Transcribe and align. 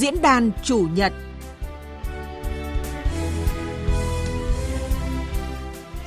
Diễn 0.00 0.22
đàn 0.22 0.50
chủ 0.62 0.88
nhật. 0.94 1.12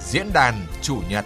Diễn 0.01 0.33
đàn 0.33 0.53
chủ 0.81 0.97
nhật. 1.09 1.25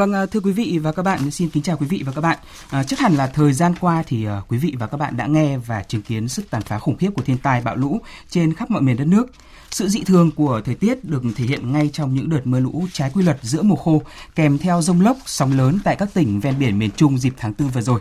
Vâng, 0.00 0.12
à, 0.12 0.26
thưa 0.26 0.40
quý 0.40 0.52
vị 0.52 0.78
và 0.82 0.92
các 0.92 1.02
bạn, 1.02 1.30
xin 1.30 1.48
kính 1.48 1.62
chào 1.62 1.76
quý 1.76 1.86
vị 1.86 2.02
và 2.06 2.12
các 2.12 2.20
bạn. 2.20 2.38
À, 2.70 2.82
chắc 2.82 2.98
hẳn 2.98 3.14
là 3.14 3.26
thời 3.26 3.52
gian 3.52 3.74
qua 3.80 4.02
thì 4.06 4.28
uh, 4.28 4.32
quý 4.48 4.58
vị 4.58 4.74
và 4.78 4.86
các 4.86 4.96
bạn 4.96 5.16
đã 5.16 5.26
nghe 5.26 5.56
và 5.58 5.82
chứng 5.82 6.02
kiến 6.02 6.28
sức 6.28 6.50
tàn 6.50 6.62
phá 6.62 6.78
khủng 6.78 6.96
khiếp 6.96 7.10
của 7.14 7.22
thiên 7.22 7.38
tai 7.38 7.60
bão 7.60 7.76
lũ 7.76 8.00
trên 8.28 8.54
khắp 8.54 8.70
mọi 8.70 8.82
miền 8.82 8.96
đất 8.96 9.04
nước. 9.04 9.26
Sự 9.70 9.88
dị 9.88 10.04
thường 10.04 10.30
của 10.30 10.60
thời 10.64 10.74
tiết 10.74 11.04
được 11.04 11.22
thể 11.36 11.44
hiện 11.44 11.72
ngay 11.72 11.90
trong 11.92 12.14
những 12.14 12.30
đợt 12.30 12.40
mưa 12.44 12.60
lũ 12.60 12.86
trái 12.92 13.10
quy 13.14 13.22
luật 13.22 13.38
giữa 13.42 13.62
mùa 13.62 13.76
khô, 13.76 14.02
kèm 14.34 14.58
theo 14.58 14.82
rông 14.82 15.00
lốc, 15.00 15.16
sóng 15.26 15.58
lớn 15.58 15.78
tại 15.84 15.96
các 15.96 16.08
tỉnh 16.14 16.40
ven 16.40 16.58
biển 16.58 16.78
miền 16.78 16.90
Trung 16.96 17.18
dịp 17.18 17.34
tháng 17.36 17.52
4 17.58 17.68
vừa 17.68 17.80
rồi. 17.80 18.00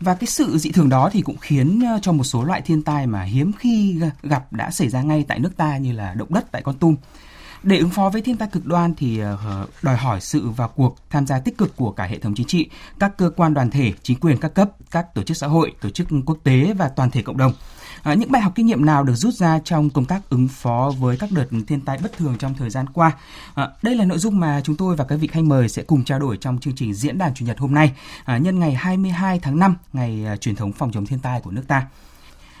Và 0.00 0.14
cái 0.14 0.26
sự 0.26 0.58
dị 0.58 0.70
thường 0.70 0.88
đó 0.88 1.10
thì 1.12 1.22
cũng 1.22 1.36
khiến 1.36 1.82
à, 1.86 1.98
cho 2.02 2.12
một 2.12 2.24
số 2.24 2.44
loại 2.44 2.60
thiên 2.60 2.82
tai 2.82 3.06
mà 3.06 3.22
hiếm 3.22 3.52
khi 3.58 4.00
gặp 4.22 4.52
đã 4.52 4.70
xảy 4.70 4.88
ra 4.88 5.02
ngay 5.02 5.24
tại 5.28 5.38
nước 5.38 5.56
ta 5.56 5.76
như 5.76 5.92
là 5.92 6.14
động 6.14 6.34
đất 6.34 6.52
tại 6.52 6.62
Con 6.62 6.78
Tum. 6.78 6.96
Để 7.66 7.78
ứng 7.78 7.90
phó 7.90 8.10
với 8.10 8.22
thiên 8.22 8.36
tai 8.36 8.48
cực 8.52 8.66
đoan 8.66 8.94
thì 8.94 9.18
ờ, 9.18 9.66
đòi 9.82 9.96
hỏi 9.96 10.20
sự 10.20 10.48
vào 10.48 10.68
cuộc 10.68 10.96
tham 11.10 11.26
gia 11.26 11.38
tích 11.38 11.58
cực 11.58 11.76
của 11.76 11.90
cả 11.90 12.04
hệ 12.04 12.18
thống 12.18 12.34
chính 12.34 12.46
trị, 12.46 12.70
các 12.98 13.16
cơ 13.16 13.30
quan 13.36 13.54
đoàn 13.54 13.70
thể, 13.70 13.92
chính 14.02 14.20
quyền 14.20 14.38
các 14.38 14.54
cấp, 14.54 14.70
các 14.90 15.14
tổ 15.14 15.22
chức 15.22 15.36
xã 15.36 15.46
hội, 15.46 15.72
tổ 15.80 15.90
chức 15.90 16.06
quốc 16.26 16.38
tế 16.44 16.72
và 16.72 16.88
toàn 16.88 17.10
thể 17.10 17.22
cộng 17.22 17.36
đồng. 17.36 17.52
À, 18.02 18.14
những 18.14 18.32
bài 18.32 18.42
học 18.42 18.52
kinh 18.54 18.66
nghiệm 18.66 18.84
nào 18.84 19.04
được 19.04 19.14
rút 19.14 19.34
ra 19.34 19.60
trong 19.64 19.90
công 19.90 20.04
tác 20.04 20.30
ứng 20.30 20.48
phó 20.48 20.92
với 20.98 21.16
các 21.16 21.30
đợt 21.32 21.46
thiên 21.66 21.80
tai 21.80 21.98
bất 22.02 22.16
thường 22.16 22.36
trong 22.38 22.54
thời 22.54 22.70
gian 22.70 22.86
qua? 22.86 23.12
À, 23.54 23.68
đây 23.82 23.94
là 23.94 24.04
nội 24.04 24.18
dung 24.18 24.40
mà 24.40 24.60
chúng 24.64 24.76
tôi 24.76 24.96
và 24.96 25.04
các 25.04 25.16
vị 25.16 25.28
khách 25.28 25.44
mời 25.44 25.68
sẽ 25.68 25.82
cùng 25.82 26.04
trao 26.04 26.18
đổi 26.18 26.36
trong 26.36 26.58
chương 26.58 26.74
trình 26.74 26.94
diễn 26.94 27.18
đàn 27.18 27.34
chủ 27.34 27.46
nhật 27.46 27.58
hôm 27.58 27.74
nay, 27.74 27.92
à, 28.24 28.38
nhân 28.38 28.58
ngày 28.58 28.74
22 28.74 29.38
tháng 29.38 29.58
5, 29.58 29.76
ngày 29.92 30.24
truyền 30.40 30.56
thống 30.56 30.72
phòng 30.72 30.92
chống 30.92 31.06
thiên 31.06 31.18
tai 31.18 31.40
của 31.40 31.50
nước 31.50 31.64
ta. 31.68 31.86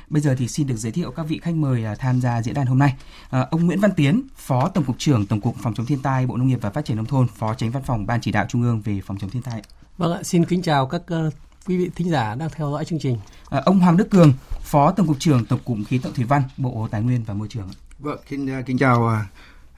Bây 0.08 0.22
giờ 0.22 0.34
thì 0.38 0.48
xin 0.48 0.66
được 0.66 0.76
giới 0.76 0.92
thiệu 0.92 1.10
các 1.10 1.22
vị 1.22 1.40
khách 1.42 1.54
mời 1.54 1.84
à, 1.84 1.94
tham 1.98 2.20
gia 2.20 2.42
diễn 2.42 2.54
đàn 2.54 2.66
hôm 2.66 2.78
nay. 2.78 2.94
À, 3.30 3.46
ông 3.50 3.66
Nguyễn 3.66 3.80
Văn 3.80 3.90
Tiến, 3.96 4.22
Phó 4.36 4.68
Tổng 4.68 4.84
cục 4.84 4.98
trưởng 4.98 5.26
Tổng 5.26 5.40
cục 5.40 5.56
Phòng 5.62 5.74
chống 5.74 5.86
thiên 5.86 6.02
tai, 6.02 6.26
Bộ 6.26 6.36
Nông 6.36 6.48
nghiệp 6.48 6.58
và 6.62 6.70
Phát 6.70 6.84
triển 6.84 6.96
nông 6.96 7.06
thôn, 7.06 7.28
Phó 7.28 7.54
Tránh 7.54 7.70
Văn 7.70 7.82
phòng 7.82 8.06
Ban 8.06 8.20
Chỉ 8.20 8.32
đạo 8.32 8.46
Trung 8.48 8.62
ương 8.62 8.80
về 8.80 9.00
phòng 9.06 9.18
chống 9.18 9.30
thiên 9.30 9.42
tai. 9.42 9.62
Vâng 9.98 10.12
ạ, 10.12 10.22
xin 10.22 10.44
kính 10.44 10.62
chào 10.62 10.86
các 10.86 11.02
uh, 11.26 11.32
quý 11.66 11.76
vị 11.76 11.90
thính 11.94 12.10
giả 12.10 12.34
đang 12.34 12.50
theo 12.56 12.70
dõi 12.70 12.84
chương 12.84 12.98
trình. 12.98 13.18
À, 13.48 13.62
ông 13.64 13.78
Hoàng 13.78 13.96
Đức 13.96 14.10
Cường, 14.10 14.32
Phó 14.60 14.90
Tổng 14.90 15.06
cục 15.06 15.16
trưởng 15.20 15.44
Tổng 15.44 15.60
cục 15.64 15.76
Khí 15.88 15.98
tượng 15.98 16.14
Thủy 16.14 16.24
văn, 16.24 16.42
Bộ 16.56 16.88
Tài 16.90 17.02
nguyên 17.02 17.24
và 17.24 17.34
Môi 17.34 17.48
trường. 17.48 17.68
Vâng, 17.98 18.18
xin 18.30 18.58
uh, 18.60 18.66
kính 18.66 18.78
chào 18.78 19.10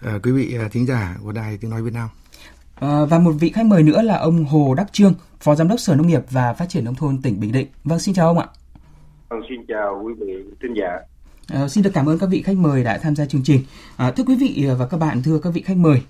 uh, 0.04 0.08
quý 0.22 0.32
vị 0.32 0.56
thính 0.72 0.86
giả 0.86 1.16
của 1.22 1.32
Đài 1.32 1.56
Tiếng 1.56 1.70
nói 1.70 1.82
Việt 1.82 1.92
Nam. 1.94 2.08
À, 2.80 3.04
và 3.04 3.18
một 3.18 3.32
vị 3.32 3.52
khách 3.54 3.66
mời 3.66 3.82
nữa 3.82 4.02
là 4.02 4.18
ông 4.18 4.44
Hồ 4.44 4.74
Đắc 4.74 4.92
Trương, 4.92 5.14
Phó 5.40 5.54
Giám 5.54 5.68
đốc 5.68 5.80
Sở 5.80 5.94
Nông 5.94 6.06
nghiệp 6.06 6.22
và 6.30 6.54
Phát 6.54 6.68
triển 6.68 6.84
nông 6.84 6.94
thôn 6.94 7.22
tỉnh 7.22 7.40
Bình 7.40 7.52
Định. 7.52 7.68
Vâng, 7.84 8.00
xin 8.00 8.14
chào 8.14 8.26
ông 8.26 8.38
ạ. 8.38 8.46
Vâng, 9.28 9.40
xin 9.48 9.66
chào 9.68 10.02
quý 10.04 10.14
vị 10.20 10.34
thính 10.62 10.74
giả. 10.74 10.98
À, 11.48 11.68
xin 11.68 11.84
được 11.84 11.90
cảm 11.94 12.08
ơn 12.08 12.18
các 12.18 12.26
vị 12.26 12.42
khách 12.42 12.56
mời 12.56 12.84
đã 12.84 12.98
tham 12.98 13.16
gia 13.16 13.26
chương 13.26 13.42
trình. 13.44 13.60
À, 13.96 14.10
thưa 14.10 14.24
quý 14.24 14.36
vị 14.36 14.66
và 14.78 14.86
các 14.86 14.96
bạn, 14.96 15.22
thưa 15.22 15.38
các 15.38 15.50
vị 15.50 15.62
khách 15.62 15.76
mời, 15.76 16.02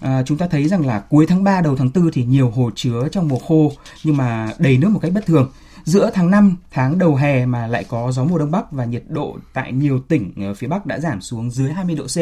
à, 0.00 0.22
chúng 0.26 0.38
ta 0.38 0.48
thấy 0.48 0.68
rằng 0.68 0.86
là 0.86 1.04
cuối 1.10 1.26
tháng 1.28 1.44
3 1.44 1.60
đầu 1.60 1.76
tháng 1.76 1.90
4 1.94 2.10
thì 2.12 2.24
nhiều 2.24 2.50
hồ 2.50 2.70
chứa 2.74 3.08
trong 3.12 3.28
mùa 3.28 3.38
khô 3.38 3.72
nhưng 4.04 4.16
mà 4.16 4.50
đầy 4.58 4.78
nước 4.78 4.88
một 4.88 4.98
cách 5.02 5.12
bất 5.14 5.26
thường. 5.26 5.50
Giữa 5.84 6.10
tháng 6.14 6.30
5, 6.30 6.56
tháng 6.70 6.98
đầu 6.98 7.16
hè 7.16 7.46
mà 7.46 7.66
lại 7.66 7.84
có 7.88 8.12
gió 8.12 8.24
mùa 8.24 8.38
đông 8.38 8.50
bắc 8.50 8.72
và 8.72 8.84
nhiệt 8.84 9.02
độ 9.08 9.36
tại 9.52 9.72
nhiều 9.72 10.00
tỉnh 10.00 10.54
phía 10.56 10.66
Bắc 10.66 10.86
đã 10.86 10.98
giảm 10.98 11.20
xuống 11.20 11.50
dưới 11.50 11.72
20 11.72 11.96
độ 11.96 12.04
C. 12.04 12.18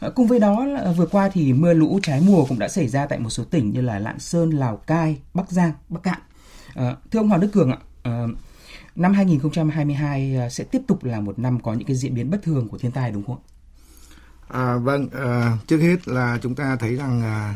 À, 0.00 0.08
cùng 0.14 0.26
với 0.26 0.38
đó 0.38 0.64
là 0.64 0.92
vừa 0.92 1.06
qua 1.06 1.28
thì 1.28 1.52
mưa 1.52 1.72
lũ 1.72 1.98
trái 2.02 2.20
mùa 2.26 2.44
cũng 2.44 2.58
đã 2.58 2.68
xảy 2.68 2.88
ra 2.88 3.06
tại 3.06 3.18
một 3.18 3.30
số 3.30 3.44
tỉnh 3.44 3.70
như 3.70 3.80
là 3.80 3.98
Lạng 3.98 4.18
Sơn, 4.18 4.50
Lào 4.50 4.76
Cai, 4.76 5.18
Bắc 5.34 5.50
Giang, 5.50 5.72
Bắc 5.88 6.02
Cạn. 6.02 6.18
À, 6.74 6.96
thưa 7.10 7.18
ông 7.18 7.28
Hoàng 7.28 7.40
Đức 7.40 7.48
Cường 7.52 7.70
ạ, 7.70 7.78
à, 8.02 8.26
năm 8.98 9.12
2022 9.12 10.34
ờ, 10.36 10.48
sẽ 10.48 10.64
tiếp 10.64 10.82
tục 10.86 11.04
là 11.04 11.20
một 11.20 11.38
năm 11.38 11.60
có 11.60 11.74
những 11.74 11.86
cái 11.86 11.96
diễn 11.96 12.14
biến 12.14 12.30
bất 12.30 12.42
thường 12.42 12.68
của 12.68 12.78
thiên 12.78 12.92
tai 12.92 13.10
đúng 13.10 13.26
không 13.26 13.38
À, 14.48 14.76
vâng, 14.76 15.08
à, 15.08 15.58
trước 15.66 15.78
hết 15.78 16.08
là 16.08 16.38
chúng 16.42 16.54
ta 16.54 16.76
thấy 16.76 16.96
rằng 16.96 17.22
à, 17.22 17.54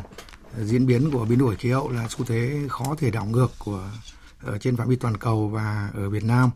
diễn 0.58 0.86
biến 0.86 1.10
của 1.10 1.25
biến 1.25 1.38
đổi 1.38 1.56
khí 1.56 1.70
hậu 1.70 1.91
là 1.91 2.06
xu 2.08 2.25
thế 2.25 2.60
khó 2.69 2.94
thể 2.98 3.10
đảo 3.10 3.26
ngược 3.26 3.53
của 3.58 3.91
ở 4.42 4.58
trên 4.58 4.76
phạm 4.76 4.88
vi 4.88 4.97
toàn 4.97 5.16
cầu 5.16 5.48
và 5.48 5.91
ở 5.94 6.10
Việt 6.10 6.25
Nam. 6.25 6.50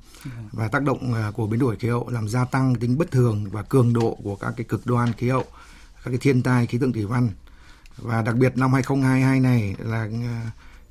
Và 0.52 0.68
tác 0.68 0.82
động 0.82 1.14
của 1.34 1.46
biến 1.46 1.60
đổi 1.60 1.76
khí 1.76 1.88
hậu 1.88 2.08
làm 2.08 2.28
gia 2.28 2.44
tăng 2.44 2.74
tính 2.74 2.98
bất 2.98 3.10
thường 3.10 3.44
và 3.50 3.62
cường 3.62 3.92
độ 3.92 4.18
của 4.24 4.36
các 4.36 4.54
cái 4.56 4.64
cực 4.64 4.86
đoan 4.86 5.12
khí 5.12 5.28
hậu, 5.28 5.44
các 6.04 6.10
cái 6.10 6.18
thiên 6.18 6.42
tai 6.42 6.66
khí 6.66 6.78
tượng 6.78 6.92
thủy 6.92 7.06
văn. 7.06 7.28
Và 7.96 8.22
đặc 8.22 8.36
biệt 8.36 8.56
năm 8.56 8.72
2022 8.72 9.40
này 9.40 9.74
là 9.78 10.08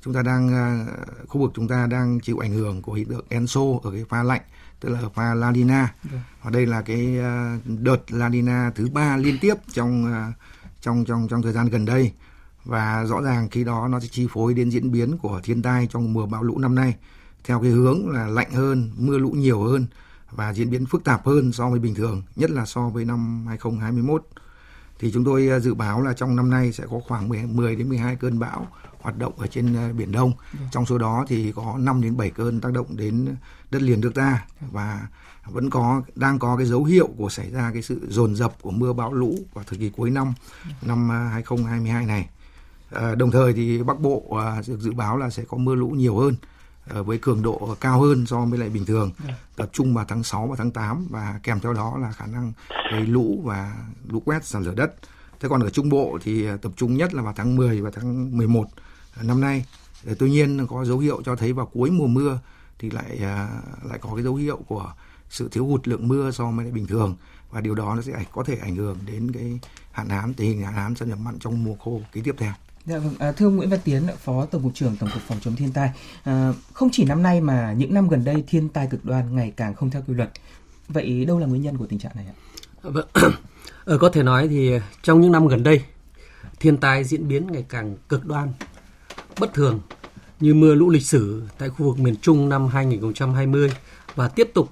chúng 0.06 0.14
ta 0.14 0.22
đang 0.22 0.48
à, 0.48 0.86
khu 1.28 1.40
vực 1.40 1.52
chúng 1.54 1.68
ta 1.68 1.86
đang 1.86 2.20
chịu 2.20 2.38
ảnh 2.38 2.52
hưởng 2.52 2.82
của 2.82 2.92
hiện 2.92 3.08
tượng 3.08 3.24
Enso 3.28 3.60
ở 3.82 3.90
cái 3.90 4.04
pha 4.08 4.22
lạnh 4.22 4.42
tức 4.80 4.88
là 4.88 5.00
pha 5.14 5.34
La 5.34 5.50
Nina 5.50 5.94
vâng. 6.02 6.20
và 6.42 6.50
đây 6.50 6.66
là 6.66 6.82
cái 6.82 7.18
à, 7.18 7.58
đợt 7.64 8.12
La 8.12 8.28
Nina 8.28 8.70
thứ 8.74 8.88
ba 8.92 9.16
liên 9.16 9.38
tiếp 9.40 9.54
trong 9.72 10.12
à, 10.12 10.32
trong 10.80 11.04
trong 11.04 11.28
trong 11.28 11.42
thời 11.42 11.52
gian 11.52 11.68
gần 11.68 11.84
đây 11.84 12.12
và 12.64 13.04
rõ 13.04 13.20
ràng 13.20 13.48
khi 13.48 13.64
đó 13.64 13.88
nó 13.88 14.00
sẽ 14.00 14.08
chi 14.10 14.26
phối 14.32 14.54
đến 14.54 14.70
diễn 14.70 14.92
biến 14.92 15.18
của 15.18 15.40
thiên 15.44 15.62
tai 15.62 15.88
trong 15.90 16.12
mùa 16.12 16.26
bão 16.26 16.42
lũ 16.42 16.58
năm 16.58 16.74
nay 16.74 16.94
theo 17.44 17.60
cái 17.60 17.70
hướng 17.70 18.08
là 18.08 18.26
lạnh 18.26 18.50
hơn, 18.50 18.92
mưa 18.96 19.18
lũ 19.18 19.30
nhiều 19.30 19.62
hơn 19.62 19.86
và 20.30 20.52
diễn 20.52 20.70
biến 20.70 20.86
phức 20.86 21.04
tạp 21.04 21.26
hơn 21.26 21.52
so 21.52 21.70
với 21.70 21.78
bình 21.78 21.94
thường, 21.94 22.22
nhất 22.36 22.50
là 22.50 22.66
so 22.66 22.88
với 22.88 23.04
năm 23.04 23.46
2021. 23.48 24.26
Thì 24.98 25.10
chúng 25.12 25.24
tôi 25.24 25.50
dự 25.62 25.74
báo 25.74 26.02
là 26.02 26.12
trong 26.12 26.36
năm 26.36 26.50
nay 26.50 26.72
sẽ 26.72 26.84
có 26.90 27.00
khoảng 27.08 27.56
10 27.56 27.76
đến 27.76 27.88
12 27.88 28.16
cơn 28.16 28.38
bão 28.38 28.66
hoạt 29.06 29.18
động 29.18 29.32
ở 29.38 29.46
trên 29.46 29.74
ờ, 29.74 29.92
biển 29.92 30.12
Đông. 30.12 30.32
Ừ. 30.52 30.58
Trong 30.70 30.86
số 30.86 30.98
đó 30.98 31.24
thì 31.28 31.52
có 31.52 31.76
5 31.78 32.00
đến 32.02 32.16
7 32.16 32.30
cơn 32.30 32.60
tác 32.60 32.72
động 32.72 32.96
đến 32.96 33.36
đất 33.70 33.82
liền 33.82 34.00
nước 34.00 34.14
ta 34.14 34.44
và 34.60 35.06
vẫn 35.44 35.70
có 35.70 36.02
đang 36.14 36.38
có 36.38 36.56
cái 36.56 36.66
dấu 36.66 36.84
hiệu 36.84 37.08
của 37.16 37.28
xảy 37.28 37.50
ra 37.50 37.70
cái 37.72 37.82
sự 37.82 38.06
dồn 38.08 38.34
dập 38.34 38.54
của 38.62 38.70
mưa 38.70 38.92
bão 38.92 39.12
lũ 39.12 39.38
vào 39.54 39.64
thời 39.68 39.78
kỳ 39.78 39.90
cuối 39.90 40.10
năm 40.10 40.32
năm 40.82 41.08
2022 41.08 42.02
ờ, 42.02 42.06
này. 42.06 42.28
À, 42.90 43.14
đồng 43.14 43.30
thời 43.30 43.52
thì 43.52 43.82
Bắc 43.82 44.00
Bộ 44.00 44.38
à, 44.40 44.62
được 44.66 44.80
dự 44.80 44.92
báo 44.92 45.16
là 45.16 45.30
sẽ 45.30 45.42
có 45.48 45.56
mưa 45.56 45.74
lũ 45.74 45.88
nhiều 45.88 46.16
hơn 46.16 46.34
à, 46.94 47.00
với 47.02 47.18
cường 47.18 47.42
độ 47.42 47.76
cao 47.80 48.00
hơn 48.00 48.26
so 48.26 48.40
với 48.40 48.58
lại 48.58 48.68
bình 48.68 48.86
thường 48.86 49.10
tập 49.56 49.70
trung 49.72 49.94
vào 49.94 50.04
tháng 50.08 50.22
6 50.22 50.46
và 50.46 50.56
tháng 50.56 50.70
8 50.70 51.06
và 51.10 51.40
kèm 51.42 51.60
theo 51.60 51.72
đó 51.72 51.98
là 52.00 52.12
khả 52.12 52.26
năng 52.26 52.52
gây 52.92 53.06
lũ 53.06 53.40
và 53.44 53.76
lũ 54.08 54.22
quét 54.24 54.44
sạt 54.44 54.62
lở 54.62 54.74
đất. 54.74 54.94
Thế 55.40 55.48
còn 55.48 55.60
ở 55.60 55.70
Trung 55.70 55.88
Bộ 55.88 56.18
thì 56.22 56.46
tập 56.62 56.72
trung 56.76 56.96
nhất 56.96 57.14
là 57.14 57.22
vào 57.22 57.32
tháng 57.36 57.56
10 57.56 57.80
và 57.80 57.90
tháng 57.94 58.36
11 58.36 58.64
năm 59.22 59.40
nay 59.40 59.64
tuy 60.18 60.30
nhiên 60.30 60.66
có 60.66 60.84
dấu 60.84 60.98
hiệu 60.98 61.22
cho 61.24 61.36
thấy 61.36 61.52
vào 61.52 61.66
cuối 61.66 61.90
mùa 61.90 62.06
mưa 62.06 62.38
thì 62.78 62.90
lại 62.90 63.18
à, 63.22 63.48
lại 63.84 63.98
có 63.98 64.10
cái 64.14 64.24
dấu 64.24 64.34
hiệu 64.34 64.56
của 64.66 64.92
sự 65.30 65.48
thiếu 65.52 65.66
hụt 65.66 65.88
lượng 65.88 66.08
mưa 66.08 66.30
so 66.30 66.50
với 66.50 66.70
bình 66.70 66.86
thường 66.86 67.16
và 67.50 67.60
điều 67.60 67.74
đó 67.74 67.94
nó 67.94 68.02
sẽ 68.02 68.12
có 68.32 68.44
thể 68.44 68.56
ảnh 68.62 68.76
hưởng 68.76 68.98
đến 69.06 69.32
cái 69.32 69.58
hạn 69.92 70.08
hán 70.08 70.34
tình 70.34 70.48
hình 70.48 70.62
hạn 70.62 70.74
hán 70.74 70.94
xâm 70.94 71.08
nhập 71.08 71.18
mặn 71.18 71.38
trong 71.38 71.64
mùa 71.64 71.74
khô 71.74 72.00
kỳ 72.12 72.20
tiếp 72.20 72.34
theo. 72.38 72.52
Dạ 72.86 72.98
vâng, 72.98 73.14
à, 73.18 73.32
thưa 73.32 73.46
ông 73.46 73.56
Nguyễn 73.56 73.70
Văn 73.70 73.80
Tiến, 73.84 74.06
Phó 74.24 74.46
Tổng 74.46 74.62
cục 74.62 74.74
trưởng 74.74 74.96
Tổng 74.96 75.10
cục 75.14 75.22
Phòng 75.22 75.38
chống 75.40 75.56
thiên 75.56 75.72
tai, 75.72 75.90
à, 76.24 76.52
không 76.72 76.88
chỉ 76.92 77.04
năm 77.04 77.22
nay 77.22 77.40
mà 77.40 77.72
những 77.72 77.94
năm 77.94 78.08
gần 78.08 78.24
đây 78.24 78.44
thiên 78.46 78.68
tai 78.68 78.86
cực 78.90 79.04
đoan 79.04 79.36
ngày 79.36 79.52
càng 79.56 79.74
không 79.74 79.90
theo 79.90 80.02
quy 80.06 80.14
luật. 80.14 80.30
Vậy 80.88 81.24
đâu 81.24 81.38
là 81.38 81.46
nguyên 81.46 81.62
nhân 81.62 81.76
của 81.76 81.86
tình 81.86 81.98
trạng 81.98 82.12
này 82.14 82.26
ạ? 82.26 82.34
Vâng, 82.82 83.06
ờ, 83.84 83.98
có 83.98 84.08
thể 84.08 84.22
nói 84.22 84.48
thì 84.48 84.70
trong 85.02 85.20
những 85.20 85.32
năm 85.32 85.46
gần 85.48 85.62
đây 85.62 85.84
thiên 86.60 86.76
tai 86.76 87.04
diễn 87.04 87.28
biến 87.28 87.46
ngày 87.52 87.64
càng 87.68 87.96
cực 88.08 88.26
đoan 88.26 88.52
bất 89.40 89.54
thường 89.54 89.80
như 90.40 90.54
mưa 90.54 90.74
lũ 90.74 90.90
lịch 90.90 91.06
sử 91.06 91.42
tại 91.58 91.68
khu 91.68 91.86
vực 91.86 91.98
miền 91.98 92.16
Trung 92.16 92.48
năm 92.48 92.68
2020 92.68 93.72
và 94.14 94.28
tiếp 94.28 94.50
tục 94.54 94.70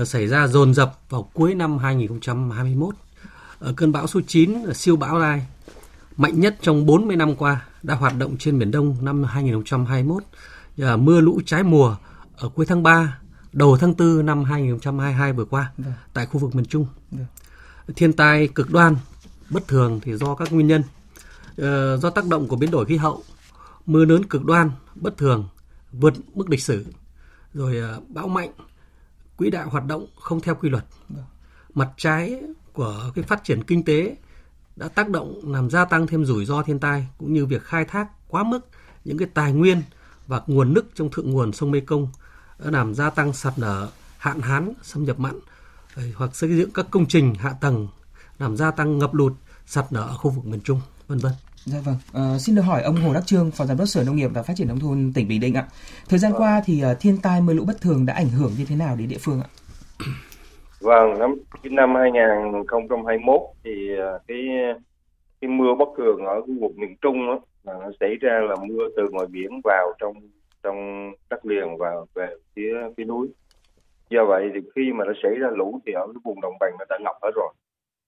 uh, 0.00 0.08
xảy 0.08 0.26
ra 0.26 0.46
dồn 0.46 0.74
dập 0.74 0.98
vào 1.10 1.30
cuối 1.32 1.54
năm 1.54 1.78
2021. 1.78 2.94
Ở 3.58 3.72
cơn 3.76 3.92
bão 3.92 4.06
số 4.06 4.20
9 4.26 4.72
siêu 4.74 4.96
bão 4.96 5.18
Lai 5.18 5.46
mạnh 6.16 6.40
nhất 6.40 6.56
trong 6.62 6.86
40 6.86 7.16
năm 7.16 7.36
qua 7.36 7.66
đã 7.82 7.94
hoạt 7.94 8.18
động 8.18 8.36
trên 8.38 8.58
biển 8.58 8.70
Đông 8.70 8.96
năm 9.00 9.24
2021 9.24 10.22
và 10.76 10.96
mưa 10.96 11.20
lũ 11.20 11.40
trái 11.46 11.62
mùa 11.62 11.96
ở 12.36 12.48
cuối 12.48 12.66
tháng 12.66 12.82
3, 12.82 13.18
đầu 13.52 13.76
tháng 13.76 13.94
4 13.98 14.26
năm 14.26 14.44
2022 14.44 15.32
vừa 15.32 15.44
qua 15.44 15.72
Được. 15.78 15.84
Vâng. 15.84 15.94
tại 16.12 16.26
khu 16.26 16.40
vực 16.40 16.54
miền 16.54 16.64
Trung. 16.64 16.86
Được. 17.10 17.24
Thiên 17.96 18.12
tai 18.12 18.48
cực 18.48 18.70
đoan 18.70 18.96
bất 19.50 19.68
thường 19.68 20.00
thì 20.02 20.14
do 20.14 20.34
các 20.34 20.52
nguyên 20.52 20.66
nhân 20.66 20.82
uh, 21.60 22.02
do 22.02 22.10
tác 22.10 22.26
động 22.26 22.48
của 22.48 22.56
biến 22.56 22.70
đổi 22.70 22.84
khí 22.84 22.96
hậu 22.96 23.22
mưa 23.86 24.04
lớn 24.04 24.24
cực 24.24 24.44
đoan, 24.44 24.70
bất 24.94 25.16
thường, 25.16 25.48
vượt 25.92 26.14
mức 26.34 26.50
lịch 26.50 26.62
sử, 26.62 26.86
rồi 27.54 27.78
ờ, 27.78 28.00
bão 28.08 28.28
mạnh, 28.28 28.50
quỹ 29.36 29.50
đạo 29.50 29.68
hoạt 29.68 29.86
động 29.86 30.06
không 30.20 30.40
theo 30.40 30.54
quy 30.54 30.68
luật. 30.68 30.84
Mặt 31.74 31.88
trái 31.96 32.42
của 32.72 33.10
cái 33.14 33.24
phát 33.24 33.44
triển 33.44 33.64
kinh 33.64 33.84
tế 33.84 34.16
đã 34.76 34.88
tác 34.88 35.08
động 35.08 35.52
làm 35.52 35.70
gia 35.70 35.84
tăng 35.84 36.06
thêm 36.06 36.24
rủi 36.24 36.44
ro 36.44 36.62
thiên 36.62 36.78
tai 36.78 37.08
cũng 37.18 37.32
như 37.32 37.46
việc 37.46 37.62
khai 37.64 37.84
thác 37.84 38.08
quá 38.28 38.42
mức 38.42 38.60
những 39.04 39.18
cái 39.18 39.28
tài 39.34 39.52
nguyên 39.52 39.82
và 40.26 40.42
nguồn 40.46 40.74
nước 40.74 40.84
trong 40.94 41.10
thượng 41.10 41.30
nguồn 41.30 41.52
sông 41.52 41.70
Mê 41.70 41.80
Công 41.80 42.08
đã 42.58 42.70
làm 42.70 42.94
gia 42.94 43.10
tăng 43.10 43.32
sạt 43.32 43.52
lở, 43.56 43.88
hạn 44.18 44.40
hán, 44.40 44.72
xâm 44.82 45.04
nhập 45.04 45.18
mặn 45.18 45.34
ờ, 45.94 46.02
hoặc 46.16 46.36
xây 46.36 46.56
dựng 46.56 46.70
các 46.70 46.86
công 46.90 47.06
trình 47.06 47.34
hạ 47.34 47.54
tầng 47.60 47.88
làm 48.38 48.56
gia 48.56 48.70
tăng 48.70 48.98
ngập 48.98 49.14
lụt, 49.14 49.32
sạt 49.66 49.84
lở 49.90 50.00
ở 50.00 50.16
khu 50.16 50.30
vực 50.30 50.46
miền 50.46 50.60
Trung, 50.60 50.80
vân 51.08 51.18
vân. 51.18 51.32
Dạ 51.66 51.78
vâng. 51.84 51.94
À, 52.14 52.38
xin 52.38 52.54
được 52.54 52.62
hỏi 52.62 52.82
ông 52.82 52.96
Hồ 52.96 53.14
Đắc 53.14 53.26
Trương, 53.26 53.50
Phó 53.50 53.64
Giám 53.64 53.76
đốc 53.76 53.88
Sở 53.88 54.04
Nông 54.06 54.16
nghiệp 54.16 54.30
và 54.34 54.42
Phát 54.42 54.52
triển 54.56 54.68
nông 54.68 54.80
thôn 54.80 55.12
tỉnh 55.14 55.28
Bình 55.28 55.40
Định 55.40 55.54
ạ. 55.54 55.66
Thời 56.08 56.18
gian 56.18 56.32
qua 56.36 56.62
thì 56.64 56.82
uh, 56.92 57.00
thiên 57.00 57.16
tai 57.22 57.40
mưa 57.40 57.52
lũ 57.52 57.64
bất 57.66 57.80
thường 57.80 58.06
đã 58.06 58.14
ảnh 58.14 58.28
hưởng 58.28 58.52
như 58.58 58.64
thế 58.68 58.76
nào 58.76 58.96
đến 58.96 59.08
địa 59.08 59.18
phương 59.20 59.40
ạ? 59.40 59.48
Vâng, 60.80 61.18
năm 61.18 61.34
năm 61.64 61.94
2021 61.94 63.40
thì 63.64 63.70
uh, 63.94 64.22
cái 64.28 64.38
cái 65.40 65.50
mưa 65.50 65.74
bất 65.78 65.88
thường 65.96 66.24
ở 66.24 66.40
khu 66.40 66.60
vực 66.60 66.78
miền 66.78 66.96
Trung 67.00 67.26
đó, 67.26 67.40
là 67.64 67.72
nó 67.72 67.90
xảy 68.00 68.14
ra 68.20 68.40
là 68.48 68.56
mưa 68.64 68.88
từ 68.96 69.02
ngoài 69.10 69.26
biển 69.30 69.60
vào 69.64 69.92
trong 69.98 70.14
trong 70.62 71.10
đất 71.30 71.46
liền 71.46 71.76
và 71.78 71.90
về 72.14 72.26
phía 72.56 72.72
phía 72.96 73.04
núi. 73.04 73.28
Do 74.10 74.24
vậy 74.24 74.50
thì 74.54 74.60
khi 74.74 74.92
mà 74.92 75.04
nó 75.04 75.12
xảy 75.22 75.32
ra 75.34 75.48
lũ 75.56 75.80
thì 75.86 75.92
ở 75.92 76.06
cái 76.06 76.20
vùng 76.24 76.40
đồng 76.40 76.54
bằng 76.60 76.72
nó 76.78 76.84
đã 76.88 76.98
ngập 77.04 77.16
hết 77.22 77.30
rồi, 77.34 77.52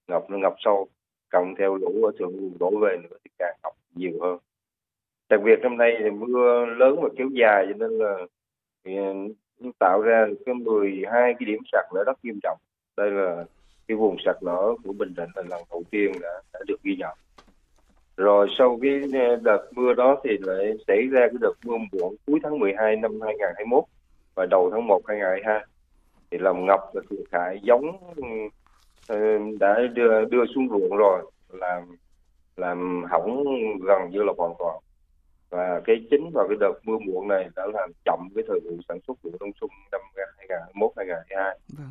ngập 0.07 0.29
nó 0.29 0.37
ngập 0.37 0.53
sâu 0.65 0.87
cộng 1.29 1.55
theo 1.55 1.75
lũ 1.75 2.03
ở 2.03 2.11
thượng 2.19 2.35
nguồn 2.35 2.57
đổ 2.59 2.79
về 2.79 2.97
nữa 3.03 3.17
thì 3.25 3.31
càng 3.39 3.55
ngập 3.63 3.73
nhiều 3.95 4.11
hơn. 4.21 4.37
Đặc 5.29 5.39
biệt 5.43 5.59
năm 5.61 5.77
nay 5.77 5.95
thì 5.99 6.09
mưa 6.09 6.65
lớn 6.65 6.99
và 7.01 7.09
kéo 7.17 7.27
dài 7.33 7.65
cho 7.67 7.73
nên 7.77 7.97
là 7.97 8.17
thì 8.85 8.95
ờ, 8.95 9.71
tạo 9.79 10.01
ra 10.01 10.27
cái 10.45 10.55
12 10.55 11.33
cái 11.39 11.45
điểm 11.45 11.59
sạt 11.71 11.85
lở 11.93 12.03
đất 12.05 12.17
nghiêm 12.23 12.39
trọng. 12.43 12.57
Đây 12.97 13.11
là 13.11 13.45
cái 13.87 13.97
vùng 13.97 14.15
sạt 14.25 14.35
lở 14.41 14.75
của 14.83 14.93
Bình 14.93 15.13
Định 15.17 15.29
là 15.35 15.43
lần 15.49 15.61
đầu 15.69 15.83
tiên 15.91 16.11
đã, 16.21 16.41
đã 16.53 16.59
được 16.67 16.83
ghi 16.83 16.95
nhận. 16.95 17.17
Rồi 18.17 18.47
sau 18.57 18.79
cái 18.81 19.01
ờ, 19.13 19.35
đợt 19.35 19.67
mưa 19.71 19.93
đó 19.93 20.21
thì 20.23 20.37
lại 20.41 20.73
xảy 20.87 21.07
ra 21.11 21.19
cái 21.19 21.37
đợt 21.41 21.53
mưa 21.65 21.77
muộn 21.91 22.15
cuối 22.27 22.39
tháng 22.43 22.59
12 22.59 22.95
năm 22.95 23.11
2021 23.21 23.83
và 24.35 24.45
đầu 24.45 24.69
tháng 24.71 24.87
1 24.87 25.01
2022 25.07 25.65
thì 26.31 26.37
làm 26.37 26.65
ngập 26.65 26.79
và 26.93 27.01
thiệt 27.09 27.19
hại 27.31 27.59
giống 27.63 28.13
đã 29.59 29.79
đưa 29.93 30.25
đưa 30.25 30.45
xuống 30.55 30.69
ruộng 30.69 30.97
rồi 30.97 31.21
làm 31.49 31.97
làm 32.57 33.03
hỏng 33.11 33.43
gần 33.81 34.09
như 34.09 34.23
là 34.23 34.33
hoàn 34.37 34.53
toàn 34.59 34.77
và 35.49 35.81
cái 35.85 35.95
chính 36.11 36.29
vào 36.33 36.47
cái 36.47 36.57
đợt 36.59 36.73
mưa 36.83 36.97
muộn 37.07 37.27
này 37.27 37.49
đã 37.55 37.63
làm 37.73 37.91
chậm 38.05 38.19
cái 38.35 38.43
thời 38.47 38.59
vụ 38.59 38.77
sản 38.87 38.99
xuất 39.07 39.17
vụ 39.23 39.31
đông 39.39 39.51
xuân 39.61 39.69
năm 39.91 40.01
2021 40.15 40.91
2022 40.97 41.59
vâng. 41.77 41.87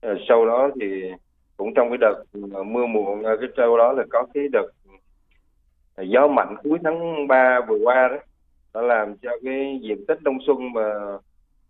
Ờ, 0.00 0.14
sau 0.28 0.46
đó 0.46 0.70
thì 0.80 1.12
cũng 1.56 1.74
trong 1.74 1.88
cái 1.88 1.98
đợt 2.00 2.24
mưa 2.66 2.86
muộn 2.86 3.22
ờ, 3.22 3.36
cái 3.36 3.48
sau 3.56 3.76
đó 3.76 3.92
là 3.92 4.04
có 4.10 4.26
cái 4.34 4.48
đợt 4.52 4.68
gió 5.98 6.28
mạnh 6.28 6.56
cuối 6.62 6.78
tháng 6.84 7.26
3 7.26 7.60
vừa 7.68 7.78
qua 7.84 8.08
đó 8.08 8.18
nó 8.74 8.82
làm 8.82 9.16
cho 9.16 9.30
cái 9.44 9.80
diện 9.82 10.06
tích 10.08 10.22
đông 10.22 10.38
xuân 10.46 10.72
mà 10.72 10.82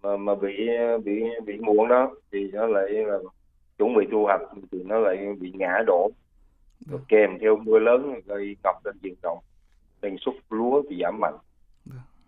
mà 0.02 0.16
mà 0.16 0.34
bị 0.34 0.68
bị 1.04 1.22
bị 1.46 1.58
muộn 1.58 1.88
đó 1.88 2.10
thì 2.32 2.50
nó 2.52 2.66
lại 2.66 2.88
là 2.88 3.18
chuẩn 3.78 3.94
bị 3.94 4.06
thu 4.12 4.22
hoạch 4.22 4.40
thì 4.72 4.82
nó 4.84 4.98
lại 4.98 5.16
bị 5.40 5.52
ngã 5.54 5.82
đổ. 5.86 6.10
Rồi 6.90 7.00
kèm 7.08 7.38
theo 7.40 7.56
mưa 7.56 7.78
lớn 7.78 8.20
gây 8.26 8.56
ngập 8.64 8.76
trên 8.84 8.96
diện 9.02 9.14
rộng 9.22 9.38
năng 10.02 10.16
suất 10.18 10.34
lúa 10.50 10.82
bị 10.82 10.98
giảm 11.02 11.20
mạnh. 11.20 11.36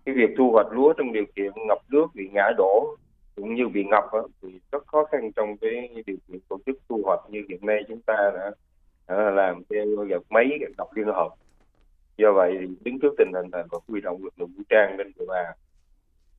Cái 0.04 0.14
việc 0.14 0.30
thu 0.38 0.50
hoạch 0.52 0.66
lúa 0.70 0.92
trong 0.92 1.12
điều 1.12 1.24
kiện 1.36 1.52
ngập 1.68 1.78
nước 1.88 2.06
bị 2.14 2.28
ngã 2.32 2.50
đổ 2.58 2.96
cũng 3.36 3.54
như 3.54 3.68
bị 3.68 3.84
ngập 3.84 4.04
đó, 4.12 4.26
thì 4.42 4.48
rất 4.72 4.86
khó 4.86 5.04
khăn 5.04 5.32
trong 5.36 5.56
cái 5.56 6.02
điều 6.06 6.16
kiện 6.28 6.40
tổ 6.48 6.58
chức 6.66 6.78
thu 6.88 7.02
hoạch 7.04 7.20
như 7.28 7.44
hiện 7.48 7.66
nay 7.66 7.82
chúng 7.88 8.00
ta 8.00 8.30
đã, 8.34 8.50
đã 9.08 9.30
làm 9.30 9.62
theo 9.70 9.86
gạt 10.08 10.22
máy 10.30 10.58
gạt 10.60 10.70
liên 10.94 11.06
hợp. 11.06 11.28
Do 12.16 12.32
vậy 12.32 12.56
thì 12.60 12.66
đứng 12.80 12.98
trước 13.00 13.14
tình 13.18 13.32
hình 13.34 13.50
này 13.50 13.62
có 13.68 13.80
huy 13.88 14.00
động 14.00 14.24
lực 14.24 14.40
lượng 14.40 14.50
vũ 14.56 14.62
trang 14.68 14.96
lên 14.98 15.12
địa 15.18 15.24
bàn 15.28 15.56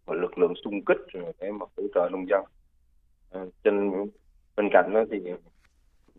và 0.05 0.15
lực 0.15 0.37
lượng 0.37 0.53
xung 0.63 0.85
kích 0.85 0.97
để 1.39 1.51
mà 1.51 1.65
hỗ 1.77 1.83
trợ 1.93 2.09
nông 2.11 2.25
dân. 2.29 2.43
À, 3.31 3.41
trên 3.63 3.91
bên 4.55 4.69
cạnh 4.73 4.93
đó 4.93 5.03
thì 5.11 5.19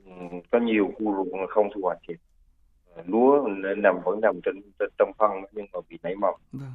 ừ, 0.05 0.13
có 0.51 0.59
nhiều 0.59 0.93
khu 0.99 1.15
ruộng 1.15 1.47
không 1.49 1.69
thu 1.75 1.81
hoạch 1.83 1.99
kịp 2.09 2.17
lúa 3.07 3.49
nằm 3.77 4.01
vẫn 4.05 4.21
nằm 4.21 4.41
trên, 4.45 4.61
trên 4.79 4.89
trong 4.99 5.13
phân 5.19 5.31
nhưng 5.53 5.67
mà 5.73 5.81
bị 5.89 5.99
nảy 6.03 6.15
mầm 6.15 6.35
vâng. 6.53 6.73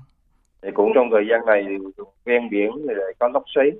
thì 0.61 0.69
cũng 0.73 0.91
trong 0.95 1.09
thời 1.11 1.27
gian 1.29 1.45
này 1.45 1.65
ven 2.25 2.49
biển 2.49 2.71
thì 2.87 2.93
lại 2.95 3.13
có 3.19 3.27
lốc 3.27 3.43
xoáy 3.55 3.71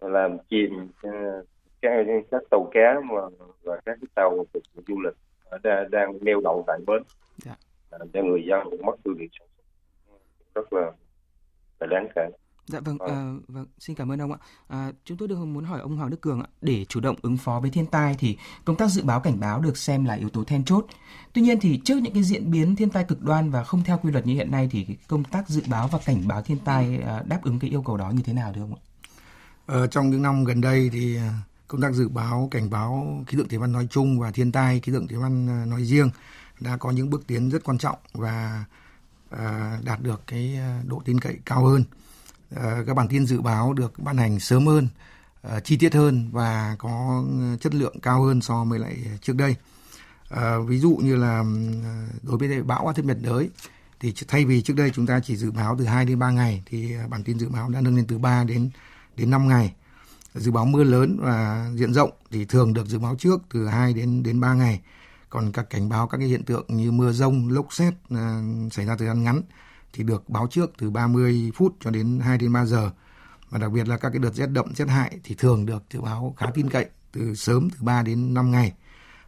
làm 0.00 0.36
chìm 0.50 0.88
ờ, 1.02 1.44
các, 1.82 2.06
các 2.30 2.42
tàu 2.50 2.68
cá 2.72 3.00
mà 3.04 3.20
và 3.62 3.76
các 3.76 3.98
cái 4.00 4.08
tàu 4.14 4.44
du 4.88 5.00
lịch 5.00 5.14
đang, 5.62 5.90
đang 5.90 6.18
neo 6.20 6.40
đậu 6.44 6.64
tại 6.66 6.78
bến 6.86 7.02
dạ. 7.36 7.56
cho 8.12 8.22
người 8.22 8.44
dân 8.46 8.64
cũng 8.70 8.86
mất 8.86 8.96
sản 9.04 9.28
xuất 9.38 9.46
rất 10.54 10.72
là 10.72 10.92
là 11.80 11.86
đáng 11.86 12.08
kể 12.14 12.28
Dạ 12.66 12.80
vâng, 12.80 12.98
à, 12.98 13.32
vâng, 13.48 13.66
xin 13.78 13.96
cảm 13.96 14.12
ơn 14.12 14.20
ông 14.20 14.32
ạ. 14.32 14.38
À, 14.68 14.92
chúng 15.04 15.16
tôi 15.16 15.28
được 15.28 15.38
muốn 15.38 15.64
hỏi 15.64 15.80
ông 15.80 15.96
Hoàng 15.96 16.10
Đức 16.10 16.20
Cường 16.20 16.40
ạ, 16.40 16.46
để 16.60 16.84
chủ 16.84 17.00
động 17.00 17.16
ứng 17.22 17.36
phó 17.36 17.60
với 17.60 17.70
thiên 17.70 17.86
tai 17.86 18.16
thì 18.18 18.36
công 18.64 18.76
tác 18.76 18.90
dự 18.90 19.02
báo 19.02 19.20
cảnh 19.20 19.40
báo 19.40 19.60
được 19.60 19.76
xem 19.76 20.04
là 20.04 20.14
yếu 20.14 20.28
tố 20.28 20.44
then 20.44 20.64
chốt. 20.64 20.86
Tuy 21.32 21.42
nhiên 21.42 21.60
thì 21.60 21.80
trước 21.84 21.98
những 22.02 22.14
cái 22.14 22.22
diễn 22.22 22.50
biến 22.50 22.76
thiên 22.76 22.90
tai 22.90 23.04
cực 23.04 23.22
đoan 23.22 23.50
và 23.50 23.64
không 23.64 23.84
theo 23.84 23.98
quy 24.02 24.10
luật 24.10 24.26
như 24.26 24.34
hiện 24.34 24.50
nay 24.50 24.68
thì 24.72 24.86
công 25.08 25.24
tác 25.24 25.48
dự 25.48 25.62
báo 25.70 25.88
và 25.88 25.98
cảnh 26.04 26.28
báo 26.28 26.42
thiên 26.42 26.58
tai 26.58 26.98
à, 26.98 27.22
đáp 27.26 27.40
ứng 27.42 27.58
cái 27.58 27.70
yêu 27.70 27.82
cầu 27.82 27.96
đó 27.96 28.10
như 28.10 28.22
thế 28.24 28.32
nào 28.32 28.52
được 28.52 28.60
không 28.60 28.74
ạ? 28.74 28.82
Ờ, 29.66 29.86
trong 29.86 30.10
những 30.10 30.22
năm 30.22 30.44
gần 30.44 30.60
đây 30.60 30.90
thì 30.92 31.18
công 31.68 31.80
tác 31.80 31.92
dự 31.92 32.08
báo 32.08 32.48
cảnh 32.50 32.70
báo 32.70 33.22
khí 33.26 33.38
tượng 33.38 33.48
thủy 33.48 33.58
văn 33.58 33.72
nói 33.72 33.86
chung 33.90 34.20
và 34.20 34.30
thiên 34.30 34.52
tai 34.52 34.80
khí 34.80 34.92
tượng 34.92 35.08
thủy 35.08 35.18
văn 35.18 35.46
nói 35.70 35.84
riêng 35.84 36.10
đã 36.60 36.76
có 36.76 36.90
những 36.90 37.10
bước 37.10 37.26
tiến 37.26 37.50
rất 37.50 37.64
quan 37.64 37.78
trọng 37.78 37.98
và 38.12 38.64
à, 39.30 39.78
đạt 39.84 40.02
được 40.02 40.22
cái 40.26 40.58
độ 40.86 41.02
tin 41.04 41.20
cậy 41.20 41.38
cao 41.44 41.64
hơn 41.64 41.84
Ờ, 42.54 42.84
các 42.86 42.94
bản 42.94 43.08
tin 43.08 43.26
dự 43.26 43.40
báo 43.40 43.72
được 43.72 43.98
ban 43.98 44.16
hành 44.16 44.40
sớm 44.40 44.66
hơn, 44.66 44.88
ờ, 45.42 45.60
chi 45.60 45.76
tiết 45.76 45.94
hơn 45.94 46.28
và 46.32 46.76
có 46.78 47.24
ờ, 47.40 47.56
chất 47.56 47.74
lượng 47.74 48.00
cao 48.00 48.22
hơn 48.22 48.40
so 48.40 48.64
với 48.64 48.78
lại 48.78 48.96
trước 49.22 49.36
đây. 49.36 49.56
Ví 50.66 50.78
dụ 50.78 50.96
như 51.02 51.16
là 51.16 51.44
đối 52.22 52.38
với 52.38 52.62
bão 52.62 52.86
áp 52.86 52.92
thấp 52.92 53.04
nhiệt 53.04 53.16
đới 53.20 53.50
thì 54.00 54.14
thay 54.28 54.44
vì 54.44 54.62
trước 54.62 54.76
đây 54.76 54.90
chúng 54.94 55.06
ta 55.06 55.20
chỉ 55.20 55.36
dự 55.36 55.50
báo 55.50 55.76
từ 55.78 55.84
2 55.84 56.04
đến 56.04 56.18
3 56.18 56.30
ngày 56.30 56.62
thì 56.66 56.94
bản 57.10 57.24
tin 57.24 57.38
dự 57.38 57.48
báo 57.48 57.68
đã 57.68 57.80
nâng 57.80 57.96
lên 57.96 58.06
từ 58.06 58.18
3 58.18 58.44
đến 58.44 58.70
đến 59.16 59.30
5 59.30 59.48
ngày. 59.48 59.74
Dự 60.34 60.50
báo 60.50 60.64
mưa 60.64 60.84
lớn 60.84 61.18
và 61.20 61.68
diện 61.74 61.94
rộng 61.94 62.10
thì 62.30 62.44
thường 62.44 62.74
được 62.74 62.86
dự 62.86 62.98
báo 62.98 63.16
trước 63.18 63.40
từ 63.52 63.66
2 63.66 63.94
đến 63.94 64.22
đến 64.22 64.40
3 64.40 64.54
ngày. 64.54 64.80
Còn 65.30 65.52
các 65.52 65.70
cảnh 65.70 65.88
báo 65.88 66.08
các 66.08 66.18
cái 66.18 66.28
hiện 66.28 66.44
tượng 66.44 66.64
như 66.68 66.92
mưa 66.92 67.12
rông, 67.12 67.48
lốc 67.48 67.72
xét 67.72 67.94
uh, 68.14 68.18
xảy 68.72 68.86
ra 68.86 68.96
thời 68.96 69.08
gian 69.08 69.24
ngắn 69.24 69.42
thì 69.94 70.04
được 70.04 70.28
báo 70.28 70.46
trước 70.50 70.72
từ 70.78 70.90
30 70.90 71.52
phút 71.54 71.76
cho 71.80 71.90
đến 71.90 72.20
2 72.20 72.38
đến 72.38 72.52
3 72.52 72.64
giờ. 72.64 72.90
Và 73.50 73.58
đặc 73.58 73.72
biệt 73.72 73.88
là 73.88 73.96
các 73.96 74.10
cái 74.10 74.18
đợt 74.18 74.34
rét 74.34 74.46
đậm, 74.46 74.74
rét 74.74 74.88
hại 74.88 75.18
thì 75.24 75.34
thường 75.34 75.66
được 75.66 75.82
dự 75.90 76.00
báo 76.00 76.34
khá 76.36 76.46
tin 76.54 76.70
cậy 76.70 76.86
từ 77.12 77.34
sớm 77.34 77.68
từ 77.70 77.76
3 77.80 78.02
đến 78.02 78.34
5 78.34 78.50
ngày. 78.50 78.72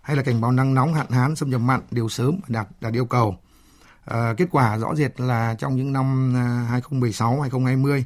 Hay 0.02 0.16
là 0.16 0.22
cảnh 0.22 0.40
báo 0.40 0.52
nắng 0.52 0.74
nóng, 0.74 0.94
hạn 0.94 1.10
hán, 1.10 1.36
xâm 1.36 1.50
nhập 1.50 1.60
mặn 1.60 1.80
đều 1.90 2.08
sớm 2.08 2.40
và 2.40 2.46
đạt 2.48 2.68
đạt 2.80 2.92
yêu 2.92 3.06
cầu. 3.06 3.36
À, 4.04 4.34
kết 4.36 4.48
quả 4.50 4.78
rõ 4.78 4.94
rệt 4.94 5.20
là 5.20 5.54
trong 5.58 5.76
những 5.76 5.92
năm 5.92 6.34
2016, 6.68 7.40
2020 7.40 8.04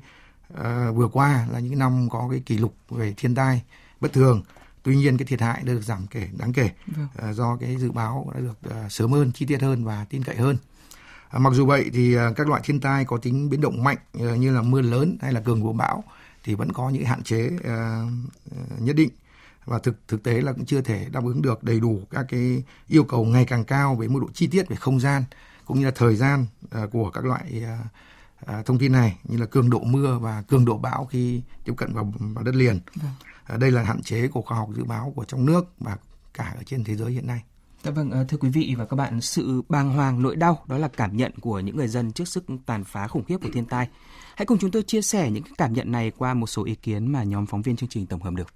à, 0.55 0.91
vừa 0.91 1.09
qua 1.09 1.47
là 1.51 1.59
những 1.59 1.79
năm 1.79 2.09
có 2.11 2.29
cái 2.31 2.41
kỷ 2.41 2.59
lục 2.59 2.75
về 2.91 3.15
thiên 3.17 3.35
tai 3.35 3.63
bất 4.01 4.13
thường. 4.13 4.43
Tuy 4.83 4.97
nhiên 4.97 5.19
cái 5.19 5.27
thiệt 5.27 5.41
hại 5.41 5.63
được 5.65 5.81
giảm 5.81 6.07
kể 6.07 6.29
đáng 6.39 6.53
kể 6.53 6.71
vâng. 6.87 7.09
à, 7.17 7.33
do 7.33 7.57
cái 7.57 7.77
dự 7.77 7.91
báo 7.91 8.31
đã 8.35 8.41
được 8.41 8.71
à, 8.71 8.89
sớm 8.89 9.13
hơn, 9.13 9.33
chi 9.33 9.47
tiết 9.47 9.63
hơn 9.63 9.85
và 9.85 10.07
tin 10.11 10.25
cậy 10.25 10.37
hơn. 10.37 10.57
À, 11.31 11.39
mặc 11.39 11.53
dù 11.55 11.67
vậy 11.67 11.91
thì 11.93 12.15
à, 12.15 12.33
các 12.37 12.49
loại 12.49 12.63
thiên 12.65 12.81
tai 12.81 13.05
có 13.05 13.17
tính 13.17 13.51
biến 13.51 13.61
động 13.61 13.85
mạnh 13.85 13.97
à, 14.21 14.37
như 14.37 14.55
là 14.55 14.63
mưa 14.63 14.81
lớn 14.81 15.19
hay 15.23 15.33
là 15.33 15.41
cường 15.41 15.63
của 15.63 15.73
bão 15.73 16.05
thì 16.45 16.55
vẫn 16.55 16.73
có 16.73 16.91
những 16.91 17.05
hạn 17.05 17.23
chế 17.23 17.51
nhất 18.79 18.97
định 18.97 19.11
và 19.65 19.79
thực 19.79 20.09
thực 20.09 20.23
tế 20.23 20.41
là 20.41 20.53
cũng 20.53 20.65
chưa 20.67 20.81
thể 20.81 21.07
đáp 21.13 21.25
ứng 21.25 21.43
được 21.43 21.65
đầy 21.65 21.81
đủ 21.81 22.03
các 22.11 22.27
cái 22.29 22.63
yêu 22.89 23.05
cầu 23.05 23.25
ngày 23.25 23.45
càng 23.45 23.65
cao 23.65 23.95
về 23.95 24.09
mức 24.09 24.21
độ 24.23 24.29
chi 24.35 24.47
tiết 24.47 24.69
về 24.69 24.77
không 24.77 25.01
gian 25.01 25.25
cũng 25.65 25.79
như 25.79 25.85
là 25.85 25.93
thời 25.95 26.17
gian 26.17 26.47
của 26.93 27.11
các 27.11 27.25
loại 27.25 27.65
thông 28.67 28.79
tin 28.79 28.93
này 28.93 29.19
như 29.25 29.37
là 29.37 29.47
cường 29.47 29.71
độ 29.71 29.81
mưa 29.81 30.19
và 30.19 30.43
cường 30.43 30.65
độ 30.65 30.79
bão 30.79 31.05
khi 31.05 31.43
tiếp 31.65 31.73
cận 31.77 31.95
vào, 31.95 32.13
vào 32.19 32.45
đất 32.45 32.55
liền. 32.55 32.81
Vâng. 32.95 33.61
Đây 33.61 33.71
là 33.71 33.83
hạn 33.83 34.03
chế 34.03 34.29
của 34.29 34.43
khoa 34.43 34.59
học 34.59 34.69
dự 34.77 34.85
báo 34.85 35.13
của 35.17 35.25
trong 35.25 35.47
nước 35.47 35.67
và 35.79 35.97
cả 36.35 36.55
ở 36.57 36.63
trên 36.67 36.85
thế 36.85 36.97
giới 36.97 37.13
hiện 37.13 37.27
nay. 37.27 37.43
Dạ 37.83 37.91
vâng, 37.91 38.11
ờ, 38.11 38.25
thưa 38.29 38.37
quý 38.41 38.49
vị 38.49 38.75
và 38.79 38.85
các 38.85 38.97
bạn, 38.97 39.21
sự 39.21 39.63
bàng 39.69 39.91
hoàng 39.91 40.23
nỗi 40.23 40.37
đau 40.37 40.59
đó 40.67 40.79
là 40.79 40.89
cảm 40.89 41.17
nhận 41.17 41.33
của 41.41 41.61
những 41.61 41.77
người 41.77 41.89
dân 41.89 42.13
trước 42.13 42.29
sức 42.29 42.45
tàn 42.67 42.85
phá 42.85 43.07
khủng 43.07 43.25
khiếp 43.25 43.37
của 43.43 43.49
thiên 43.53 43.65
tai. 43.65 43.89
Hãy 44.37 44.47
cùng 44.47 44.59
chúng 44.59 44.71
tôi 44.71 44.83
chia 44.83 45.03
sẻ 45.03 45.31
những 45.31 45.43
cảm 45.59 45.73
nhận 45.73 45.93
này 45.93 46.13
qua 46.19 46.35
một 46.35 46.47
số 46.47 46.65
ý 46.65 46.75
kiến 46.75 47.13
mà 47.13 47.23
nhóm 47.23 47.47
phóng 47.47 47.63
viên 47.63 47.77
chương 47.77 47.89
trình 47.89 48.07
tổng 48.07 48.23
hợp 48.23 48.35
được. 48.35 48.55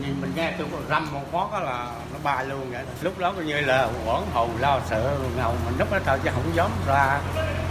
Nhìn 0.00 0.20
mình 0.20 0.30
nghe 0.36 0.54
tôi 0.58 0.68
có 0.72 0.78
răm 0.88 1.12
một 1.12 1.32
phát 1.32 1.62
là 1.62 2.04
nó 2.12 2.18
bay 2.24 2.46
luôn 2.46 2.70
vậy. 2.70 2.84
Lúc 3.02 3.18
đó 3.18 3.32
coi 3.32 3.44
như 3.44 3.60
là 3.60 3.92
quẩn 4.06 4.26
hồn 4.32 4.50
lo 4.60 4.80
sợ 4.90 5.18
ngầu 5.36 5.54
mình 5.64 5.74
lúc 5.78 5.88
đó 5.90 5.98
thôi 6.06 6.18
chứ 6.24 6.30
không 6.34 6.54
dám 6.54 6.70
ra, 6.86 7.20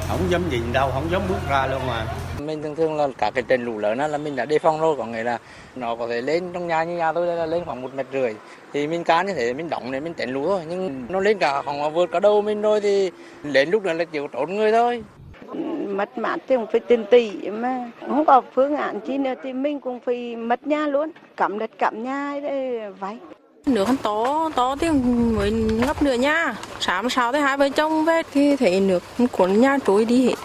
không 0.08 0.32
dám 0.32 0.50
nhìn 0.50 0.74
đâu, 0.74 0.92
không 0.94 1.12
dám 1.12 1.22
bước 1.30 1.50
ra 1.50 1.68
luôn 1.68 1.88
mà 1.88 2.16
mình 2.40 2.64
thường 2.64 2.76
thường 2.76 2.98
là 2.98 3.08
cả 3.18 3.32
cái 3.32 3.44
trận 3.44 3.64
lũ 3.64 3.78
lớn 3.78 3.98
là 3.98 4.18
mình 4.18 4.36
đã 4.36 4.46
đề 4.46 4.60
phòng 4.60 4.82
rồi 4.82 4.96
có 4.98 5.06
nghĩa 5.06 5.24
là 5.24 5.38
nó 5.76 5.96
có 5.96 6.08
thể 6.08 6.22
lên 6.22 6.54
trong 6.54 6.68
nhà 6.68 6.84
như 6.84 6.98
nhà 6.98 7.14
tôi 7.14 7.28
là 7.28 7.46
lên 7.46 7.66
khoảng 7.66 7.82
một 7.82 7.94
mét 7.94 8.06
rưỡi 8.14 8.34
thì 8.74 8.88
mình 8.88 9.04
cá 9.04 9.24
như 9.24 9.34
thế 9.34 9.54
mình 9.54 9.70
đóng 9.70 9.92
để 9.92 10.00
mình 10.00 10.14
tránh 10.14 10.30
lũ 10.30 10.46
thôi 10.48 10.62
nhưng 10.70 11.06
nó 11.10 11.20
lên 11.20 11.38
cả 11.40 11.62
khoảng 11.62 11.94
vượt 11.94 12.10
cả 12.12 12.20
đầu 12.20 12.42
mình 12.42 12.62
rồi 12.62 12.82
thì 12.82 13.12
đến 13.44 13.70
lúc 13.70 13.84
đó 13.84 13.94
là 13.94 14.06
chịu 14.06 14.28
trốn 14.28 14.56
người 14.56 14.72
thôi 14.72 15.04
mất 15.88 16.18
mát 16.18 16.38
thì 16.48 16.56
cũng 16.56 16.66
phải 16.72 16.80
tiền 16.80 17.06
tỷ 17.12 17.50
mà 17.50 17.92
không 18.00 18.26
có 18.26 18.42
phương 18.56 18.76
án 18.76 19.00
chi 19.00 19.18
nữa 19.18 19.34
thì 19.44 19.54
mình 19.54 19.80
cũng 19.80 20.00
phải 20.06 20.36
mất 20.36 20.68
nhà 20.68 20.88
luôn 20.88 21.12
cắm 21.38 21.60
đất 21.60 21.72
cắm 21.78 22.04
nhà 22.04 22.40
để 22.44 22.90
vay 23.00 23.18
Nước 23.66 23.88
hắn 23.88 23.98
to, 23.98 24.50
to 24.56 24.76
thì 24.76 24.90
mới 25.36 25.52
ngập 25.52 26.04
nửa 26.04 26.14
nha. 26.14 26.56
Sáng 26.80 27.10
sau 27.10 27.34
thì 27.34 27.40
hai 27.40 27.58
vợ 27.58 27.70
chồng 27.70 28.06
về 28.06 28.22
thì 28.34 28.56
thấy 28.56 28.80
nước 28.80 29.04
cuốn 29.32 29.62
nhà 29.62 29.78
trôi 29.86 30.06
đi 30.06 30.28
hết. 30.28 30.36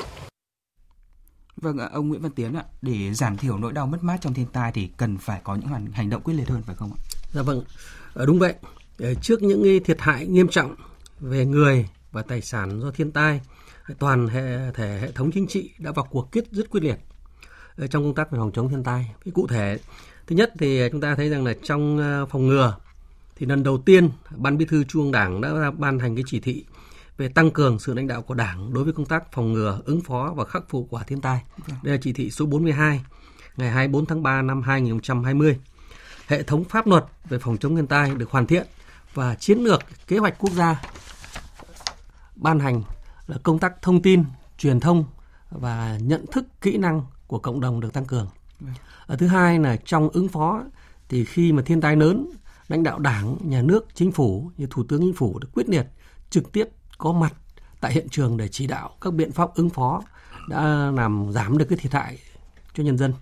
Vâng 1.57 1.79
ạ, 1.79 1.89
ông 1.93 2.09
Nguyễn 2.09 2.23
Văn 2.23 2.33
Tiến 2.33 2.55
ạ, 2.55 2.65
để 2.83 3.13
giảm 3.13 3.37
thiểu 3.37 3.59
nỗi 3.59 3.73
đau 3.73 3.87
mất 3.87 3.99
mát 4.03 4.17
trong 4.21 4.35
thiên 4.35 4.47
tai 4.53 4.73
thì 4.73 4.89
cần 4.97 5.19
phải 5.19 5.41
có 5.45 5.55
những 5.55 5.93
hành 5.93 6.11
động 6.11 6.23
quyết 6.25 6.35
liệt 6.35 6.49
hơn 6.49 6.63
phải 6.67 6.77
không 6.77 6.91
ạ? 6.93 7.01
Dạ 7.35 7.43
vâng, 7.43 7.63
ờ, 8.15 8.27
đúng 8.27 8.39
vậy. 8.39 8.55
Ờ, 8.99 9.15
trước 9.15 9.43
những 9.43 9.85
thiệt 9.85 10.01
hại 10.01 10.27
nghiêm 10.27 10.49
trọng 10.49 10.75
về 11.21 11.47
người 11.47 11.89
và 12.13 12.23
tài 12.23 12.41
sản 12.41 12.81
do 12.81 12.91
thiên 12.91 13.13
tai, 13.13 13.41
toàn 13.99 14.29
hệ 14.29 14.73
thể 14.75 14.99
hệ 15.01 15.13
thống 15.13 15.31
chính 15.31 15.47
trị 15.47 15.71
đã 15.79 15.93
vào 15.93 16.07
cuộc 16.11 16.33
quyết 16.33 16.45
rất 16.51 16.71
quyết 16.71 16.83
liệt 16.83 16.99
ờ, 17.77 17.87
trong 17.87 18.03
công 18.03 18.15
tác 18.15 18.31
về 18.31 18.39
phòng 18.39 18.53
chống 18.55 18.69
thiên 18.69 18.85
tai. 18.85 19.15
Cái 19.25 19.33
cụ 19.33 19.47
thể, 19.47 19.79
thứ 20.27 20.37
nhất 20.37 20.53
thì 20.59 20.89
chúng 20.93 21.01
ta 21.01 21.15
thấy 21.15 21.29
rằng 21.29 21.45
là 21.45 21.55
trong 21.63 22.01
phòng 22.31 22.47
ngừa 22.47 22.77
thì 23.37 23.47
lần 23.47 23.63
đầu 23.63 23.79
tiên 23.79 24.11
ban 24.31 24.59
bí 24.59 24.65
thư 24.65 24.85
trung 24.85 25.03
ương 25.03 25.13
đảng 25.13 25.41
đã 25.41 25.71
ban 25.71 25.99
hành 25.99 26.15
cái 26.15 26.25
chỉ 26.27 26.41
thị 26.41 26.65
về 27.17 27.29
tăng 27.29 27.51
cường 27.51 27.79
sự 27.79 27.95
lãnh 27.95 28.07
đạo 28.07 28.23
của 28.23 28.35
Đảng 28.35 28.75
đối 28.75 28.85
với 28.85 28.93
công 28.93 29.07
tác 29.07 29.33
phòng 29.33 29.53
ngừa, 29.53 29.81
ứng 29.85 30.01
phó 30.01 30.33
và 30.37 30.45
khắc 30.45 30.69
phục 30.69 30.87
quả 30.91 31.03
thiên 31.03 31.21
tai. 31.21 31.43
Đây 31.83 31.95
là 31.95 32.01
chỉ 32.03 32.13
thị 32.13 32.31
số 32.31 32.47
42 32.47 33.05
ngày 33.57 33.71
24 33.71 34.07
tháng 34.07 34.23
3 34.23 34.43
năm 34.43 34.63
2020. 34.63 35.59
Hệ 36.27 36.43
thống 36.43 36.65
pháp 36.65 36.87
luật 36.87 37.05
về 37.29 37.39
phòng 37.39 37.57
chống 37.59 37.77
thiên 37.77 37.87
tai 37.87 38.15
được 38.15 38.31
hoàn 38.31 38.47
thiện 38.47 38.67
và 39.15 39.35
chiến 39.35 39.59
lược 39.59 39.83
kế 40.07 40.19
hoạch 40.19 40.39
quốc 40.39 40.53
gia 40.53 40.83
ban 42.37 42.61
hành 42.61 42.83
là 43.27 43.37
công 43.43 43.59
tác 43.59 43.83
thông 43.83 44.03
tin, 44.03 44.25
truyền 44.59 44.81
thông 44.81 45.05
và 45.51 45.99
nhận 46.03 46.25
thức 46.33 46.47
kỹ 46.61 46.77
năng 46.77 47.03
của 47.27 47.39
cộng 47.39 47.61
đồng 47.61 47.81
được 47.81 47.93
tăng 47.93 48.05
cường. 48.05 48.29
Ở 49.07 49.17
thứ 49.17 49.27
hai 49.27 49.59
là 49.59 49.77
trong 49.77 50.09
ứng 50.09 50.29
phó 50.29 50.63
thì 51.09 51.25
khi 51.25 51.53
mà 51.53 51.63
thiên 51.67 51.81
tai 51.81 51.97
lớn, 51.97 52.31
lãnh 52.69 52.83
đạo 52.83 52.99
đảng, 52.99 53.37
nhà 53.41 53.63
nước, 53.63 53.87
chính 53.95 54.13
phủ 54.13 54.51
như 54.57 54.67
thủ 54.71 54.85
tướng 54.89 55.01
chính 55.01 55.15
phủ 55.15 55.39
được 55.39 55.49
quyết 55.55 55.69
liệt 55.69 55.87
trực 56.31 56.53
tiếp 56.53 56.69
có 56.99 57.13
mặt 57.13 57.35
tại 57.81 57.93
hiện 57.93 58.09
trường 58.09 58.37
để 58.37 58.49
chỉ 58.49 58.67
đạo 58.67 58.91
các 59.01 59.15
biện 59.15 59.33
pháp 59.33 59.55
ứng 59.55 59.71
phó 59.71 60.03
đã 60.49 60.91
làm 60.95 61.33
giảm 61.33 61.59
được 61.59 61.65
cái 61.69 61.79
thiệt 61.79 61.93
hại 61.93 62.19
cho 62.75 62.83
nhân 62.83 62.99
dân. 62.99 63.13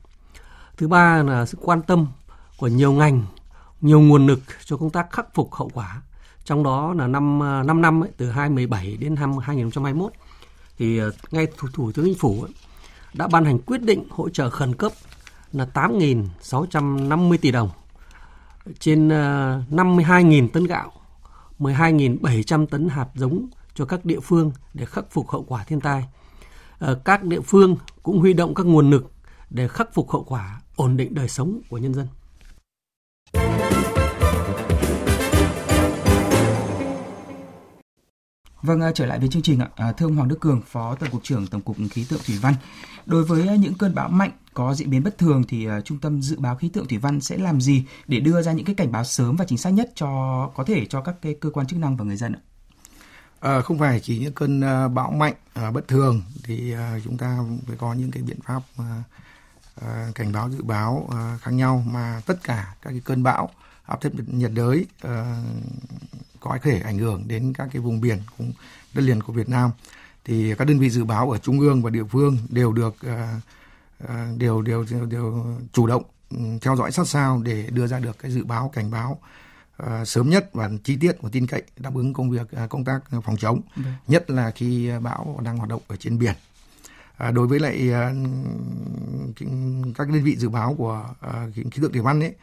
Thứ 0.77 0.89
ba 0.89 1.23
là 1.23 1.47
sự 1.47 1.59
quan 1.61 1.83
tâm 1.83 2.07
của 2.57 2.69
nhiều 2.69 2.93
ngành, 2.93 3.23
nhiều 3.81 4.01
nguồn 4.01 4.27
lực 4.27 4.41
cho 4.65 4.77
công 4.77 4.91
tác 4.91 5.11
khắc 5.11 5.35
phục 5.35 5.55
hậu 5.55 5.71
quả. 5.75 6.03
Trong 6.45 6.63
đó 6.63 6.95
là 6.95 7.07
năm 7.07 7.43
à, 7.43 7.63
5 7.63 7.83
năm 7.83 8.05
ấy, 8.05 8.11
từ 8.17 8.31
2017 8.31 8.97
đến 8.97 9.15
năm 9.15 9.39
2021 9.39 10.13
thì 10.79 10.99
à, 10.99 11.07
ngay 11.31 11.47
thủ, 11.57 11.69
thủ 11.73 11.93
tướng 11.93 12.05
chính 12.05 12.19
phủ 12.19 12.43
ấy, 12.43 12.53
đã 13.15 13.29
ban 13.29 13.45
hành 13.45 13.59
quyết 13.59 13.83
định 13.83 14.05
hỗ 14.11 14.29
trợ 14.29 14.51
khẩn 14.51 14.75
cấp 14.75 14.93
là 15.53 15.67
8.650 15.75 17.37
tỷ 17.41 17.51
đồng 17.51 17.71
trên 18.79 19.09
à, 19.09 19.61
52.000 19.71 20.49
tấn 20.49 20.65
gạo, 20.65 20.93
12.700 21.59 22.67
tấn 22.67 22.89
hạt 22.89 23.09
giống 23.15 23.49
cho 23.75 23.85
các 23.85 24.05
địa 24.05 24.21
phương 24.21 24.53
để 24.75 24.85
khắc 24.85 25.05
phục 25.11 25.31
hậu 25.31 25.43
quả 25.43 25.65
thiên 25.65 25.81
tai. 25.81 26.05
Ờ, 26.79 26.95
các 27.05 27.25
địa 27.25 27.41
phương 27.41 27.77
cũng 28.03 28.19
huy 28.19 28.33
động 28.33 28.55
các 28.55 28.67
nguồn 28.67 28.91
lực 28.91 29.13
để 29.51 29.69
khắc 29.69 29.95
phục 29.95 30.11
hậu 30.11 30.25
quả, 30.25 30.61
ổn 30.77 30.97
định 30.97 31.15
đời 31.15 31.29
sống 31.29 31.61
của 31.69 31.79
nhân 31.79 31.95
dân. 31.95 32.07
Vâng, 38.63 38.81
à, 38.81 38.93
trở 38.95 39.07
lại 39.07 39.19
với 39.19 39.29
chương 39.29 39.43
trình 39.43 39.61
ạ. 39.61 39.69
À, 39.77 39.93
thưa 39.93 40.07
ông 40.07 40.17
Hoàng 40.17 40.29
Đức 40.29 40.41
Cường, 40.41 40.61
Phó 40.67 40.95
Tổng 40.95 41.11
cục 41.11 41.23
trưởng 41.25 41.47
Tổng 41.47 41.61
cục 41.61 41.77
Khí 41.91 42.07
tượng 42.09 42.21
Thủy 42.27 42.39
văn. 42.43 42.55
Đối 43.07 43.25
với 43.25 43.49
à, 43.49 43.55
những 43.55 43.75
cơn 43.75 43.95
bão 43.95 44.09
mạnh 44.09 44.31
có 44.55 44.75
diễn 44.75 44.91
biến 44.91 45.03
bất 45.03 45.19
thường 45.19 45.43
thì 45.49 45.69
Trung 45.85 45.99
tâm 45.99 46.23
Dự 46.23 46.39
báo 46.39 46.57
Khí 46.57 46.69
tượng 46.69 46.89
Thủy 46.89 46.99
văn 46.99 47.21
sẽ 47.21 47.39
làm 47.39 47.61
gì 47.61 47.85
để 48.07 48.21
đưa 48.21 48.43
ra 48.43 48.53
những 48.53 48.67
cái 48.67 48.75
cảnh 48.75 48.93
báo 48.93 49.05
sớm 49.05 49.37
và 49.37 49.45
chính 49.45 49.59
xác 49.59 49.71
nhất 49.71 49.91
cho 49.95 50.07
có 50.55 50.65
thể 50.65 50.87
cho 50.87 51.01
các 51.01 51.15
cái 51.23 51.35
cơ 51.41 51.51
quan 51.51 51.67
chức 51.67 51.79
năng 51.79 51.97
và 51.97 52.05
người 52.05 52.17
dân 52.17 52.33
ạ? 52.33 52.41
À, 53.41 53.61
không 53.61 53.79
phải 53.79 54.01
chỉ 54.01 54.19
những 54.19 54.33
cơn 54.33 54.61
bão 54.95 55.11
mạnh 55.11 55.35
à, 55.55 55.71
bất 55.71 55.89
thường 55.89 56.23
thì 56.45 56.73
à, 56.73 56.99
chúng 57.05 57.19
ta 57.19 57.39
phải 57.67 57.77
có 57.77 57.95
những 57.95 58.11
cái 58.11 58.23
biện 58.23 58.39
pháp 58.45 58.63
à, 58.79 59.03
uh, 59.81 60.15
cảnh 60.15 60.33
báo 60.33 60.51
dự 60.51 60.63
báo 60.63 61.09
uh, 61.09 61.41
khác 61.41 61.51
nhau 61.51 61.85
mà 61.87 62.21
tất 62.27 62.43
cả 62.43 62.75
các 62.83 62.91
cái 62.91 63.01
cơn 63.05 63.23
bão 63.23 63.51
áp 63.87 64.01
thấp 64.01 64.13
nhiệt 64.27 64.51
đới 64.55 64.87
uh, 65.07 65.11
có 66.41 66.59
thể 66.63 66.81
ảnh 66.81 66.99
hưởng 66.99 67.29
đến 67.29 67.53
các 67.53 67.69
cái 67.73 67.83
vùng 67.83 68.01
biển 68.01 68.19
cũng 68.39 68.53
đất 68.95 69.03
liền 69.03 69.23
của 69.23 69.33
Việt 69.33 69.49
Nam. 69.49 69.71
Thì 70.25 70.55
các 70.55 70.65
đơn 70.65 70.79
vị 70.79 70.91
dự 70.91 71.05
báo 71.05 71.31
ở 71.31 71.39
trung 71.39 71.61
ương 71.61 71.83
và 71.83 71.91
địa 71.91 72.05
phương 72.05 72.39
đều 72.49 72.73
được 72.73 72.97
uh, 73.07 73.13
uh, 74.05 74.11
đều, 74.39 74.63
đều 74.63 74.85
đều 74.91 75.07
đều 75.07 75.57
chủ 75.73 75.87
động 75.87 76.03
um, 76.31 76.59
theo 76.59 76.77
dõi 76.77 76.93
sát 76.93 77.09
sao 77.09 77.41
để 77.45 77.69
đưa 77.71 77.87
ra 77.87 77.99
được 77.99 78.19
cái 78.19 78.31
dự 78.31 78.45
báo 78.45 78.71
cảnh 78.75 78.91
báo 78.91 79.21
uh, 79.83 79.89
sớm 80.09 80.31
nhất 80.31 80.51
và 80.53 80.71
chi 80.85 80.97
tiết 80.97 81.17
và 81.21 81.29
tin 81.33 81.47
cậy 81.47 81.63
đáp 81.77 81.95
ứng 81.95 82.13
công 82.13 82.31
việc 82.31 82.49
uh, 82.65 82.71
công 82.71 82.85
tác 82.85 83.01
phòng 83.25 83.37
chống. 83.37 83.61
Ừ. 83.77 83.83
nhất 84.09 84.31
là 84.31 84.51
khi 84.51 84.91
bão 85.03 85.41
đang 85.43 85.57
hoạt 85.57 85.69
động 85.69 85.83
ở 85.89 85.97
trên 85.97 86.19
biển 86.19 86.35
À, 87.23 87.31
đối 87.31 87.47
với 87.47 87.61
lại 87.61 87.93
à, 87.93 88.13
các 89.95 90.09
đơn 90.09 90.23
vị 90.25 90.37
dự 90.37 90.49
báo 90.49 90.75
của 90.79 91.05
à, 91.21 91.47
khí 91.55 91.81
tượng 91.83 91.93
thủy 91.93 92.01
văn 92.03 92.21
ấy 92.21 92.35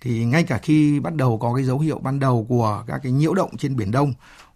thì 0.00 0.24
ngay 0.24 0.42
cả 0.42 0.58
khi 0.58 1.00
bắt 1.00 1.14
đầu 1.14 1.38
có 1.38 1.54
cái 1.54 1.64
dấu 1.64 1.78
hiệu 1.78 1.98
ban 1.98 2.18
đầu 2.20 2.46
của 2.48 2.84
các 2.86 3.00
cái 3.02 3.12
nhiễu 3.12 3.34
động 3.34 3.56
trên 3.56 3.76
biển 3.76 3.90
Đông 3.90 4.12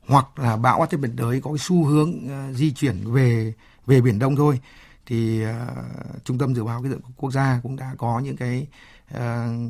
hoặc 0.07 0.39
là 0.39 0.57
bão 0.57 0.81
áp 0.81 0.91
thấp 0.91 1.01
nhiệt 1.01 1.11
đới 1.15 1.41
có 1.41 1.51
cái 1.51 1.59
xu 1.59 1.85
hướng 1.85 2.11
uh, 2.11 2.57
di 2.57 2.73
chuyển 2.73 3.13
về 3.13 3.53
về 3.87 4.01
biển 4.01 4.19
Đông 4.19 4.37
thôi 4.37 4.61
thì 5.07 5.45
uh, 5.45 6.25
trung 6.25 6.39
tâm 6.39 6.55
dự 6.55 6.65
báo 6.65 6.83
khí 6.83 6.89
tượng 6.91 7.01
quốc 7.17 7.31
gia 7.31 7.61
cũng 7.63 7.77
đã 7.77 7.95
có 7.99 8.19
những 8.19 8.37
cái 8.37 8.67
uh, 9.15 9.19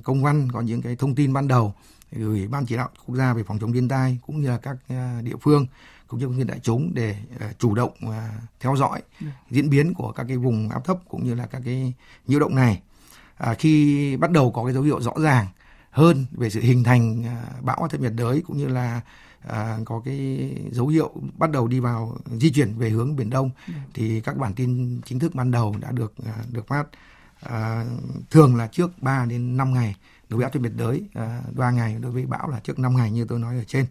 công 0.04 0.22
văn 0.22 0.52
có 0.52 0.60
những 0.60 0.82
cái 0.82 0.96
thông 0.96 1.14
tin 1.14 1.32
ban 1.32 1.48
đầu 1.48 1.74
gửi 2.12 2.48
ban 2.48 2.66
chỉ 2.66 2.76
đạo 2.76 2.88
quốc 3.06 3.16
gia 3.16 3.34
về 3.34 3.42
phòng 3.42 3.58
chống 3.58 3.72
thiên 3.72 3.88
tai 3.88 4.18
cũng 4.26 4.40
như 4.40 4.48
là 4.48 4.58
các 4.58 4.76
uh, 4.92 5.24
địa 5.24 5.36
phương 5.40 5.66
cũng 6.12 6.20
như 6.20 6.28
nhân 6.28 6.46
đại 6.46 6.58
chúng 6.62 6.90
để 6.94 7.16
uh, 7.36 7.58
chủ 7.58 7.74
động 7.74 7.92
uh, 8.06 8.12
theo 8.60 8.76
dõi 8.76 9.02
ừ. 9.20 9.26
diễn 9.50 9.70
biến 9.70 9.94
của 9.94 10.12
các 10.12 10.24
cái 10.28 10.36
vùng 10.36 10.68
áp 10.68 10.84
thấp 10.84 10.98
cũng 11.08 11.24
như 11.24 11.34
là 11.34 11.46
các 11.46 11.62
cái 11.64 11.92
nhiễu 12.26 12.40
động 12.40 12.54
này 12.54 12.82
à, 13.36 13.54
khi 13.54 14.16
bắt 14.16 14.30
đầu 14.30 14.50
có 14.50 14.64
cái 14.64 14.74
dấu 14.74 14.82
hiệu 14.82 15.00
rõ 15.00 15.12
ràng 15.22 15.46
hơn 15.90 16.26
về 16.32 16.50
sự 16.50 16.60
hình 16.60 16.84
thành 16.84 17.24
à, 17.26 17.46
bão 17.60 17.76
áp 17.76 17.88
thấp 17.88 18.00
nhiệt 18.00 18.12
đới 18.16 18.42
cũng 18.46 18.56
như 18.56 18.68
là 18.68 19.00
à, 19.48 19.78
có 19.84 20.02
cái 20.04 20.50
dấu 20.70 20.88
hiệu 20.88 21.10
bắt 21.38 21.50
đầu 21.50 21.68
đi 21.68 21.80
vào 21.80 22.16
di 22.38 22.52
chuyển 22.52 22.78
về 22.78 22.90
hướng 22.90 23.16
biển 23.16 23.30
Đông 23.30 23.50
ừ. 23.66 23.72
thì 23.94 24.20
các 24.20 24.36
bản 24.36 24.54
tin 24.54 25.00
chính 25.04 25.18
thức 25.18 25.34
ban 25.34 25.50
đầu 25.50 25.76
đã 25.80 25.90
được 25.90 26.14
được 26.50 26.66
phát 26.66 26.84
à, 27.40 27.84
thường 28.30 28.56
là 28.56 28.66
trước 28.66 29.02
3 29.02 29.24
đến 29.24 29.56
5 29.56 29.74
ngày 29.74 29.96
đối 30.28 30.38
với 30.38 30.44
áp 30.44 30.50
thấp 30.52 30.62
nhiệt 30.62 30.72
đới 30.76 31.02
à, 31.14 31.40
3 31.56 31.70
ngày 31.70 31.96
đối 32.00 32.12
với 32.12 32.26
bão 32.26 32.48
là 32.48 32.60
trước 32.60 32.78
5 32.78 32.96
ngày 32.96 33.10
như 33.10 33.24
tôi 33.24 33.38
nói 33.38 33.56
ở 33.56 33.64
trên 33.64 33.86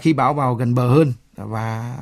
khi 0.00 0.12
bão 0.12 0.34
vào 0.34 0.54
gần 0.54 0.74
bờ 0.74 0.88
hơn 0.88 1.12
và 1.36 1.96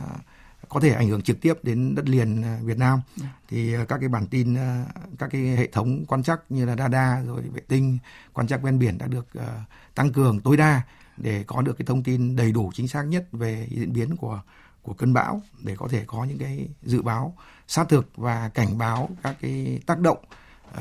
có 0.73 0.81
thể 0.81 0.91
ảnh 0.93 1.09
hưởng 1.09 1.23
trực 1.23 1.41
tiếp 1.41 1.55
đến 1.63 1.95
đất 1.95 2.09
liền 2.09 2.43
à, 2.43 2.59
Việt 2.63 2.79
Nam 2.79 3.01
dạ. 3.17 3.27
thì 3.49 3.75
à, 3.75 3.85
các 3.89 3.99
cái 3.99 4.09
bản 4.09 4.27
tin 4.27 4.55
à, 4.55 4.85
các 5.19 5.31
cái 5.33 5.41
hệ 5.43 5.67
thống 5.67 6.05
quan 6.07 6.23
trắc 6.23 6.41
như 6.49 6.65
là 6.65 6.77
radar 6.77 7.27
rồi 7.27 7.43
vệ 7.53 7.61
tinh 7.69 7.99
quan 8.33 8.47
trắc 8.47 8.63
ven 8.63 8.79
biển 8.79 8.99
đã 8.99 9.07
được 9.07 9.27
tăng 9.95 10.13
cường 10.13 10.41
tối 10.41 10.57
đa 10.57 10.83
để 11.17 11.45
có 11.47 11.63
được 11.63 11.79
cái 11.79 11.87
thông 11.87 12.03
tin 12.03 12.37
đầy 12.37 12.53
đủ 12.53 12.71
chính 12.75 12.89
xác 12.89 13.03
nhất 13.03 13.29
về 13.33 13.69
diễn 13.71 13.93
biến 13.93 14.17
của 14.17 14.41
của 14.83 14.95
cơn 14.95 15.13
bão 15.13 15.43
để 15.61 15.77
có 15.77 15.89
thể 15.89 16.05
có 16.07 16.25
những 16.25 16.39
cái 16.39 16.69
dự 16.83 17.03
báo 17.03 17.35
sát 17.69 17.89
thực 17.89 18.17
và 18.17 18.51
cảnh 18.55 18.79
báo 18.79 19.09
các 19.23 19.37
cái 19.41 19.81
tác 19.87 20.01
động 20.01 20.19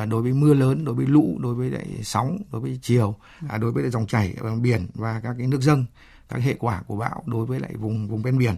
đối 0.09 0.21
với 0.21 0.33
mưa 0.33 0.53
lớn, 0.53 0.85
đối 0.85 0.95
với 0.95 1.05
lũ, 1.07 1.37
đối 1.39 1.55
với 1.55 1.69
lại 1.69 1.87
sóng, 2.03 2.37
đối 2.51 2.61
với 2.61 2.79
chiều, 2.81 3.15
đối 3.59 3.71
với 3.71 3.83
lại 3.83 3.91
dòng 3.91 4.07
chảy 4.07 4.35
ở 4.39 4.55
biển 4.55 4.87
và 4.93 5.19
các 5.23 5.35
cái 5.37 5.47
nước 5.47 5.61
dâng, 5.61 5.85
các 6.31 6.43
hệ 6.43 6.55
quả 6.59 6.81
của 6.87 6.95
bão 6.95 7.23
đối 7.25 7.45
với 7.45 7.59
lại 7.59 7.75
vùng 7.75 8.07
vùng 8.07 8.21
ven 8.21 8.37
biển. 8.37 8.55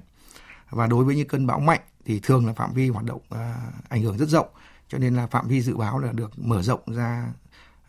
Và 0.70 0.88
đối 0.88 1.04
với 1.04 1.16
những 1.16 1.28
cơn 1.28 1.48
bão 1.48 1.60
mạnh 1.60 1.80
thì 2.06 2.20
thường 2.24 2.46
là 2.48 2.54
phạm 2.54 2.74
vi 2.74 2.90
hoạt 2.90 3.06
động 3.06 3.22
à, 3.30 3.56
ảnh 3.90 4.02
hưởng 4.02 4.18
rất 4.18 4.30
rộng. 4.30 4.48
Cho 4.88 4.98
nên 4.98 5.16
là 5.16 5.28
phạm 5.28 5.48
vi 5.48 5.62
dự 5.62 5.78
báo 5.78 6.00
là 6.00 6.12
được 6.12 6.40
mở 6.40 6.62
rộng 6.62 6.82
ra 6.86 7.34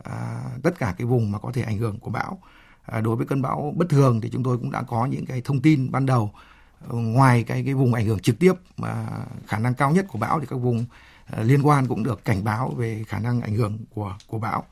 à, 0.02 0.42
tất 0.62 0.78
cả 0.78 0.94
cái 0.98 1.06
vùng 1.06 1.32
mà 1.32 1.38
có 1.38 1.52
thể 1.52 1.62
ảnh 1.62 1.78
hưởng 1.78 1.98
của 1.98 2.10
bão. 2.10 2.38
À, 2.82 3.00
đối 3.00 3.16
với 3.16 3.26
cơn 3.26 3.42
bão 3.42 3.74
bất 3.76 3.88
thường 3.88 4.20
thì 4.20 4.30
chúng 4.32 4.42
tôi 4.42 4.58
cũng 4.58 4.70
đã 4.70 4.82
có 4.82 5.06
những 5.06 5.26
cái 5.26 5.40
thông 5.40 5.60
tin 5.60 5.92
ban 5.92 6.06
đầu. 6.06 6.30
Ngoài 6.88 7.42
cái 7.42 7.62
cái 7.64 7.74
vùng 7.74 7.94
ảnh 7.94 8.06
hưởng 8.06 8.18
trực 8.18 8.38
tiếp 8.38 8.52
mà 8.76 9.06
khả 9.46 9.58
năng 9.58 9.74
cao 9.74 9.90
nhất 9.90 10.06
của 10.08 10.18
bão 10.18 10.40
thì 10.40 10.46
các 10.46 10.56
vùng 10.56 10.84
liên 11.42 11.62
quan 11.62 11.86
cũng 11.86 12.02
được 12.02 12.24
cảnh 12.24 12.44
báo 12.44 12.74
về 12.76 13.04
khả 13.08 13.18
năng 13.18 13.40
ảnh 13.40 13.54
hưởng 13.54 13.78
của 13.94 14.16
của 14.26 14.38
bão 14.38 14.64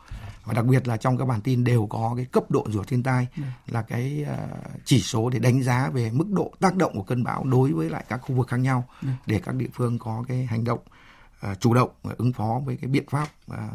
và 0.45 0.55
đặc 0.55 0.65
biệt 0.65 0.89
là 0.89 0.97
trong 0.97 1.19
các 1.19 1.25
bản 1.25 1.41
tin 1.41 1.65
đều 1.65 1.87
có 1.87 2.13
cái 2.17 2.25
cấp 2.25 2.51
độ 2.51 2.67
rủi 2.71 2.85
thiên 2.85 3.03
tai 3.03 3.27
ừ. 3.37 3.43
là 3.67 3.83
cái 3.83 4.27
uh, 4.33 4.61
chỉ 4.85 5.01
số 5.01 5.31
để 5.31 5.39
đánh 5.39 5.63
giá 5.63 5.91
về 5.93 6.11
mức 6.11 6.29
độ 6.29 6.53
tác 6.61 6.77
động 6.77 6.93
của 6.95 7.03
cơn 7.03 7.25
bão 7.25 7.45
đối 7.45 7.73
với 7.73 7.91
lại 7.91 8.05
các 8.09 8.17
khu 8.17 8.35
vực 8.35 8.49
khác 8.49 8.57
nhau 8.57 8.85
ừ. 9.03 9.09
để 9.27 9.41
các 9.45 9.55
địa 9.55 9.69
phương 9.73 9.99
có 9.99 10.25
cái 10.29 10.47
hành 10.47 10.65
động 10.65 10.81
uh, 11.51 11.61
chủ 11.61 11.75
động 11.75 11.91
ứng 12.17 12.33
phó 12.33 12.61
với 12.65 12.77
cái 12.77 12.91
biện 12.91 13.05
pháp 13.11 13.29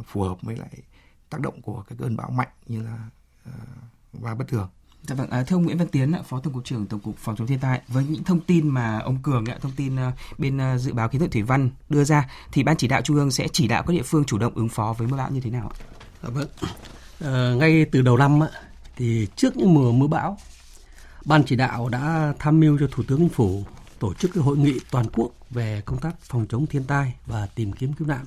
phù 0.07 0.21
hợp 0.21 0.37
với 0.41 0.57
lại 0.57 0.69
tác 1.29 1.41
động 1.41 1.61
của 1.61 1.83
cái 1.89 1.97
cơn 2.01 2.17
bão 2.17 2.29
mạnh 2.29 2.49
như 2.67 2.81
là 2.81 2.97
và 4.13 4.35
bất 4.35 4.47
thường. 4.47 4.69
Dạ 5.03 5.15
vâng, 5.15 5.29
à, 5.29 5.43
thưa 5.43 5.55
ông 5.55 5.65
Nguyễn 5.65 5.77
Văn 5.77 5.87
Tiến, 5.87 6.13
Phó 6.29 6.39
Tổng 6.39 6.53
cục 6.53 6.65
trưởng 6.65 6.85
Tổng 6.85 6.99
cục 6.99 7.17
Phòng 7.17 7.35
chống 7.35 7.47
thiên 7.47 7.59
tai, 7.59 7.81
với 7.87 8.05
những 8.09 8.23
thông 8.23 8.39
tin 8.39 8.69
mà 8.69 8.99
ông 8.99 9.17
Cường, 9.23 9.45
thông 9.61 9.71
tin 9.71 9.95
ờ, 9.95 10.11
bên 10.37 10.57
ờ, 10.57 10.77
dự 10.77 10.93
báo 10.93 11.09
khí 11.09 11.19
tượng 11.19 11.29
thủy 11.29 11.41
văn 11.41 11.69
đưa 11.89 12.03
ra, 12.03 12.29
thì 12.51 12.63
ban 12.63 12.77
chỉ 12.77 12.87
đạo 12.87 13.01
trung 13.01 13.17
ương 13.17 13.31
sẽ 13.31 13.47
chỉ 13.53 13.67
đạo 13.67 13.83
các 13.87 13.93
địa 13.93 14.03
phương 14.03 14.25
chủ 14.25 14.37
động 14.37 14.55
ứng 14.55 14.69
phó 14.69 14.95
với 14.97 15.07
mưa 15.07 15.17
bão 15.17 15.31
như 15.31 15.39
thế 15.41 15.49
nào? 15.49 15.71
Dạ 16.23 16.29
vâng. 16.29 16.47
À, 17.19 17.53
ngay 17.57 17.85
từ 17.91 18.01
đầu 18.01 18.17
năm 18.17 18.39
thì 18.95 19.27
trước 19.35 19.57
những 19.57 19.73
mùa 19.73 19.91
mưa 19.91 20.07
bão, 20.07 20.37
Ban 21.27 21.43
chỉ 21.43 21.55
đạo 21.55 21.89
đã 21.89 22.33
tham 22.39 22.59
mưu 22.59 22.77
cho 22.79 22.87
Thủ 22.91 23.03
tướng 23.07 23.19
Chính 23.19 23.29
phủ 23.29 23.63
tổ 23.99 24.13
chức 24.13 24.31
cái 24.33 24.43
hội 24.43 24.57
nghị 24.57 24.79
toàn 24.91 25.05
quốc 25.13 25.31
về 25.49 25.81
công 25.85 25.97
tác 25.97 26.19
phòng 26.21 26.45
chống 26.49 26.67
thiên 26.67 26.83
tai 26.83 27.13
và 27.25 27.47
tìm 27.55 27.73
kiếm 27.73 27.93
cứu 27.93 28.07
nạn. 28.07 28.25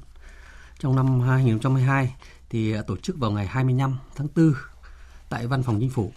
Trong 0.78 0.96
năm 0.96 1.20
2022 1.20 2.14
thì 2.50 2.74
tổ 2.86 2.96
chức 2.96 3.18
vào 3.18 3.30
ngày 3.30 3.46
25 3.46 3.98
tháng 4.16 4.28
4 4.36 4.52
tại 5.28 5.46
Văn 5.46 5.62
phòng 5.62 5.80
Chính 5.80 5.90
phủ 5.90 6.12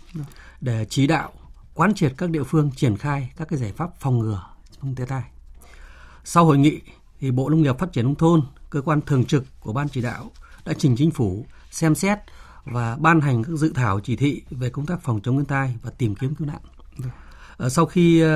để 0.64 0.86
chỉ 0.90 1.08
đạo 1.08 1.32
quán 1.74 1.94
triệt 1.94 2.14
các 2.18 2.30
địa 2.30 2.44
phương 2.44 2.72
triển 2.76 2.98
khai 2.98 3.32
các 3.38 3.48
cái 3.48 3.60
giải 3.60 3.72
pháp 3.72 3.90
phòng 4.00 4.20
ngừa 4.20 4.44
trong 4.82 4.96
thiên 4.96 5.08
tai. 5.08 5.24
Sau 6.24 6.46
hội 6.46 6.58
nghị 6.58 6.82
thì 7.20 7.32
Bộ 7.32 7.50
Nông 7.50 7.62
nghiệp 7.62 7.80
Phát 7.80 7.94
triển 7.94 8.06
nông 8.06 8.16
thôn, 8.16 8.42
cơ 8.70 8.82
quan 8.82 9.02
thường 9.02 9.26
trực 9.26 9.46
của 9.60 9.74
ban 9.74 9.90
chỉ 9.90 10.02
đạo 10.02 10.32
đã 10.66 10.74
trình 10.78 10.96
chính 10.96 11.12
phủ 11.12 11.46
xem 11.72 11.96
xét 11.96 12.20
và 12.66 12.96
ban 12.96 13.22
hành 13.22 13.44
các 13.44 13.52
dự 13.56 13.72
thảo 13.76 14.00
chỉ 14.00 14.16
thị 14.16 14.42
về 14.50 14.70
công 14.70 14.86
tác 14.86 15.02
phòng 15.04 15.22
chống 15.24 15.38
thiên 15.38 15.46
tai 15.46 15.76
và 15.82 15.92
tìm 15.92 16.16
kiếm 16.16 16.36
cứu 16.36 16.48
nạn. 16.48 16.62
Ở 17.58 17.70
sau 17.70 17.86
khi 17.86 18.24
uh, 18.24 18.30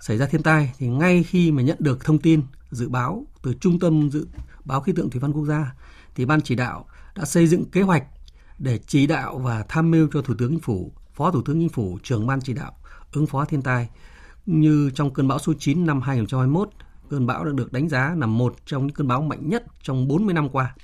xảy 0.00 0.18
ra 0.18 0.26
thiên 0.26 0.42
tai 0.42 0.72
thì 0.78 0.86
ngay 0.86 1.22
khi 1.22 1.52
mà 1.52 1.62
nhận 1.62 1.76
được 1.80 2.04
thông 2.04 2.18
tin 2.18 2.42
dự 2.70 2.88
báo 2.88 3.26
từ 3.42 3.54
Trung 3.60 3.78
tâm 3.78 4.10
dự 4.10 4.26
báo 4.64 4.80
khí 4.80 4.92
tượng 4.96 5.10
thủy 5.10 5.20
văn 5.20 5.32
quốc 5.32 5.44
gia 5.44 5.74
thì 6.14 6.24
ban 6.24 6.40
chỉ 6.40 6.54
đạo 6.54 6.86
đã 7.14 7.24
xây 7.24 7.46
dựng 7.46 7.70
kế 7.70 7.82
hoạch 7.82 8.04
để 8.58 8.78
chỉ 8.86 9.06
đạo 9.06 9.38
và 9.38 9.64
tham 9.68 9.90
mưu 9.90 10.08
cho 10.12 10.22
Thủ 10.22 10.34
tướng 10.38 10.50
Chính 10.50 10.60
phủ, 10.60 10.92
Phó 11.16 11.30
Thủ 11.30 11.42
tướng 11.42 11.60
Chính 11.60 11.68
phủ, 11.68 11.98
trưởng 12.02 12.26
ban 12.26 12.40
chỉ 12.40 12.52
đạo 12.52 12.72
ứng 13.12 13.26
phó 13.26 13.44
thiên 13.44 13.62
tai 13.62 13.88
như 14.46 14.90
trong 14.94 15.14
cơn 15.14 15.28
bão 15.28 15.38
số 15.38 15.52
9 15.58 15.86
năm 15.86 16.00
2021, 16.00 16.68
cơn 17.10 17.26
bão 17.26 17.44
đã 17.44 17.50
được 17.54 17.72
đánh 17.72 17.88
giá 17.88 18.14
là 18.18 18.26
một 18.26 18.56
trong 18.66 18.86
những 18.86 18.96
cơn 18.96 19.08
bão 19.08 19.22
mạnh 19.22 19.48
nhất 19.48 19.64
trong 19.82 20.08
40 20.08 20.34
năm 20.34 20.48
qua. 20.48 20.74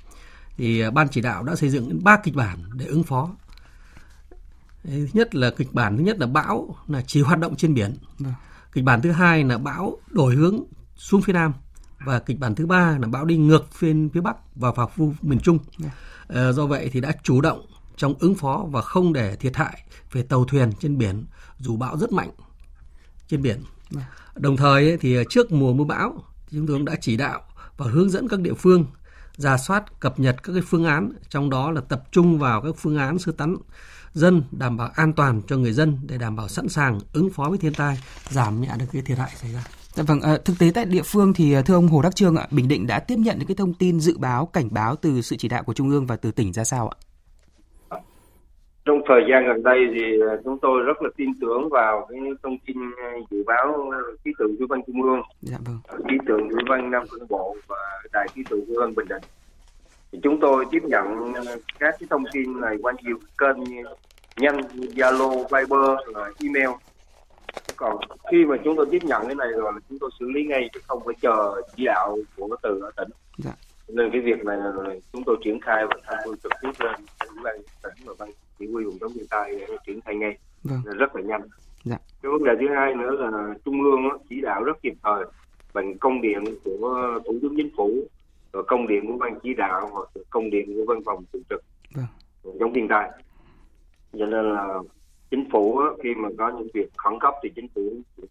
Thì 0.57 0.81
à, 0.81 0.91
ban 0.91 1.07
chỉ 1.09 1.21
đạo 1.21 1.43
đã 1.43 1.55
xây 1.55 1.69
dựng 1.69 2.03
ba 2.03 2.17
kịch 2.17 2.35
bản 2.35 2.59
để 2.73 2.85
ứng 2.85 3.03
phó. 3.03 3.29
Thứ 4.83 5.07
nhất 5.13 5.35
là 5.35 5.51
kịch 5.57 5.73
bản 5.73 5.97
thứ 5.97 6.03
nhất 6.03 6.19
là 6.19 6.27
bão 6.27 6.75
là 6.87 7.01
chỉ 7.07 7.21
hoạt 7.21 7.39
động 7.39 7.55
trên 7.55 7.73
biển. 7.73 7.97
Vâng. 8.19 8.33
Kịch 8.71 8.83
bản 8.83 9.01
thứ 9.01 9.11
hai 9.11 9.43
là 9.43 9.57
bão 9.57 9.97
đổi 10.09 10.35
hướng 10.35 10.63
xuống 10.95 11.21
phía 11.21 11.33
nam 11.33 11.53
và 12.05 12.19
kịch 12.19 12.39
bản 12.39 12.55
thứ 12.55 12.65
ba 12.65 12.97
là 13.01 13.07
bão 13.07 13.25
đi 13.25 13.37
ngược 13.37 13.73
phiên 13.73 14.09
phía 14.13 14.21
bắc 14.21 14.37
và 14.55 14.71
vào 14.71 14.87
khu 14.87 15.13
miền 15.21 15.39
trung. 15.39 15.59
À, 16.27 16.51
do 16.51 16.65
vậy 16.65 16.89
thì 16.93 17.01
đã 17.01 17.11
chủ 17.23 17.41
động 17.41 17.65
trong 17.97 18.13
ứng 18.19 18.35
phó 18.35 18.65
và 18.71 18.81
không 18.81 19.13
để 19.13 19.35
thiệt 19.35 19.55
hại 19.55 19.83
về 20.11 20.23
tàu 20.23 20.45
thuyền 20.45 20.71
trên 20.79 20.97
biển 20.97 21.25
dù 21.59 21.77
bão 21.77 21.97
rất 21.97 22.11
mạnh 22.11 22.31
trên 23.27 23.41
biển. 23.41 23.63
Đồng 24.35 24.57
thời 24.57 24.97
thì 24.97 25.17
trước 25.29 25.51
mùa 25.51 25.73
mưa 25.73 25.83
bão 25.83 26.23
chúng 26.51 26.67
tôi 26.67 26.79
đã 26.85 26.95
chỉ 27.01 27.17
đạo 27.17 27.41
và 27.77 27.85
hướng 27.89 28.09
dẫn 28.09 28.27
các 28.27 28.39
địa 28.39 28.53
phương 28.53 28.85
ra 29.37 29.57
soát 29.57 29.99
cập 29.99 30.19
nhật 30.19 30.43
các 30.43 30.53
cái 30.53 30.61
phương 30.61 30.85
án 30.85 31.11
trong 31.29 31.49
đó 31.49 31.71
là 31.71 31.81
tập 31.81 32.03
trung 32.11 32.39
vào 32.39 32.61
các 32.61 32.75
phương 32.77 32.97
án 32.97 33.19
sơ 33.19 33.31
tán 33.31 33.55
dân 34.13 34.43
đảm 34.51 34.77
bảo 34.77 34.89
an 34.95 35.13
toàn 35.13 35.41
cho 35.47 35.57
người 35.57 35.73
dân 35.73 35.97
để 36.03 36.17
đảm 36.17 36.35
bảo 36.35 36.47
sẵn 36.47 36.69
sàng 36.69 36.99
ứng 37.13 37.29
phó 37.29 37.49
với 37.49 37.57
thiên 37.57 37.73
tai 37.73 37.99
giảm 38.29 38.61
nhẹ 38.61 38.69
được 38.79 38.85
cái 38.91 39.01
thiệt 39.01 39.17
hại 39.17 39.31
xảy 39.41 39.53
ra. 39.53 39.63
Dạ 39.93 40.03
vâng, 40.03 40.21
à, 40.21 40.37
thực 40.45 40.59
tế 40.59 40.71
tại 40.73 40.85
địa 40.85 41.01
phương 41.05 41.33
thì 41.33 41.53
ờ, 41.53 41.61
thưa 41.61 41.73
ông 41.73 41.87
Hồ 41.87 42.01
Đắc 42.01 42.15
Trương 42.15 42.35
ạ, 42.35 42.47
Bình 42.51 42.67
Định 42.67 42.87
đã 42.87 42.99
tiếp 42.99 43.15
nhận 43.15 43.39
những 43.39 43.47
cái 43.47 43.55
thông 43.55 43.73
tin 43.73 43.99
dự 43.99 44.17
báo, 44.17 44.45
cảnh 44.45 44.67
báo 44.71 44.95
từ 44.95 45.21
sự 45.21 45.35
chỉ 45.39 45.47
đạo 45.47 45.63
của 45.63 45.73
Trung 45.73 45.89
ương 45.89 46.05
và 46.05 46.15
từ 46.15 46.31
tỉnh 46.31 46.53
ra 46.53 46.63
sao 46.63 46.89
ạ? 46.89 46.97
Trong 48.85 49.01
thời 49.07 49.21
gian 49.29 49.47
gần 49.47 49.63
đây 49.63 49.79
thì 49.93 50.21
à, 50.29 50.35
chúng 50.43 50.59
tôi 50.59 50.83
rất 50.83 51.01
là 51.01 51.09
tin 51.17 51.29
tưởng 51.41 51.69
vào 51.69 52.07
cái 52.09 52.19
thông 52.43 52.57
tin 52.65 52.77
dự 53.31 53.43
báo 53.43 53.91
khí 54.23 54.31
tượng 54.39 54.57
thủy 54.57 54.67
văn 54.69 54.81
trung 54.87 55.01
ương, 55.01 55.21
dạ 55.41 55.57
vâng. 55.65 55.99
khí 56.09 56.17
tượng 56.27 56.49
thủy 56.49 56.63
văn 56.69 56.91
Nam 56.91 57.03
Trung 57.11 57.27
Bộ 57.29 57.55
và 57.67 57.77
đài 58.13 58.27
khí 58.33 58.43
tượng 58.49 58.65
thủy 58.65 58.75
văn 58.79 58.95
Bình 58.95 59.07
Định. 59.07 59.21
Thì 60.11 60.19
chúng 60.23 60.39
tôi 60.39 60.65
tiếp 60.71 60.83
nhận 60.83 61.33
các 61.79 61.95
cái 61.99 62.07
thông 62.09 62.23
tin 62.31 62.61
này 62.61 62.77
qua 62.81 62.93
nhiều 63.03 63.17
kênh 63.37 63.63
như 63.63 63.83
nhanh 64.37 64.61
Zalo, 64.95 65.37
Viber, 65.37 66.25
email 66.43 66.69
còn 67.75 67.97
khi 68.31 68.45
mà 68.45 68.55
chúng 68.63 68.75
tôi 68.75 68.85
tiếp 68.91 69.03
nhận 69.03 69.25
cái 69.25 69.35
này 69.35 69.47
rồi 69.47 69.73
là 69.73 69.79
chúng 69.89 69.99
tôi 69.99 70.09
xử 70.19 70.25
lý 70.29 70.45
ngay 70.45 70.69
chứ 70.73 70.79
không 70.87 71.01
phải 71.05 71.15
chờ 71.21 71.61
chỉ 71.75 71.85
đạo 71.85 72.17
của 72.37 72.55
từ 72.63 72.79
ở 72.79 72.91
tỉnh 72.97 73.09
dạ. 73.37 73.51
Nên 73.87 74.11
cái 74.11 74.21
việc 74.21 74.45
này 74.45 74.57
là 74.57 74.71
chúng 75.13 75.23
tôi 75.23 75.37
triển 75.43 75.59
khai 75.61 75.85
và 75.89 75.95
tham 76.03 76.17
mưu 76.25 76.35
trực 76.35 76.51
tiếp 76.61 76.71
lên 76.79 76.95
ủy 77.19 77.43
ban 77.43 77.55
tỉnh 77.83 78.05
và 78.05 78.13
ban 78.19 78.29
chỉ 78.59 78.67
huy 78.67 78.83
vùng 78.83 78.99
chống 78.99 79.13
thiên 79.13 79.27
tai 79.29 79.55
để 79.59 79.67
triển 79.85 80.01
khai 80.01 80.15
ngay 80.15 80.37
vâng. 80.63 80.97
rất 80.97 81.15
là 81.15 81.21
nhanh 81.21 81.41
dạ. 81.83 81.97
cái 82.21 82.31
vấn 82.31 82.43
đề 82.43 82.51
thứ 82.59 82.67
hai 82.75 82.93
nữa 82.95 83.11
là 83.11 83.53
trung 83.65 83.83
ương 83.83 84.01
chỉ 84.29 84.41
đạo 84.41 84.63
rất 84.63 84.81
kịp 84.81 84.93
thời 85.03 85.25
bằng 85.73 85.97
công 85.97 86.21
điện 86.21 86.43
của 86.63 87.19
thủ 87.25 87.39
tướng 87.41 87.53
chính 87.57 87.69
phủ 87.77 88.07
rồi 88.53 88.63
công 88.67 88.87
điện 88.87 89.07
của 89.07 89.17
ban 89.17 89.39
chỉ 89.43 89.53
đạo 89.53 89.89
hoặc 89.91 90.09
công 90.29 90.49
điện 90.49 90.73
của 90.75 90.93
văn 90.93 91.03
phòng 91.05 91.23
thường 91.33 91.43
trực 91.49 91.63
vâng. 91.93 92.05
chống 92.59 92.73
thiên 92.73 92.87
tai 92.87 93.09
cho 94.19 94.25
nên 94.25 94.53
là 94.53 94.79
chính 95.33 95.49
phủ 95.51 95.79
khi 96.03 96.15
mà 96.15 96.29
có 96.37 96.51
những 96.57 96.67
việc 96.73 96.89
khẩn 96.97 97.13
cấp 97.19 97.33
thì 97.43 97.49
chính 97.55 97.67
phủ 97.75 97.81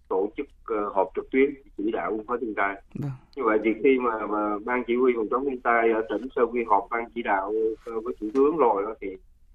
tổ 0.08 0.30
chức 0.36 0.46
ờ, 0.64 0.88
họp 0.94 1.08
trực 1.14 1.30
tuyến 1.30 1.50
chỉ 1.76 1.90
đạo 1.92 2.10
ứng 2.10 2.26
phó 2.26 2.36
thiên 2.40 2.54
tai 2.54 2.82
vâng. 2.94 3.10
như 3.36 3.42
vậy 3.44 3.58
thì 3.64 3.70
khi 3.84 3.98
mà, 3.98 4.26
mà 4.26 4.58
ban 4.64 4.84
chỉ 4.86 4.96
huy 4.96 5.12
phòng 5.16 5.28
chống 5.30 5.44
thiên 5.44 5.60
tai 5.60 5.90
ở 5.90 6.02
tỉnh 6.08 6.28
sau 6.36 6.46
khi 6.46 6.60
họp 6.66 6.86
ban 6.90 7.04
chỉ 7.14 7.22
đạo 7.22 7.52
ờ, 7.84 8.00
với 8.00 8.14
thủ 8.20 8.26
tướng 8.34 8.56
rồi 8.56 8.94
thì 9.00 9.08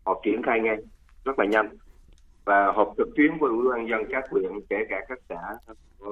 họp 0.06 0.20
triển 0.24 0.42
khai 0.44 0.60
ngay 0.60 0.78
rất 1.26 1.40
là 1.40 1.46
nhanh 1.46 1.70
và 2.46 2.72
họp 2.72 2.94
trực 2.98 3.08
tuyến 3.16 3.32
với 3.40 3.50
ủy 3.50 3.68
ban 3.72 3.88
dân 3.90 4.02
các 4.10 4.24
huyện 4.30 4.52
kể 4.70 4.78
cả 4.90 5.06
các 5.10 5.20
xã 5.30 5.74
ở, 6.00 6.12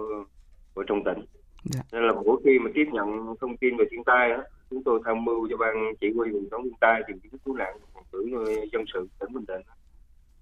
ở 0.75 0.83
trong 0.87 1.03
tỉnh 1.03 1.25
dạ. 1.63 1.81
nên 1.91 2.03
là 2.03 2.13
mỗi 2.13 2.37
khi 2.43 2.59
mà 2.59 2.71
tiếp 2.73 2.85
nhận 2.91 3.35
thông 3.41 3.57
tin 3.57 3.77
về 3.77 3.85
thiên 3.91 4.03
tai 4.03 4.31
chúng 4.69 4.83
tôi 4.83 4.99
tham 5.05 5.25
mưu 5.25 5.47
cho 5.49 5.57
ban 5.57 5.93
chỉ 6.01 6.07
huy 6.15 6.29
phòng 6.31 6.49
chống 6.51 6.63
thiên 6.63 6.79
tai 6.79 7.01
tìm 7.07 7.19
kiếm 7.19 7.31
cứu 7.45 7.55
nạn 7.55 7.77
phòng 7.93 8.03
tử 8.11 8.25
dân 8.71 8.83
sự 8.93 9.07
tỉnh 9.19 9.33
bình 9.33 9.45
định 9.47 9.61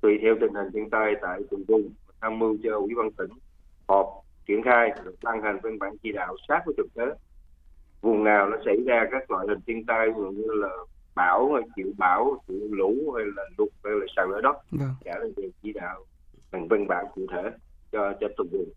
tùy 0.04 0.20
theo 0.22 0.36
tình 0.42 0.54
hình 0.54 0.68
thiên 0.74 0.90
tai 0.90 1.14
tại 1.22 1.42
từng 1.52 1.64
vùng 1.68 1.94
tham 2.22 2.40
mưu 2.40 2.58
cho 2.64 2.78
ủy 2.78 2.96
ban 2.98 3.12
tỉnh 3.12 3.30
họp 3.88 4.08
triển 4.48 4.62
khai 4.64 4.92
ban 5.24 5.42
hành 5.42 5.60
văn 5.64 5.80
bản 5.80 5.98
chỉ 6.04 6.12
đạo 6.12 6.36
sát 6.48 6.62
với 6.66 6.76
thực 6.78 6.94
tế. 6.94 7.06
Vùng 8.02 8.24
nào 8.24 8.50
nó 8.50 8.58
xảy 8.66 8.78
ra 8.86 9.08
các 9.12 9.32
loại 9.32 9.48
hình 9.48 9.60
thiên 9.68 9.86
tai 9.86 10.08
như 10.34 10.48
là 10.54 10.70
bão 11.16 11.54
hay 11.54 11.64
chịu 11.76 11.94
bão 11.98 12.38
chịu 12.48 12.68
lũ 12.72 13.12
hay 13.16 13.26
là 13.36 13.44
lụt 13.58 13.70
hay 13.84 13.94
là 13.94 14.06
sạt 14.16 14.26
lở 14.30 14.42
đất 14.42 14.56
vâng. 14.72 14.90
cả 15.04 15.20
là 15.20 15.26
việc 15.38 15.52
chỉ 15.64 15.74
đạo 15.74 16.06
bằng 16.52 16.68
văn 16.68 16.88
bản 16.88 17.06
cụ 17.16 17.22
thể 17.32 17.52
cho 17.92 18.14
cho 18.22 18.28
từng 18.38 18.48
vùng. 18.52 18.70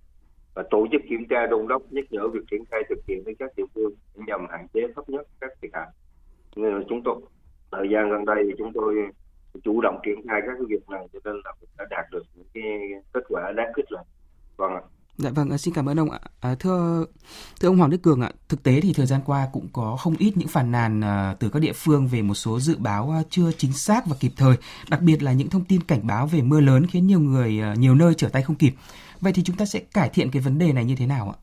Và 0.54 0.62
tổ 0.70 0.86
chức 0.92 1.00
kiểm 1.08 1.26
tra 1.30 1.46
đôn 1.46 1.68
đốc 1.68 1.82
nhắc 1.92 2.04
nhở 2.10 2.28
việc 2.28 2.40
triển 2.50 2.64
khai 2.70 2.82
thực 2.88 2.98
hiện 3.08 3.22
với 3.24 3.34
các 3.38 3.50
địa 3.56 3.66
phương 3.74 3.92
nhằm 4.14 4.46
hạn 4.50 4.66
chế 4.74 4.80
thấp 4.94 5.08
nhất 5.08 5.26
các 5.40 5.52
thiệt 5.62 5.70
hại. 5.74 5.88
Nên 6.56 6.74
là 6.74 6.80
chúng 6.88 7.02
tôi 7.02 7.16
thời 7.70 7.88
gian 7.90 8.10
gần 8.10 8.24
đây 8.24 8.44
thì 8.48 8.54
chúng 8.58 8.72
tôi 8.72 8.94
chủ 9.64 9.80
động 9.80 9.98
triển 10.04 10.14
khai 10.28 10.40
các 10.46 10.52
cái 10.58 10.66
việc 10.68 10.88
này 10.88 11.08
cho 11.12 11.18
nên 11.24 11.34
là 11.44 11.52
mình 11.60 11.70
đã 11.78 11.84
đạt 11.90 12.04
được 12.10 12.22
những 12.34 12.46
cái 12.54 12.64
kết 13.14 13.24
quả 13.28 13.52
đáng 13.56 13.72
khích 13.76 13.92
lệ 13.92 14.00
vâng 14.56 14.72
ạ 14.74 14.82
Dạ 15.18 15.30
vâng, 15.30 15.58
xin 15.58 15.74
cảm 15.74 15.88
ơn 15.88 16.00
ông 16.00 16.10
ạ. 16.10 16.20
À, 16.40 16.54
thưa 16.54 17.04
thưa 17.60 17.68
ông 17.68 17.78
Hoàng 17.78 17.90
Đức 17.90 18.02
Cường 18.02 18.20
ạ, 18.20 18.30
thực 18.48 18.62
tế 18.62 18.80
thì 18.80 18.92
thời 18.92 19.06
gian 19.06 19.20
qua 19.26 19.48
cũng 19.52 19.68
có 19.72 19.96
không 19.96 20.16
ít 20.18 20.36
những 20.36 20.48
phản 20.48 20.72
nàn 20.72 21.00
uh, 21.00 21.38
từ 21.38 21.48
các 21.48 21.60
địa 21.60 21.72
phương 21.72 22.08
về 22.08 22.22
một 22.22 22.34
số 22.34 22.60
dự 22.60 22.76
báo 22.78 23.14
uh, 23.20 23.26
chưa 23.30 23.52
chính 23.52 23.72
xác 23.72 24.06
và 24.06 24.16
kịp 24.20 24.32
thời, 24.36 24.56
đặc 24.88 25.02
biệt 25.02 25.22
là 25.22 25.32
những 25.32 25.50
thông 25.50 25.64
tin 25.64 25.82
cảnh 25.82 26.06
báo 26.06 26.26
về 26.26 26.42
mưa 26.42 26.60
lớn 26.60 26.86
khiến 26.86 27.06
nhiều 27.06 27.20
người 27.20 27.60
nhiều 27.76 27.94
nơi 27.94 28.14
trở 28.14 28.28
tay 28.28 28.42
không 28.42 28.56
kịp. 28.56 28.74
Vậy 29.20 29.32
thì 29.32 29.42
chúng 29.42 29.56
ta 29.56 29.64
sẽ 29.64 29.80
cải 29.94 30.08
thiện 30.08 30.30
cái 30.30 30.42
vấn 30.42 30.58
đề 30.58 30.72
này 30.72 30.84
như 30.84 30.96
thế 30.96 31.06
nào 31.06 31.34
ạ? 31.34 31.38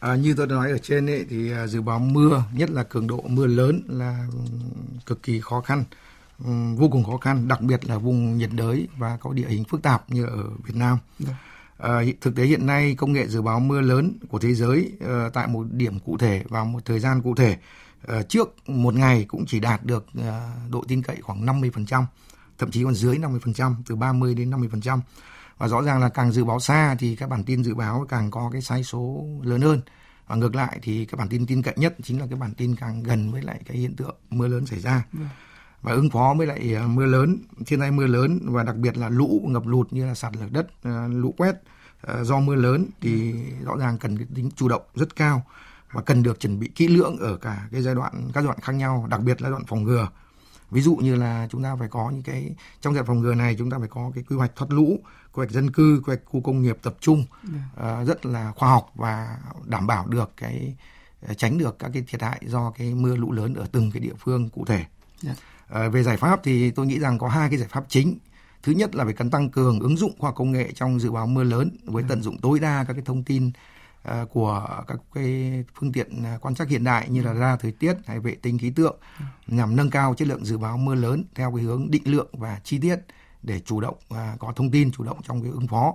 À, 0.00 0.16
như 0.16 0.34
tôi 0.36 0.46
nói 0.46 0.70
ở 0.70 0.78
trên 0.78 1.06
ấy, 1.06 1.26
thì 1.30 1.52
dự 1.66 1.82
báo 1.82 1.98
mưa, 1.98 2.42
nhất 2.54 2.70
là 2.70 2.82
cường 2.82 3.06
độ 3.06 3.24
mưa 3.28 3.46
lớn 3.46 3.82
là 3.88 4.26
cực 5.06 5.22
kỳ 5.22 5.40
khó 5.40 5.60
khăn 5.60 5.84
vô 6.76 6.88
cùng 6.92 7.04
khó 7.04 7.16
khăn, 7.16 7.48
đặc 7.48 7.60
biệt 7.60 7.84
là 7.88 7.98
vùng 7.98 8.38
nhiệt 8.38 8.50
đới 8.52 8.88
và 8.96 9.16
có 9.16 9.32
địa 9.32 9.48
hình 9.48 9.64
phức 9.64 9.82
tạp 9.82 10.10
như 10.10 10.24
ở 10.24 10.44
Việt 10.64 10.76
Nam. 10.76 10.98
À, 11.78 12.00
thực 12.20 12.36
tế 12.36 12.44
hiện 12.44 12.66
nay 12.66 12.94
công 12.94 13.12
nghệ 13.12 13.28
dự 13.28 13.42
báo 13.42 13.60
mưa 13.60 13.80
lớn 13.80 14.18
của 14.28 14.38
thế 14.38 14.54
giới 14.54 14.92
uh, 15.04 15.32
tại 15.32 15.46
một 15.46 15.66
điểm 15.70 15.98
cụ 15.98 16.18
thể 16.18 16.44
vào 16.48 16.64
một 16.64 16.84
thời 16.84 17.00
gian 17.00 17.22
cụ 17.22 17.34
thể 17.34 17.56
uh, 18.18 18.28
trước 18.28 18.68
một 18.68 18.94
ngày 18.94 19.24
cũng 19.28 19.46
chỉ 19.46 19.60
đạt 19.60 19.84
được 19.84 20.06
uh, 20.18 20.24
độ 20.70 20.84
tin 20.88 21.02
cậy 21.02 21.16
khoảng 21.22 21.46
50%, 21.46 22.04
thậm 22.58 22.70
chí 22.70 22.84
còn 22.84 22.94
dưới 22.94 23.18
50%, 23.18 23.74
từ 23.86 23.96
30 23.96 24.34
đến 24.34 24.50
50%. 24.50 25.00
Và 25.58 25.68
rõ 25.68 25.82
ràng 25.82 26.00
là 26.00 26.08
càng 26.08 26.32
dự 26.32 26.44
báo 26.44 26.60
xa 26.60 26.96
thì 26.98 27.16
các 27.16 27.28
bản 27.28 27.44
tin 27.44 27.64
dự 27.64 27.74
báo 27.74 28.06
càng 28.08 28.30
có 28.30 28.50
cái 28.52 28.62
sai 28.62 28.84
số 28.84 29.26
lớn 29.42 29.60
hơn. 29.60 29.80
Và 30.26 30.36
ngược 30.36 30.54
lại 30.54 30.78
thì 30.82 31.04
các 31.04 31.18
bản 31.18 31.28
tin 31.28 31.46
tin 31.46 31.62
cậy 31.62 31.74
nhất 31.76 31.96
chính 32.02 32.20
là 32.20 32.26
cái 32.26 32.38
bản 32.38 32.54
tin 32.54 32.76
càng 32.76 33.02
gần 33.02 33.32
với 33.32 33.42
lại 33.42 33.60
cái 33.66 33.76
hiện 33.76 33.96
tượng 33.96 34.16
mưa 34.30 34.48
lớn 34.48 34.66
xảy 34.66 34.78
ra. 34.78 35.04
Yeah 35.18 35.30
và 35.82 35.92
ứng 35.92 36.10
phó 36.10 36.34
với 36.38 36.46
lại 36.46 36.74
à, 36.74 36.86
mưa 36.86 37.06
lớn, 37.06 37.38
thiên 37.66 37.80
tai 37.80 37.90
mưa 37.90 38.06
lớn 38.06 38.38
và 38.42 38.62
đặc 38.62 38.76
biệt 38.76 38.96
là 38.96 39.08
lũ 39.08 39.42
ngập 39.44 39.66
lụt 39.66 39.92
như 39.92 40.06
là 40.06 40.14
sạt 40.14 40.36
lở 40.36 40.46
đất, 40.50 40.66
à, 40.82 41.08
lũ 41.10 41.34
quét 41.36 41.54
à, 42.00 42.24
do 42.24 42.40
mưa 42.40 42.54
lớn 42.54 42.86
thì 43.00 43.34
rõ 43.64 43.76
ràng 43.76 43.98
cần 43.98 44.18
cái 44.18 44.26
tính 44.34 44.50
chủ 44.56 44.68
động 44.68 44.82
rất 44.94 45.16
cao 45.16 45.42
và 45.92 46.02
cần 46.02 46.22
được 46.22 46.40
chuẩn 46.40 46.60
bị 46.60 46.68
kỹ 46.74 46.88
lưỡng 46.88 47.18
ở 47.18 47.36
cả 47.36 47.68
cái 47.72 47.82
giai 47.82 47.94
đoạn 47.94 48.12
các 48.34 48.40
giai 48.40 48.44
đoạn 48.44 48.58
khác 48.60 48.72
nhau, 48.72 49.06
đặc 49.10 49.20
biệt 49.20 49.42
là 49.42 49.50
đoạn 49.50 49.64
phòng 49.66 49.82
ngừa. 49.82 50.08
Ví 50.70 50.80
dụ 50.80 50.96
như 50.96 51.14
là 51.14 51.48
chúng 51.50 51.62
ta 51.62 51.76
phải 51.76 51.88
có 51.88 52.10
những 52.10 52.22
cái 52.22 52.54
trong 52.80 52.94
giai 52.94 53.00
đoạn 53.00 53.06
phòng 53.06 53.20
ngừa 53.20 53.34
này 53.34 53.56
chúng 53.58 53.70
ta 53.70 53.78
phải 53.78 53.88
có 53.88 54.12
cái 54.14 54.24
quy 54.28 54.36
hoạch 54.36 54.56
thoát 54.56 54.70
lũ, 54.70 54.98
quy 55.32 55.40
hoạch 55.40 55.50
dân 55.50 55.70
cư, 55.70 56.02
quy 56.04 56.06
hoạch 56.06 56.20
khu 56.24 56.40
công 56.40 56.62
nghiệp 56.62 56.78
tập 56.82 56.94
trung 57.00 57.24
uh, 57.76 58.06
rất 58.06 58.26
là 58.26 58.52
khoa 58.56 58.68
học 58.68 58.90
và 58.94 59.38
đảm 59.64 59.86
bảo 59.86 60.06
được 60.06 60.30
cái 60.36 60.76
tránh 61.36 61.58
được 61.58 61.78
các 61.78 61.90
cái 61.94 62.04
thiệt 62.08 62.22
hại 62.22 62.40
do 62.46 62.70
cái 62.70 62.94
mưa 62.94 63.16
lũ 63.16 63.32
lớn 63.32 63.54
ở 63.54 63.66
từng 63.72 63.90
cái 63.90 64.00
địa 64.00 64.14
phương 64.18 64.48
cụ 64.48 64.64
thể. 64.64 64.84
Yeah. 65.24 65.38
Ờ, 65.68 65.90
về 65.90 66.02
giải 66.02 66.16
pháp 66.16 66.40
thì 66.44 66.70
tôi 66.70 66.86
nghĩ 66.86 66.98
rằng 66.98 67.18
có 67.18 67.28
hai 67.28 67.48
cái 67.48 67.58
giải 67.58 67.68
pháp 67.68 67.84
chính. 67.88 68.18
Thứ 68.62 68.72
nhất 68.72 68.94
là 68.94 69.04
phải 69.04 69.14
cần 69.14 69.30
tăng 69.30 69.50
cường 69.50 69.80
ứng 69.80 69.96
dụng 69.96 70.12
khoa 70.18 70.28
học 70.28 70.34
công 70.36 70.52
nghệ 70.52 70.72
trong 70.74 71.00
dự 71.00 71.10
báo 71.10 71.26
mưa 71.26 71.44
lớn 71.44 71.76
với 71.84 72.04
tận 72.08 72.22
dụng 72.22 72.38
tối 72.38 72.60
đa 72.60 72.84
các 72.88 72.92
cái 72.92 73.02
thông 73.04 73.22
tin 73.22 73.50
à, 74.02 74.24
của 74.32 74.82
các 74.86 74.98
cái 75.14 75.64
phương 75.74 75.92
tiện 75.92 76.24
à, 76.24 76.38
quan 76.40 76.54
trắc 76.54 76.68
hiện 76.68 76.84
đại 76.84 77.08
như 77.08 77.22
là 77.22 77.34
radar 77.34 77.60
thời 77.60 77.72
tiết 77.72 77.94
hay 78.06 78.20
vệ 78.20 78.34
tinh 78.34 78.58
khí 78.58 78.70
tượng 78.70 78.96
nhằm 79.46 79.76
nâng 79.76 79.90
cao 79.90 80.14
chất 80.14 80.28
lượng 80.28 80.44
dự 80.44 80.58
báo 80.58 80.76
mưa 80.76 80.94
lớn 80.94 81.24
theo 81.34 81.52
cái 81.56 81.64
hướng 81.64 81.90
định 81.90 82.02
lượng 82.04 82.28
và 82.32 82.60
chi 82.64 82.78
tiết 82.78 82.96
để 83.42 83.60
chủ 83.60 83.80
động 83.80 83.96
có 84.38 84.52
thông 84.56 84.70
tin 84.70 84.92
chủ 84.92 85.04
động 85.04 85.18
trong 85.28 85.42
cái 85.42 85.52
ứng 85.52 85.66
phó. 85.66 85.94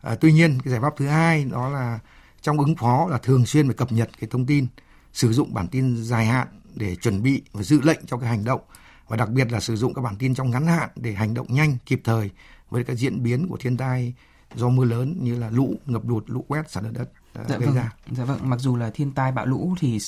À, 0.00 0.14
tuy 0.20 0.32
nhiên 0.32 0.58
cái 0.64 0.72
giải 0.72 0.80
pháp 0.80 0.94
thứ 0.96 1.06
hai 1.06 1.44
đó 1.44 1.68
là 1.68 1.98
trong 2.42 2.58
ứng 2.58 2.76
phó 2.76 3.08
là 3.10 3.18
thường 3.18 3.46
xuyên 3.46 3.66
phải 3.66 3.74
cập 3.74 3.92
nhật 3.92 4.10
cái 4.20 4.28
thông 4.30 4.46
tin, 4.46 4.66
sử 5.12 5.32
dụng 5.32 5.54
bản 5.54 5.68
tin 5.68 6.04
dài 6.04 6.26
hạn 6.26 6.48
để 6.74 6.96
chuẩn 6.96 7.22
bị 7.22 7.42
và 7.52 7.62
dự 7.62 7.80
lệnh 7.80 8.06
cho 8.06 8.16
cái 8.16 8.28
hành 8.28 8.44
động 8.44 8.60
và 9.08 9.16
đặc 9.16 9.30
biệt 9.30 9.52
là 9.52 9.60
sử 9.60 9.76
dụng 9.76 9.94
các 9.94 10.02
bản 10.02 10.16
tin 10.18 10.34
trong 10.34 10.50
ngắn 10.50 10.66
hạn 10.66 10.88
để 10.96 11.12
hành 11.12 11.34
động 11.34 11.46
nhanh 11.50 11.76
kịp 11.86 12.00
thời 12.04 12.30
với 12.70 12.84
các 12.84 12.94
diễn 12.94 13.22
biến 13.22 13.48
của 13.48 13.56
thiên 13.56 13.76
tai 13.76 14.14
do 14.54 14.68
mưa 14.68 14.84
lớn 14.84 15.18
như 15.20 15.38
là 15.38 15.50
lũ, 15.50 15.74
ngập 15.86 16.08
lụt, 16.08 16.24
lũ 16.26 16.44
quét, 16.48 16.70
sạt 16.70 16.84
lở 16.84 16.90
đất 16.90 17.10
uh, 17.40 17.48
Dạ 17.48 17.58
gây 17.58 17.66
vâng, 17.66 17.76
ra. 17.76 17.92
dạ 18.10 18.24
vâng. 18.24 18.38
Mặc 18.42 18.60
dù 18.60 18.76
là 18.76 18.90
thiên 18.90 19.12
tai 19.12 19.32
bão 19.32 19.46
lũ 19.46 19.74
thì 19.80 19.98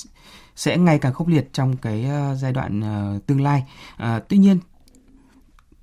sẽ 0.55 0.77
ngày 0.77 0.99
càng 0.99 1.13
khốc 1.13 1.27
liệt 1.27 1.49
trong 1.53 1.77
cái 1.77 2.05
ờ, 2.05 2.35
giai 2.35 2.51
đoạn 2.51 2.81
ờ, 2.81 3.19
tương 3.27 3.41
lai. 3.41 3.63
À, 3.97 4.19
tuy 4.29 4.37
nhiên, 4.37 4.59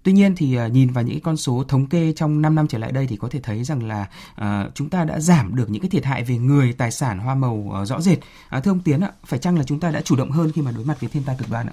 tuy 0.02 0.12
nhiên 0.12 0.34
thì 0.36 0.54
ờ, 0.54 0.68
nhìn 0.68 0.90
vào 0.90 1.04
những 1.04 1.14
cái 1.14 1.20
con 1.20 1.36
số 1.36 1.64
thống 1.68 1.86
kê 1.86 2.12
trong 2.12 2.42
5 2.42 2.54
năm 2.54 2.68
trở 2.68 2.78
lại 2.78 2.92
đây 2.92 3.06
thì 3.06 3.16
có 3.16 3.28
thể 3.28 3.40
thấy 3.40 3.64
rằng 3.64 3.86
là 3.86 4.08
ờ, 4.34 4.70
chúng 4.74 4.90
ta 4.90 5.04
đã 5.04 5.20
giảm 5.20 5.56
được 5.56 5.70
những 5.70 5.82
cái 5.82 5.90
thiệt 5.90 6.04
hại 6.04 6.24
về 6.24 6.38
người, 6.38 6.72
tài 6.72 6.90
sản, 6.90 7.18
hoa 7.18 7.34
màu 7.34 7.70
ờ, 7.72 7.84
rõ 7.84 8.00
rệt. 8.00 8.18
À, 8.48 8.60
thưa 8.60 8.70
ông 8.70 8.80
Tiến 8.80 9.00
ạ, 9.00 9.12
phải 9.26 9.38
chăng 9.38 9.58
là 9.58 9.64
chúng 9.64 9.80
ta 9.80 9.90
đã 9.90 10.00
chủ 10.00 10.16
động 10.16 10.30
hơn 10.30 10.52
khi 10.52 10.62
mà 10.62 10.70
đối 10.70 10.84
mặt 10.84 11.00
với 11.00 11.10
thiên 11.10 11.22
tai 11.22 11.36
cực 11.38 11.50
đoan 11.50 11.66
ạ? 11.66 11.72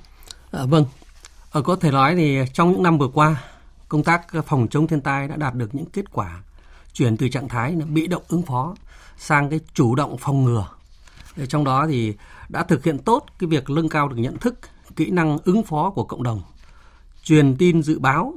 À, 0.51 0.65
vâng, 0.65 0.86
ở 1.56 1.62
có 1.62 1.76
thể 1.76 1.91
nói 1.91 2.15
thì 2.15 2.39
trong 2.54 2.72
những 2.72 2.84
năm 2.84 2.98
vừa 2.98 3.08
qua, 3.08 3.44
công 3.89 4.04
tác 4.04 4.28
phòng 4.48 4.68
chống 4.72 4.88
thiên 4.88 5.02
tai 5.02 5.28
đã 5.28 5.36
đạt 5.36 5.54
được 5.54 5.76
những 5.76 5.86
kết 5.86 6.12
quả 6.12 6.44
chuyển 6.94 7.18
từ 7.18 7.30
trạng 7.30 7.48
thái 7.48 7.72
bị 7.72 8.08
động 8.08 8.24
ứng 8.28 8.41
phó 8.41 8.76
sang 9.18 9.50
cái 9.50 9.60
chủ 9.74 9.96
động 9.96 10.18
phòng 10.18 10.44
ngừa. 10.44 10.68
Để 11.36 11.46
trong 11.46 11.63
đó 11.63 11.88
thì 11.88 12.13
đã 12.50 12.63
thực 12.63 12.84
hiện 12.84 12.98
tốt 12.98 13.26
cái 13.39 13.48
việc 13.48 13.70
nâng 13.70 13.89
cao 13.89 14.08
được 14.08 14.15
nhận 14.18 14.38
thức, 14.38 14.60
kỹ 14.96 15.10
năng 15.10 15.38
ứng 15.46 15.63
phó 15.63 15.89
của 15.89 16.04
cộng 16.04 16.24
đồng, 16.24 16.41
truyền 17.24 17.56
tin 17.58 17.84
dự 17.84 18.00
báo, 18.00 18.34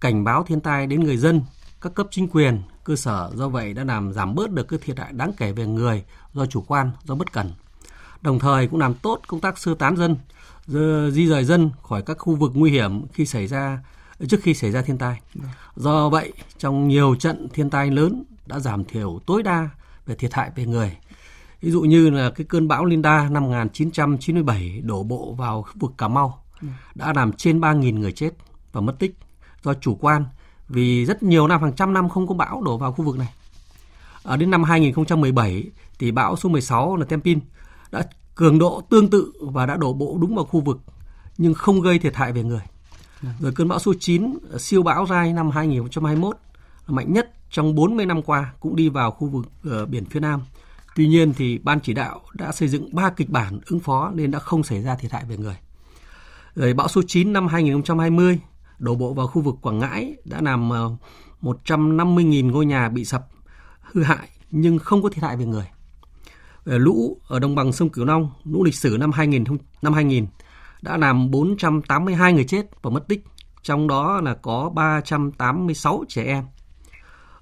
cảnh 0.00 0.24
báo 0.24 0.42
thiên 0.42 0.60
tai 0.60 0.86
đến 0.86 1.04
người 1.04 1.16
dân, 1.16 1.42
các 1.80 1.94
cấp 1.94 2.06
chính 2.10 2.28
quyền, 2.28 2.62
cơ 2.84 2.96
sở 2.96 3.30
do 3.34 3.48
vậy 3.48 3.74
đã 3.74 3.84
làm 3.84 4.12
giảm 4.12 4.34
bớt 4.34 4.50
được 4.50 4.68
cái 4.68 4.78
thiệt 4.82 4.98
hại 4.98 5.12
đáng 5.12 5.32
kể 5.36 5.52
về 5.52 5.66
người 5.66 6.04
do 6.32 6.46
chủ 6.46 6.64
quan, 6.66 6.90
do 7.04 7.14
bất 7.14 7.32
cẩn. 7.32 7.52
Đồng 8.20 8.38
thời 8.38 8.66
cũng 8.66 8.80
làm 8.80 8.94
tốt 8.94 9.20
công 9.26 9.40
tác 9.40 9.58
sơ 9.58 9.74
tán 9.74 9.96
dân, 9.96 10.16
di 11.10 11.26
rời 11.26 11.44
dân 11.44 11.70
khỏi 11.82 12.02
các 12.02 12.18
khu 12.18 12.34
vực 12.34 12.52
nguy 12.54 12.70
hiểm 12.70 13.06
khi 13.12 13.26
xảy 13.26 13.46
ra 13.46 13.78
trước 14.28 14.40
khi 14.42 14.54
xảy 14.54 14.70
ra 14.70 14.82
thiên 14.82 14.98
tai. 14.98 15.20
Do 15.76 16.08
vậy, 16.08 16.32
trong 16.58 16.88
nhiều 16.88 17.14
trận 17.14 17.48
thiên 17.52 17.70
tai 17.70 17.90
lớn 17.90 18.24
đã 18.46 18.58
giảm 18.58 18.84
thiểu 18.84 19.20
tối 19.26 19.42
đa 19.42 19.68
về 20.06 20.14
thiệt 20.14 20.34
hại 20.34 20.50
về 20.56 20.66
người. 20.66 20.96
Ví 21.60 21.70
dụ 21.70 21.80
như 21.80 22.10
là 22.10 22.30
cái 22.30 22.46
cơn 22.48 22.68
bão 22.68 22.84
Linda 22.84 23.28
năm 23.28 23.42
1997 23.42 24.80
đổ 24.84 25.02
bộ 25.02 25.34
vào 25.38 25.62
khu 25.62 25.72
vực 25.78 25.92
Cà 25.98 26.08
Mau 26.08 26.42
đã 26.94 27.12
làm 27.12 27.32
trên 27.32 27.60
3.000 27.60 27.98
người 27.98 28.12
chết 28.12 28.30
và 28.72 28.80
mất 28.80 28.98
tích 28.98 29.16
do 29.62 29.74
chủ 29.74 29.94
quan 29.94 30.24
vì 30.68 31.04
rất 31.04 31.22
nhiều 31.22 31.46
năm 31.46 31.62
hàng 31.62 31.72
trăm 31.72 31.92
năm 31.92 32.08
không 32.08 32.26
có 32.26 32.34
bão 32.34 32.62
đổ 32.62 32.78
vào 32.78 32.92
khu 32.92 33.04
vực 33.04 33.18
này. 33.18 33.32
À, 34.24 34.36
đến 34.36 34.50
năm 34.50 34.64
2017 34.64 35.64
thì 35.98 36.10
bão 36.10 36.36
số 36.36 36.48
16 36.48 36.96
là 36.96 37.04
Tempin 37.04 37.40
đã 37.90 38.06
cường 38.38 38.58
độ 38.58 38.82
tương 38.90 39.10
tự 39.10 39.32
và 39.40 39.66
đã 39.66 39.76
đổ 39.76 39.92
bộ 39.92 40.18
đúng 40.20 40.34
vào 40.34 40.44
khu 40.44 40.60
vực 40.60 40.78
nhưng 41.38 41.54
không 41.54 41.80
gây 41.80 41.98
thiệt 41.98 42.16
hại 42.16 42.32
về 42.32 42.42
người. 42.42 42.60
Rồi 43.40 43.52
cơn 43.52 43.68
bão 43.68 43.78
số 43.78 43.94
9 44.00 44.38
siêu 44.58 44.82
bão 44.82 45.06
Rai 45.06 45.32
năm 45.32 45.50
2021 45.50 46.36
là 46.86 46.94
mạnh 46.94 47.12
nhất 47.12 47.30
trong 47.50 47.74
40 47.74 48.06
năm 48.06 48.22
qua 48.22 48.52
cũng 48.60 48.76
đi 48.76 48.88
vào 48.88 49.10
khu 49.10 49.28
vực 49.28 49.46
ở 49.64 49.86
biển 49.86 50.04
phía 50.04 50.20
Nam. 50.20 50.40
Tuy 50.96 51.08
nhiên 51.08 51.34
thì 51.34 51.58
ban 51.58 51.80
chỉ 51.80 51.92
đạo 51.92 52.20
đã 52.34 52.52
xây 52.52 52.68
dựng 52.68 52.94
3 52.94 53.10
kịch 53.10 53.30
bản 53.30 53.60
ứng 53.66 53.80
phó 53.80 54.10
nên 54.14 54.30
đã 54.30 54.38
không 54.38 54.62
xảy 54.62 54.82
ra 54.82 54.94
thiệt 54.94 55.12
hại 55.12 55.24
về 55.24 55.36
người. 55.36 55.56
Rồi 56.54 56.72
bão 56.72 56.88
số 56.88 57.02
9 57.06 57.32
năm 57.32 57.46
2020 57.46 58.40
đổ 58.78 58.94
bộ 58.94 59.14
vào 59.14 59.26
khu 59.26 59.42
vực 59.42 59.54
Quảng 59.62 59.78
Ngãi 59.78 60.16
đã 60.24 60.40
làm 60.40 60.70
ờ, 60.70 60.90
150.000 61.42 62.50
ngôi 62.50 62.66
nhà 62.66 62.88
bị 62.88 63.04
sập, 63.04 63.28
hư 63.80 64.02
hại 64.02 64.28
nhưng 64.50 64.78
không 64.78 65.02
có 65.02 65.08
thiệt 65.08 65.24
hại 65.24 65.36
về 65.36 65.44
người. 65.44 65.66
Ờ, 66.68 66.78
lũ 66.78 67.16
ở 67.28 67.38
đồng 67.38 67.54
bằng 67.54 67.72
sông 67.72 67.88
Cửu 67.88 68.04
Long, 68.04 68.30
lũ 68.44 68.64
lịch 68.64 68.74
sử 68.74 68.96
năm 69.00 69.12
2000 69.12 69.44
năm 69.82 69.92
2000 69.92 70.26
đã 70.82 70.96
làm 70.96 71.30
482 71.30 72.32
người 72.32 72.44
chết 72.44 72.66
và 72.82 72.90
mất 72.90 73.08
tích, 73.08 73.24
trong 73.62 73.88
đó 73.88 74.20
là 74.20 74.34
có 74.34 74.70
386 74.74 76.04
trẻ 76.08 76.24
em. 76.24 76.44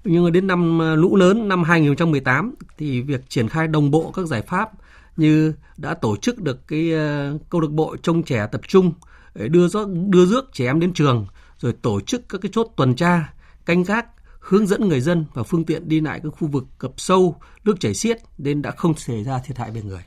Nhưng 0.03 0.31
đến 0.31 0.47
năm 0.47 0.79
ờ, 0.79 0.95
lũ 0.95 1.15
lớn 1.15 1.47
năm 1.47 1.63
2018 1.63 2.55
thì 2.77 3.01
việc 3.01 3.29
triển 3.29 3.49
khai 3.49 3.67
đồng 3.67 3.91
bộ 3.91 4.11
các 4.11 4.25
giải 4.25 4.41
pháp 4.41 4.71
như 5.17 5.53
đã 5.77 5.93
tổ 5.93 6.15
chức 6.15 6.41
được 6.41 6.67
cái 6.67 6.91
ờ, 6.91 7.37
câu 7.49 7.61
lạc 7.61 7.71
bộ 7.71 7.95
trông 8.01 8.23
trẻ 8.23 8.47
tập 8.51 8.61
trung 8.67 8.91
để 9.35 9.47
đưa 9.47 9.67
rước 9.67 9.87
đưa 10.07 10.25
rước 10.25 10.53
trẻ 10.53 10.65
em 10.65 10.79
đến 10.79 10.93
trường 10.93 11.27
rồi 11.57 11.73
tổ 11.81 12.01
chức 12.01 12.29
các 12.29 12.41
cái 12.41 12.49
chốt 12.53 12.67
tuần 12.75 12.95
tra 12.95 13.33
canh 13.65 13.83
gác 13.83 14.07
hướng 14.47 14.67
dẫn 14.67 14.87
người 14.87 15.01
dân 15.01 15.25
và 15.33 15.43
phương 15.43 15.65
tiện 15.65 15.89
đi 15.89 16.01
lại 16.01 16.19
các 16.23 16.29
khu 16.29 16.47
vực 16.47 16.65
ngập 16.81 16.91
sâu, 16.97 17.35
nước 17.63 17.79
chảy 17.79 17.93
xiết 17.93 18.17
nên 18.37 18.61
đã 18.61 18.71
không 18.71 18.95
xảy 18.95 19.23
ra 19.23 19.39
thiệt 19.39 19.57
hại 19.57 19.71
về 19.71 19.81
người 19.81 20.03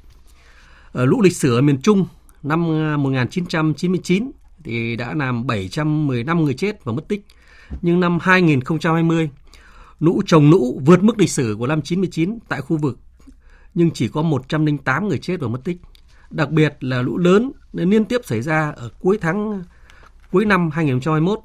ở 0.93 1.05
lũ 1.05 1.23
lịch 1.23 1.37
sử 1.37 1.55
ở 1.55 1.61
miền 1.61 1.81
Trung, 1.83 2.07
năm 2.43 2.65
à, 2.71 2.97
1999 2.97 4.31
thì 4.65 4.97
đã 4.97 5.15
làm 5.15 5.47
715 5.47 6.45
người 6.45 6.55
chết 6.55 6.85
và 6.85 6.93
mất 6.93 7.09
tích 7.09 7.27
nhưng 7.83 8.01
năm 8.01 8.19
2020 8.23 9.31
lũ 9.99 10.23
trồng 10.27 10.51
lũ 10.51 10.81
vượt 10.87 11.03
mức 11.03 11.19
lịch 11.19 11.31
sử 11.31 11.57
của 11.59 11.67
năm 11.67 11.83
99 11.83 12.39
tại 12.49 12.61
khu 12.61 12.77
vực, 12.77 12.99
nhưng 13.75 13.91
chỉ 13.91 14.09
có 14.09 14.23
108 14.23 15.09
người 15.09 15.19
chết 15.19 15.41
và 15.41 15.49
mất 15.49 15.61
tích. 15.65 15.77
Đặc 16.31 16.51
biệt 16.51 16.77
là 16.81 17.03
lũ 17.03 17.19
lớn 17.19 17.53
liên 17.73 18.05
tiếp 18.05 18.21
xảy 18.25 18.43
ra 18.43 18.71
ở 18.77 18.91
cuối 19.01 19.19
tháng, 19.21 19.63
cuối 20.33 20.45
năm 20.45 20.71
2021. 20.71 21.41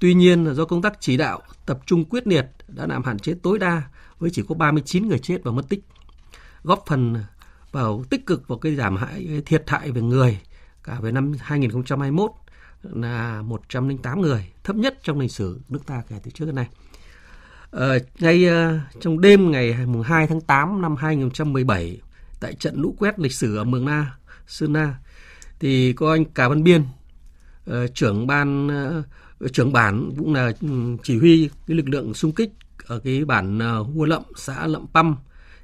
Tuy 0.00 0.14
nhiên 0.14 0.44
là 0.44 0.54
do 0.54 0.64
công 0.64 0.82
tác 0.82 1.00
chỉ 1.00 1.16
đạo 1.16 1.42
tập 1.66 1.80
trung 1.86 2.04
quyết 2.04 2.26
liệt 2.26 2.46
đã 2.68 2.86
làm 2.86 3.02
hạn 3.02 3.18
chế 3.18 3.34
tối 3.42 3.58
đa 3.58 3.82
với 4.18 4.30
chỉ 4.30 4.42
có 4.48 4.54
39 4.54 5.08
người 5.08 5.18
chết 5.18 5.38
và 5.44 5.52
mất 5.52 5.68
tích. 5.68 5.84
Góp 6.62 6.84
phần 6.86 7.16
vào 7.72 8.04
tích 8.10 8.26
cực 8.26 8.48
vào 8.48 8.58
cái 8.58 8.74
giảm 8.74 8.96
hại 8.96 9.42
thiệt 9.46 9.64
hại 9.66 9.90
về 9.90 10.02
người 10.02 10.40
cả 10.84 11.00
về 11.00 11.12
năm 11.12 11.32
2021 11.40 12.30
là 12.82 13.42
108 13.42 14.20
người, 14.20 14.52
thấp 14.64 14.76
nhất 14.76 14.98
trong 15.02 15.18
lịch 15.18 15.32
sử 15.32 15.60
nước 15.68 15.86
ta 15.86 16.02
kể 16.08 16.16
từ 16.22 16.30
trước 16.30 16.44
đến 16.44 16.54
nay. 16.54 16.68
Ờ, 17.70 17.98
ngay 18.18 18.46
uh, 18.48 18.80
trong 19.00 19.20
đêm 19.20 19.50
ngày 19.50 19.86
mùng 19.86 20.02
2 20.02 20.26
tháng 20.26 20.40
8 20.40 20.82
năm 20.82 20.96
2017 20.96 22.00
tại 22.40 22.54
trận 22.54 22.80
lũ 22.80 22.94
quét 22.98 23.18
lịch 23.18 23.32
sử 23.32 23.56
ở 23.56 23.64
Mường 23.64 23.84
Na, 23.84 24.16
Sơn 24.46 24.72
Na 24.72 24.98
thì 25.60 25.92
có 25.92 26.10
anh 26.12 26.24
Cà 26.24 26.48
Văn 26.48 26.62
Biên 26.62 26.82
uh, 27.70 27.74
trưởng 27.94 28.26
ban 28.26 28.66
uh, 28.66 29.04
trưởng 29.48 29.72
bản 29.72 30.12
cũng 30.18 30.34
là 30.34 30.52
ừ, 30.60 30.96
chỉ 31.02 31.18
huy 31.18 31.50
cái 31.66 31.76
lực 31.76 31.88
lượng 31.88 32.14
xung 32.14 32.32
kích 32.32 32.52
ở 32.86 32.98
cái 32.98 33.24
bản 33.24 33.58
ờ, 33.58 33.82
Hua 33.82 34.04
Lậm, 34.04 34.22
xã 34.36 34.66
Lậm 34.66 34.86
Păm. 34.94 35.16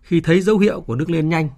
Khi 0.03 0.21
thấy 0.21 0.41
dấu 0.41 0.59
hiệu 0.59 0.81
của 0.81 0.95
nước 0.95 1.11
lên 1.11 1.29
nhanh 1.29 1.49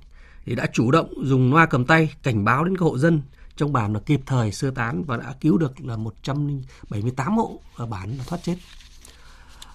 thì 0.46 0.54
đã 0.54 0.66
chủ 0.72 0.90
động 0.90 1.14
dùng 1.22 1.54
loa 1.54 1.66
cầm 1.66 1.84
tay 1.84 2.14
cảnh 2.22 2.44
báo 2.44 2.64
đến 2.64 2.76
các 2.76 2.82
hộ 2.82 2.98
dân. 2.98 3.22
Trong 3.56 3.72
bản 3.72 3.92
là 3.92 4.00
kịp 4.00 4.20
thời 4.26 4.52
sơ 4.52 4.70
tán 4.70 5.04
và 5.04 5.16
đã 5.16 5.34
cứu 5.40 5.58
được 5.58 5.80
là 5.80 5.96
178 5.96 7.36
hộ 7.36 7.60
ở 7.76 7.86
bản 7.86 8.18
là 8.18 8.24
thoát 8.26 8.38
chết. 8.42 8.56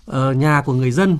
Ở 0.06 0.34
nhà 0.34 0.62
của 0.65 0.73
người 0.73 0.91
dân 0.91 1.17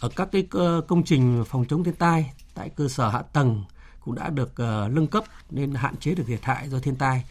ở 0.00 0.08
các 0.16 0.28
cái 0.32 0.46
ờ, 0.50 0.80
công 0.88 1.04
trình 1.04 1.44
phòng 1.48 1.64
chống 1.68 1.84
thiên 1.84 1.94
tai 1.94 2.32
tại 2.54 2.70
cơ 2.76 2.88
sở 2.88 3.08
hạ 3.08 3.22
tầng 3.22 3.64
cũng 4.00 4.14
đã 4.14 4.30
được 4.30 4.52
nâng 4.90 5.06
cấp 5.06 5.24
nên 5.50 5.74
hạn 5.74 5.96
chế 5.96 6.14
được 6.14 6.24
thiệt 6.26 6.40
hại 6.42 6.68
do 6.68 6.78
thiên 6.78 6.96
tai 6.96 7.24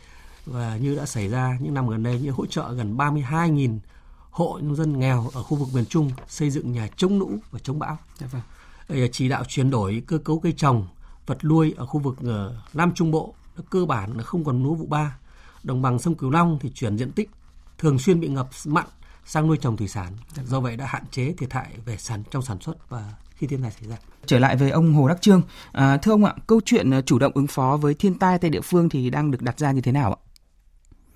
và 0.45 0.77
như 0.77 0.95
đã 0.95 1.05
xảy 1.05 1.27
ra 1.27 1.57
những 1.61 1.73
năm 1.73 1.87
gần 1.87 2.03
đây 2.03 2.19
như 2.19 2.31
hỗ 2.31 2.45
trợ 2.45 2.73
gần 2.73 2.97
32.000 2.97 3.79
hộ 4.31 4.59
nông 4.61 4.75
dân 4.75 4.99
nghèo 4.99 5.29
ở 5.33 5.43
khu 5.43 5.57
vực 5.57 5.67
miền 5.73 5.85
Trung 5.85 6.11
xây 6.27 6.49
dựng 6.49 6.71
nhà 6.71 6.87
chống 6.95 7.19
lũ 7.19 7.31
và 7.51 7.59
chống 7.59 7.79
bão. 7.79 7.97
Dạ 8.17 8.27
vâng. 8.27 9.09
Chỉ 9.11 9.29
đạo 9.29 9.43
chuyển 9.47 9.69
đổi 9.69 10.03
cơ 10.07 10.17
cấu 10.17 10.39
cây 10.39 10.53
trồng, 10.57 10.87
vật 11.25 11.43
nuôi 11.43 11.73
ở 11.77 11.85
khu 11.85 11.99
vực 11.99 12.15
ờ, 12.23 12.55
Nam 12.73 12.91
Trung 12.95 13.11
Bộ 13.11 13.33
đã 13.57 13.63
cơ 13.69 13.85
bản 13.85 14.17
là 14.17 14.23
không 14.23 14.43
còn 14.43 14.63
lúa 14.63 14.73
vụ 14.73 14.85
ba. 14.85 15.17
Đồng 15.63 15.81
bằng 15.81 15.99
sông 15.99 16.15
Cửu 16.15 16.29
Long 16.29 16.59
thì 16.61 16.71
chuyển 16.71 16.97
diện 16.97 17.11
tích 17.11 17.29
thường 17.77 17.99
xuyên 17.99 18.19
bị 18.19 18.27
ngập 18.27 18.49
mặn 18.65 18.85
sang 19.25 19.47
nuôi 19.47 19.57
trồng 19.57 19.77
thủy 19.77 19.87
sản. 19.87 20.13
Do 20.45 20.59
vậy 20.59 20.77
đã 20.77 20.85
hạn 20.85 21.03
chế 21.11 21.33
thiệt 21.37 21.53
hại 21.53 21.69
về 21.85 21.97
sản 21.97 22.23
trong 22.31 22.41
sản 22.41 22.59
xuất 22.61 22.89
và 22.89 23.13
khi 23.35 23.47
thiên 23.47 23.61
tai 23.61 23.71
xảy 23.71 23.89
ra. 23.89 23.97
Trở 24.25 24.39
lại 24.39 24.55
với 24.55 24.69
ông 24.69 24.93
Hồ 24.93 25.07
Đắc 25.07 25.21
Trương, 25.21 25.41
à, 25.71 25.97
thưa 25.97 26.11
ông 26.11 26.25
ạ, 26.25 26.33
câu 26.47 26.61
chuyện 26.65 26.91
ờ, 26.91 27.01
chủ 27.01 27.19
động 27.19 27.31
ứng 27.35 27.47
phó 27.47 27.77
với 27.77 27.93
thiên 27.93 28.19
tai 28.19 28.37
tại 28.37 28.49
địa 28.49 28.61
phương 28.61 28.89
thì 28.89 29.09
đang 29.09 29.31
được 29.31 29.41
đặt 29.41 29.59
ra 29.59 29.71
như 29.71 29.81
thế 29.81 29.91
nào 29.91 30.13
ạ? 30.13 30.19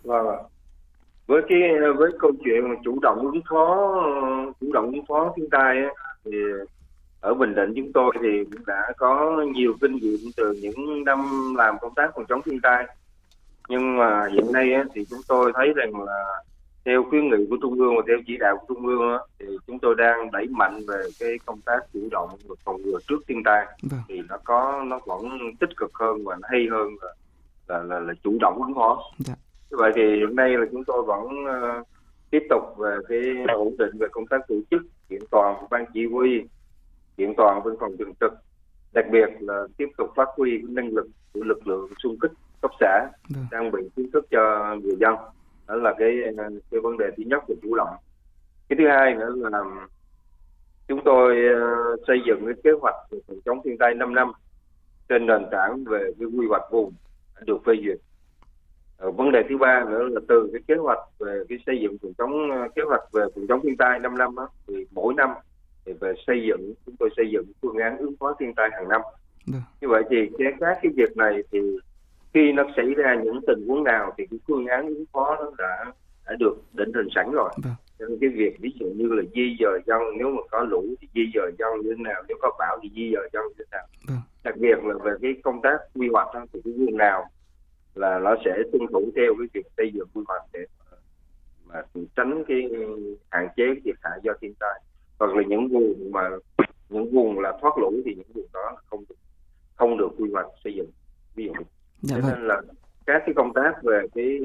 Vâng 0.09 0.27
ạ. 0.27 0.37
Với 1.27 1.41
cái 1.49 1.59
với 1.97 2.11
câu 2.19 2.31
chuyện 2.45 2.69
mà 2.69 2.75
chủ 2.83 2.99
động 3.01 3.19
ứng 3.19 3.41
phó 3.49 3.93
chủ 4.61 4.71
động 4.73 4.85
ứng 4.85 5.05
phó 5.07 5.33
thiên 5.35 5.49
tai 5.49 5.77
á, 5.77 5.89
thì 6.25 6.31
ở 7.21 7.33
Bình 7.33 7.55
Định 7.55 7.73
chúng 7.75 7.93
tôi 7.93 8.11
thì 8.21 8.43
cũng 8.51 8.65
đã 8.67 8.93
có 8.97 9.41
nhiều 9.55 9.73
kinh 9.81 9.95
nghiệm 9.95 10.19
từ 10.37 10.53
những 10.61 11.03
năm 11.03 11.19
làm 11.57 11.75
công 11.81 11.93
tác 11.95 12.11
phòng 12.15 12.25
chống 12.29 12.41
thiên 12.45 12.59
tai. 12.63 12.85
Nhưng 13.69 13.97
mà 13.97 14.27
hiện 14.33 14.51
nay 14.51 14.73
á, 14.73 14.83
thì 14.93 15.05
chúng 15.09 15.19
tôi 15.27 15.51
thấy 15.55 15.73
rằng 15.75 16.03
là 16.03 16.23
theo 16.85 17.03
khuyến 17.09 17.29
nghị 17.29 17.45
của 17.49 17.57
trung 17.61 17.79
ương 17.79 17.95
và 17.95 18.01
theo 18.07 18.17
chỉ 18.27 18.37
đạo 18.37 18.57
của 18.57 18.73
trung 18.75 18.87
ương 18.87 19.11
á, 19.11 19.17
thì 19.39 19.45
chúng 19.67 19.79
tôi 19.79 19.95
đang 19.95 20.31
đẩy 20.31 20.47
mạnh 20.47 20.79
về 20.87 21.03
cái 21.19 21.29
công 21.45 21.61
tác 21.61 21.79
chủ 21.93 21.99
động 22.11 22.29
và 22.47 22.55
phòng 22.65 22.81
ngừa 22.81 22.97
trước 23.07 23.19
thiên 23.27 23.43
tai 23.45 23.65
Vâng. 23.91 24.01
thì 24.07 24.21
nó 24.29 24.37
có 24.43 24.83
nó 24.87 24.99
vẫn 25.05 25.29
tích 25.59 25.77
cực 25.77 25.91
hơn 25.93 26.25
và 26.25 26.35
nó 26.41 26.47
hay 26.51 26.67
hơn 26.71 26.87
là 27.01 27.13
là 27.67 27.83
là, 27.83 27.99
là 27.99 28.13
chủ 28.23 28.37
động 28.41 28.63
ứng 28.63 28.75
phó. 28.75 29.03
Dạ. 29.17 29.33
Như 29.71 29.77
vậy 29.77 29.91
thì 29.95 30.01
hiện 30.01 30.35
nay 30.35 30.49
là 30.49 30.65
chúng 30.71 30.83
tôi 30.83 31.03
vẫn 31.03 31.27
ờ, 31.47 31.83
tiếp 32.29 32.43
tục 32.49 32.77
về 32.77 32.97
cái 33.09 33.19
ổn 33.47 33.75
định 33.77 33.97
về 33.99 34.07
công 34.11 34.27
tác 34.27 34.47
tổ 34.47 34.55
chức 34.71 34.81
kiện 35.09 35.21
toàn 35.31 35.57
của 35.61 35.67
ban 35.69 35.85
chỉ 35.93 36.05
huy 36.05 36.43
kiện 37.17 37.33
toàn 37.37 37.61
văn 37.63 37.75
phòng 37.79 37.97
thường 37.97 38.13
trực 38.19 38.33
đặc 38.93 39.05
biệt 39.11 39.29
là 39.39 39.63
tiếp 39.77 39.87
tục 39.97 40.09
phát 40.15 40.27
huy 40.37 40.61
năng 40.61 40.87
lực 40.87 41.07
của 41.33 41.43
lực 41.43 41.67
lượng 41.67 41.89
xung 42.03 42.19
kích 42.19 42.31
cấp 42.61 42.71
xã 42.79 43.07
trang 43.51 43.71
bị 43.71 43.79
kiến 43.95 44.11
thức 44.13 44.25
cho 44.31 44.75
người 44.83 44.95
dân. 44.99 45.15
Đó 45.67 45.75
là 45.75 45.93
cái 45.97 46.11
ờ, 46.37 46.49
cái 46.71 46.81
vấn 46.81 46.97
đề 46.97 47.05
thứ 47.17 47.23
nhất 47.27 47.43
về 47.47 47.55
chủ 47.61 47.75
động. 47.75 47.95
Cái 48.69 48.77
thứ 48.79 48.87
hai 48.87 49.13
nữa 49.13 49.33
là 49.35 49.87
chúng 50.87 51.01
tôi 51.05 51.35
ờ, 51.53 51.95
xây 52.07 52.17
dựng 52.27 52.45
cái 52.45 52.53
kế 52.63 52.71
hoạch 52.81 52.95
về 53.11 53.19
phòng 53.27 53.37
chống 53.45 53.59
thiên 53.63 53.77
tai 53.77 53.93
5 53.93 54.15
năm 54.15 54.31
trên 55.09 55.25
nền 55.25 55.45
tảng 55.51 55.83
về 55.83 56.11
cái 56.19 56.27
quy 56.37 56.47
hoạch 56.49 56.71
vùng 56.71 56.93
được 57.45 57.57
phê 57.65 57.73
duyệt 57.85 57.97
vấn 58.99 59.31
đề 59.31 59.43
thứ 59.49 59.57
ba 59.57 59.83
nữa 59.89 60.03
là 60.11 60.21
từ 60.27 60.49
cái 60.53 60.61
kế 60.67 60.75
hoạch 60.75 60.99
về 61.19 61.43
cái 61.49 61.57
xây 61.65 61.79
dựng 61.81 61.97
phòng 62.01 62.13
chống 62.17 62.51
ờ, 62.51 62.67
kế 62.75 62.81
hoạch 62.87 63.01
về 63.13 63.21
phòng 63.35 63.45
chống 63.47 63.59
thiên 63.63 63.77
tai 63.77 63.99
5 63.99 64.17
năm 64.17 64.35
đó, 64.35 64.47
thì 64.67 64.85
mỗi 64.91 65.13
năm 65.13 65.29
thì 65.85 65.93
về 65.93 66.13
xây 66.27 66.41
dựng 66.47 66.73
chúng 66.85 66.95
tôi 66.99 67.09
xây 67.17 67.25
dựng 67.31 67.45
phương 67.61 67.77
án 67.77 67.97
ứng 67.97 68.15
phó 68.19 68.33
thiên 68.39 68.53
tai 68.55 68.69
hàng 68.71 68.89
năm 68.89 69.01
Vâng. 69.47 69.61
như 69.81 69.87
vậy 69.87 70.03
thì 70.09 70.17
cái 70.37 70.47
các 70.59 70.79
cái 70.81 70.91
việc 70.95 71.17
này 71.17 71.43
thì 71.51 71.59
khi 72.33 72.51
nó 72.51 72.63
xảy 72.75 72.93
ra 72.97 73.15
những 73.23 73.39
tình 73.47 73.67
huống 73.67 73.83
nào 73.83 74.13
thì 74.17 74.25
cái 74.31 74.39
phương 74.47 74.65
án 74.65 74.87
ứng 74.87 75.03
phó 75.13 75.35
nó 75.39 75.51
đã 75.57 75.85
đã 76.27 76.35
được 76.39 76.55
định 76.73 76.91
hình 76.95 77.07
sẵn 77.15 77.31
rồi 77.31 77.49
Vâng. 77.63 77.73
cho 77.99 78.05
nên 78.05 78.17
cái 78.21 78.29
việc 78.29 78.59
ví 78.59 78.69
dụ 78.79 78.85
như 78.95 79.07
là 79.07 79.23
di 79.35 79.57
dời 79.59 79.79
dân 79.85 80.01
nếu 80.17 80.27
mà 80.29 80.41
có 80.51 80.61
lũ 80.61 80.83
thì 81.01 81.07
di 81.15 81.31
dời 81.35 81.51
dân 81.59 81.69
như 81.83 81.93
thế 81.97 82.03
nào 82.03 82.23
nếu 82.27 82.37
có 82.41 82.51
bão 82.59 82.79
thì 82.83 82.89
di 82.95 83.11
dời 83.13 83.29
dân 83.33 83.43
như 83.47 83.53
thế 83.57 83.65
nào 83.71 83.85
Vâng. 84.07 84.17
đặc 84.43 84.57
biệt 84.57 84.77
là 84.83 84.93
về 85.03 85.11
cái 85.21 85.33
công 85.43 85.61
tác 85.61 85.77
quy 85.95 86.07
hoạch 86.13 86.27
đó, 86.33 86.45
thì 86.53 86.59
cái 86.63 86.73
vùng 86.77 86.97
nào 86.97 87.25
là 87.95 88.19
nó 88.19 88.35
sẽ 88.45 88.51
tuân 88.71 88.87
thủ 88.91 89.11
theo 89.15 89.33
cái 89.39 89.47
việc 89.53 89.65
xây 89.77 89.91
dựng 89.93 90.07
quy 90.13 90.21
hoạch 90.27 90.41
để 90.53 90.59
mà 91.65 91.81
tránh 92.15 92.43
cái 92.47 92.69
hạn 93.29 93.47
chế 93.57 93.63
cái 93.65 93.81
thiệt 93.85 93.95
hại 94.01 94.19
do 94.23 94.33
thiên 94.41 94.53
tai. 94.59 94.81
Hoặc 95.19 95.35
là 95.35 95.43
những 95.47 95.67
vùng 95.67 96.11
mà 96.11 96.29
những 96.89 97.11
vùng 97.13 97.39
là 97.39 97.57
thoát 97.61 97.77
lũ 97.77 97.93
thì 98.05 98.15
những 98.15 98.31
vùng 98.33 98.47
đó 98.53 98.77
không 98.85 99.03
được 99.09 99.15
không 99.75 99.97
được 99.97 100.09
quy 100.17 100.31
hoạch 100.33 100.47
xây 100.63 100.73
dựng. 100.73 100.89
Ví 101.35 101.45
dụ. 101.45 101.63
Dạ 102.01 102.15
cho 102.15 102.21
vâng. 102.21 102.31
nên 102.35 102.47
là 102.47 102.61
các 103.05 103.23
cái 103.25 103.33
công 103.35 103.53
tác 103.53 103.73
về 103.83 104.01
cái 104.15 104.39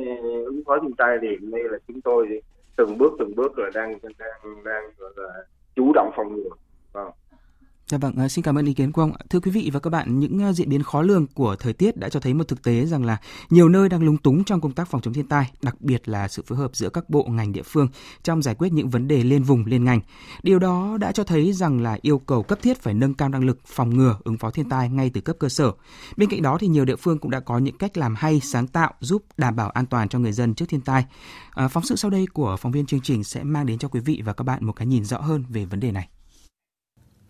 ứng 0.47 0.63
phó 0.67 0.79
thiên 0.83 0.97
tai 0.97 1.19
thì 1.23 1.29
hiện 1.29 1.51
nay 1.51 1.63
là 1.65 1.79
chúng 1.89 2.01
tôi 2.01 2.41
từng 2.77 2.99
bước 2.99 3.13
từng 3.19 3.35
bước 3.35 3.59
là 3.59 3.71
đang 3.75 3.99
đang 4.19 4.65
đang 4.65 4.85
gọi 4.99 5.13
là 5.17 5.45
chủ 5.77 5.93
động 5.95 6.11
phòng 6.17 6.35
ngừa. 6.35 6.51
Vâng 6.93 7.11
Dạ 7.88 7.99
vâng, 7.99 8.16
à, 8.16 8.29
xin 8.29 8.42
cảm 8.42 8.59
ơn 8.59 8.66
ý 8.66 8.75
kiến 8.75 8.92
của 8.92 9.03
ông. 9.03 9.12
Thưa 9.31 9.40
quý 9.40 9.51
vị 9.51 9.70
và 9.73 9.81
các 9.81 9.90
bạn, 9.90 10.20
những 10.20 10.42
à, 10.42 10.53
diễn 10.53 10.68
biến 10.68 10.83
khó 10.83 11.03
lường 11.03 11.27
của 11.27 11.57
thời 11.57 11.73
tiết 11.73 11.97
đã 11.97 12.09
cho 12.09 12.20
thấy 12.20 12.35
một 12.35 12.49
thực 12.49 12.62
tế 12.62 12.87
rằng 12.87 13.05
là 13.05 13.16
nhiều 13.51 13.68
nơi 13.68 13.88
đang 13.88 14.03
lúng 14.03 14.16
túng 14.16 14.44
trong 14.44 14.61
công 14.61 14.73
tác 14.73 14.88
phòng 14.88 15.01
chống 15.01 15.14
thiên 15.14 15.29
tai, 15.29 15.51
đặc 15.62 15.81
biệt 15.81 16.09
là 16.09 16.29
sự 16.29 16.42
phối 16.47 16.59
hợp 16.59 16.77
giữa 16.77 16.88
các 16.88 17.11
bộ 17.11 17.25
ngành 17.25 17.53
địa 17.53 17.62
phương 17.62 17.88
trong 18.23 18.42
giải 18.42 18.55
quyết 18.55 18.73
những 18.73 18.88
vấn 18.88 19.09
đề 19.09 19.25
liên 19.25 19.42
vùng 19.42 19.64
liên 19.66 19.85
ngành. 19.85 20.01
Điều 20.42 20.59
đó 20.59 20.97
đã 21.01 21.12
cho 21.12 21.25
thấy 21.25 21.53
rằng 21.53 21.81
là 21.81 21.99
yêu 22.03 22.18
cầu 22.18 22.42
cấp 22.42 22.59
thiết 22.62 22.83
phải 22.83 22.94
nâng 22.94 23.14
cao 23.14 23.29
năng 23.29 23.44
lực 23.44 23.59
phòng 23.66 23.97
ngừa 23.97 24.18
ứng 24.25 24.38
phó 24.38 24.51
thiên 24.51 24.68
tai 24.68 24.90
ngay 24.90 25.11
từ 25.14 25.20
cấp 25.20 25.37
cơ 25.38 25.49
sở. 25.49 25.73
Bên 26.16 26.29
cạnh 26.29 26.42
đó 26.42 26.59
thì 26.61 26.66
nhiều 26.66 26.85
địa 26.85 26.97
phương 26.97 27.18
cũng 27.18 27.31
đã 27.31 27.40
có 27.40 27.59
những 27.59 27.79
cách 27.79 27.97
làm 27.97 28.14
hay, 28.14 28.40
sáng 28.40 28.66
tạo 28.66 28.92
giúp 29.01 29.25
đảm 29.37 29.57
bảo 29.57 29.70
an 29.70 29.87
toàn 29.87 30.09
cho 30.09 30.18
người 30.18 30.33
dân 30.33 30.55
trước 30.55 30.68
thiên 30.68 30.81
tai. 30.81 31.05
À, 31.51 31.68
phóng 31.68 31.85
sự 31.85 31.97
sau 31.97 32.11
đây 32.11 32.27
của 32.33 32.57
phóng 32.61 32.73
viên 32.73 32.87
chương 32.87 33.01
trình 33.01 33.25
sẽ 33.25 33.44
mang 33.44 33.66
đến 33.66 33.79
cho 33.79 33.88
quý 33.88 34.01
vị 34.01 34.23
và 34.25 34.33
các 34.33 34.44
bạn 34.44 34.66
một 34.66 34.73
cái 34.73 34.87
nhìn 34.87 35.05
rõ 35.05 35.20
hơn 35.20 35.44
về 35.49 35.64
vấn 35.64 35.81
đề 35.81 35.92
này. 35.92 36.09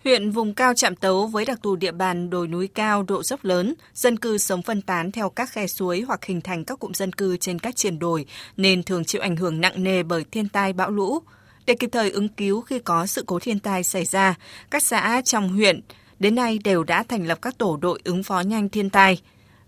Huyện 0.05 0.31
vùng 0.31 0.55
cao 0.55 0.75
Trạm 0.75 0.97
Tấu 0.97 1.27
với 1.27 1.45
đặc 1.45 1.59
thù 1.63 1.77
địa 1.77 1.93
bàn 1.93 2.31
đồi 2.31 2.49
núi 2.49 2.69
cao, 2.69 3.03
độ 3.03 3.23
dốc 3.23 3.45
lớn, 3.45 3.75
dân 3.95 4.19
cư 4.19 4.39
sống 4.39 4.63
phân 4.63 4.83
tán 4.83 5.13
theo 5.13 5.29
các 5.29 5.51
khe 5.51 5.67
suối 5.67 6.01
hoặc 6.01 6.25
hình 6.25 6.41
thành 6.41 6.65
các 6.65 6.79
cụm 6.79 6.93
dân 6.93 7.13
cư 7.13 7.37
trên 7.37 7.59
các 7.59 7.77
triển 7.77 7.99
đồi 7.99 8.27
nên 8.57 8.83
thường 8.83 9.05
chịu 9.05 9.23
ảnh 9.23 9.37
hưởng 9.37 9.61
nặng 9.61 9.83
nề 9.83 10.03
bởi 10.03 10.25
thiên 10.31 10.49
tai 10.49 10.73
bão 10.73 10.91
lũ. 10.91 11.19
Để 11.67 11.75
kịp 11.75 11.91
thời 11.93 12.11
ứng 12.11 12.29
cứu 12.29 12.61
khi 12.61 12.79
có 12.79 13.07
sự 13.07 13.25
cố 13.27 13.39
thiên 13.39 13.59
tai 13.59 13.83
xảy 13.85 14.05
ra, 14.05 14.35
các 14.71 14.83
xã 14.83 15.23
trong 15.25 15.49
huyện 15.49 15.81
đến 16.19 16.35
nay 16.35 16.59
đều 16.65 16.85
đã 16.85 17.03
thành 17.03 17.27
lập 17.27 17.39
các 17.43 17.59
tổ 17.59 17.77
đội 17.77 18.01
ứng 18.05 18.23
phó 18.23 18.41
nhanh 18.41 18.69
thiên 18.69 18.91
tai. 18.91 19.21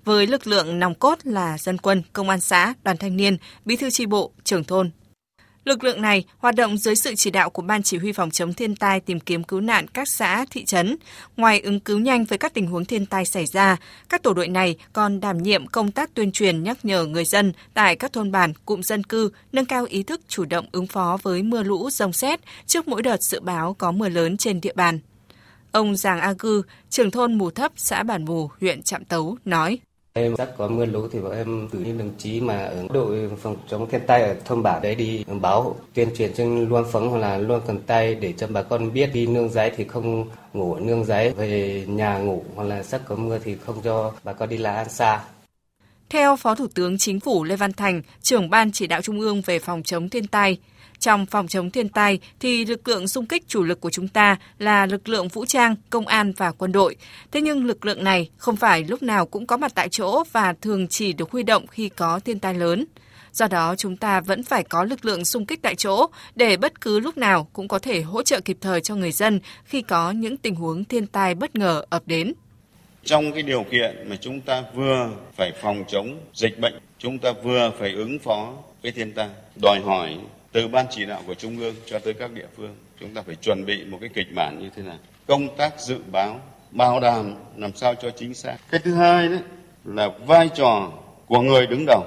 Với 0.05 0.27
lực 0.27 0.47
lượng 0.47 0.79
nòng 0.79 0.95
cốt 0.95 1.19
là 1.25 1.59
dân 1.59 1.79
quân, 1.79 2.03
công 2.13 2.29
an 2.29 2.41
xã, 2.41 2.75
đoàn 2.85 2.97
thanh 2.97 3.17
niên, 3.17 3.37
bí 3.65 3.77
thư 3.77 3.91
tri 3.91 4.07
bộ, 4.07 4.33
trưởng 4.45 4.65
thôn, 4.65 4.91
Lực 5.67 5.85
lượng 5.85 6.03
này 6.03 6.25
hoạt 6.39 6.55
động 6.55 6.79
dưới 6.79 6.95
sự 6.95 7.15
chỉ 7.15 7.31
đạo 7.31 7.51
của 7.51 7.63
Ban 7.63 7.83
Chỉ 7.83 7.99
huy 7.99 8.13
phòng 8.13 8.31
chống 8.31 8.53
thiên 8.55 8.77
tai 8.77 9.01
tìm 9.01 9.21
kiếm 9.21 9.45
cứu 9.45 9.61
nạn 9.61 9.87
các 9.89 10.09
xã, 10.09 10.45
thị 10.51 10.65
trấn. 10.65 10.97
Ngoài 11.37 11.61
ứng 11.61 11.81
cứu 11.81 11.99
nhanh 11.99 12.25
với 12.25 12.39
các 12.39 12.55
tình 12.55 12.67
huống 12.67 12.85
thiên 12.85 13.07
tai 13.07 13.25
xảy 13.25 13.47
ra, 13.47 13.77
các 14.09 14.23
tổ 14.23 14.35
đội 14.35 14.49
này 14.49 14.77
còn 14.93 15.21
đảm 15.21 15.43
nhiệm 15.43 15.67
công 15.67 15.91
tác 15.91 16.15
tuyên 16.15 16.33
truyền 16.33 16.63
nhắc 16.63 16.85
nhở 16.85 17.05
người 17.05 17.25
dân 17.25 17.53
tại 17.75 17.97
các 17.97 18.13
thôn 18.13 18.33
bản, 18.33 18.53
cụm 18.67 18.81
dân 18.81 19.05
cư 19.05 19.31
nâng 19.53 19.65
cao 19.65 19.87
ý 19.89 20.03
thức 20.03 20.21
chủ 20.29 20.45
động 20.45 20.67
ứng 20.73 20.87
phó 20.87 21.19
với 21.23 21.43
mưa 21.43 21.63
lũ, 21.63 21.91
rông 21.91 22.13
xét 22.13 22.41
trước 22.67 22.89
mỗi 22.89 23.03
đợt 23.03 23.23
dự 23.23 23.41
báo 23.41 23.75
có 23.79 23.93
mưa 23.93 24.09
lớn 24.09 24.37
trên 24.37 24.61
địa 24.61 24.73
bàn. 24.75 24.99
Ông 25.73 25.97
Giàng 25.97 26.21
A 26.21 26.35
cư 26.39 26.63
trưởng 26.91 27.11
thôn 27.11 27.35
Mù 27.35 27.51
Thấp, 27.51 27.73
xã 27.77 28.03
Bản 28.03 28.25
Mù, 28.25 28.51
huyện 28.61 28.83
Trạm 28.83 29.05
Tấu, 29.05 29.37
nói. 29.45 29.79
Em 30.17 30.37
sắp 30.37 30.49
có 30.59 30.69
mưa 30.69 30.87
lũ 30.87 31.09
thì 31.13 31.21
bọn 31.21 31.33
em 31.33 31.69
cử 31.69 31.79
những 31.79 31.99
đồng 31.99 32.11
chí 32.19 32.41
mà 32.41 32.59
ở 32.59 32.87
đội 32.91 33.31
phòng 33.43 33.57
chống 33.69 33.89
thiên 33.91 34.01
tai 34.07 34.23
ở 34.23 34.37
thôn 34.45 34.63
bản 34.63 34.83
đấy 34.83 34.95
đi 34.95 35.25
báo 35.41 35.77
tuyên 35.95 36.09
truyền 36.17 36.33
trên 36.35 36.69
luân 36.69 36.85
phấn 36.93 37.09
hoặc 37.09 37.19
là 37.19 37.39
luân 37.39 37.63
cần 37.67 37.79
tay 37.87 38.15
để 38.15 38.33
cho 38.33 38.47
bà 38.47 38.63
con 38.63 38.93
biết 38.93 39.11
đi 39.13 39.27
nương 39.27 39.49
giấy 39.49 39.73
thì 39.77 39.85
không 39.85 40.29
ngủ 40.53 40.75
ở 40.75 40.81
nương 40.81 41.05
giấy 41.05 41.31
về 41.31 41.85
nhà 41.89 42.19
ngủ 42.19 42.45
hoặc 42.55 42.65
là 42.65 42.83
sắp 42.83 43.01
có 43.09 43.17
mưa 43.17 43.39
thì 43.45 43.57
không 43.67 43.83
cho 43.83 44.13
bà 44.25 44.33
con 44.33 44.49
đi 44.49 44.57
lại 44.57 44.77
ăn 44.77 44.89
xa. 44.89 45.25
Theo 46.09 46.37
Phó 46.37 46.55
Thủ 46.55 46.67
tướng 46.75 46.99
Chính 46.99 47.21
phủ 47.21 47.45
Lê 47.45 47.57
Văn 47.57 47.73
Thành, 47.73 48.03
trưởng 48.23 48.51
Ban 48.51 48.73
chỉ 48.73 48.87
đạo 48.87 49.03
Trung 49.03 49.21
ương 49.21 49.43
về 49.47 49.59
phòng 49.59 49.83
chống 49.83 50.09
thiên 50.09 50.27
tai, 50.27 50.59
trong 51.07 51.27
phòng 51.27 51.49
chống 51.49 51.71
thiên 51.71 51.89
tai 51.89 52.19
thì 52.41 52.65
lực 52.65 52.89
lượng 52.89 53.09
xung 53.09 53.27
kích 53.27 53.49
chủ 53.49 53.63
lực 53.63 53.81
của 53.81 53.91
chúng 53.91 54.09
ta 54.09 54.37
là 54.59 54.87
lực 54.87 55.09
lượng 55.09 55.29
vũ 55.29 55.45
trang, 55.45 55.75
công 55.91 56.07
an 56.07 56.33
và 56.37 56.53
quân 56.53 56.73
đội. 56.73 56.97
Thế 57.33 57.41
nhưng 57.41 57.65
lực 57.65 57.85
lượng 57.85 58.05
này 58.05 58.31
không 58.37 58.57
phải 58.57 58.85
lúc 58.85 59.03
nào 59.03 59.27
cũng 59.27 59.47
có 59.47 59.57
mặt 59.57 59.73
tại 59.75 59.89
chỗ 59.89 60.25
và 60.33 60.55
thường 60.61 60.89
chỉ 60.89 61.13
được 61.13 61.31
huy 61.31 61.43
động 61.43 61.67
khi 61.67 61.89
có 61.89 62.21
thiên 62.25 62.39
tai 62.39 62.55
lớn. 62.55 62.85
Do 63.33 63.47
đó 63.47 63.75
chúng 63.79 63.97
ta 63.97 64.21
vẫn 64.21 64.43
phải 64.43 64.63
có 64.63 64.85
lực 64.85 65.05
lượng 65.05 65.25
xung 65.25 65.47
kích 65.47 65.63
tại 65.63 65.75
chỗ 65.75 66.07
để 66.35 66.57
bất 66.57 66.81
cứ 66.81 67.01
lúc 67.01 67.19
nào 67.19 67.49
cũng 67.53 67.69
có 67.69 67.79
thể 67.79 68.01
hỗ 68.03 68.23
trợ 68.23 68.41
kịp 68.41 68.57
thời 68.61 68.81
cho 68.81 68.95
người 68.95 69.13
dân 69.13 69.41
khi 69.65 69.83
có 69.83 70.11
những 70.11 70.37
tình 70.37 70.55
huống 70.55 70.85
thiên 70.85 71.07
tai 71.07 71.35
bất 71.35 71.57
ngờ 71.57 71.85
ập 71.91 72.03
đến. 72.07 72.33
Trong 73.05 73.33
cái 73.33 73.43
điều 73.43 73.65
kiện 73.71 74.09
mà 74.09 74.17
chúng 74.21 74.41
ta 74.41 74.63
vừa 74.75 75.11
phải 75.37 75.53
phòng 75.63 75.85
chống 75.89 76.21
dịch 76.35 76.59
bệnh, 76.59 76.75
chúng 76.99 77.19
ta 77.19 77.33
vừa 77.45 77.73
phải 77.79 77.93
ứng 77.93 78.19
phó 78.19 78.53
với 78.83 78.93
thiên 78.93 79.13
tai, 79.13 79.29
đòi 79.63 79.81
hỏi 79.85 80.17
từ 80.57 80.69
ban 80.69 80.87
chỉ 80.91 81.07
đạo 81.07 81.23
của 81.27 81.35
trung 81.35 81.59
ương 81.59 81.75
cho 81.87 81.99
tới 81.99 82.15
các 82.15 82.33
địa 82.33 82.47
phương 82.57 82.77
chúng 83.01 83.15
ta 83.15 83.23
phải 83.23 83.35
chuẩn 83.35 83.67
bị 83.67 83.85
một 83.85 83.99
cái 84.01 84.11
kịch 84.15 84.27
bản 84.35 84.59
như 84.61 84.71
thế 84.77 84.83
nào 84.83 84.99
công 85.27 85.57
tác 85.57 85.81
dự 85.81 85.99
báo 86.13 86.41
bảo 86.71 87.01
đảm 87.01 87.35
làm 87.57 87.73
sao 87.75 87.95
cho 87.95 88.11
chính 88.11 88.35
xác. 88.35 88.57
Cái 88.71 88.81
thứ 88.85 88.95
hai 88.95 89.29
đấy 89.29 89.39
là 89.85 90.09
vai 90.27 90.49
trò 90.57 90.93
của 91.27 91.41
người 91.41 91.67
đứng 91.67 91.85
đầu. 91.87 92.03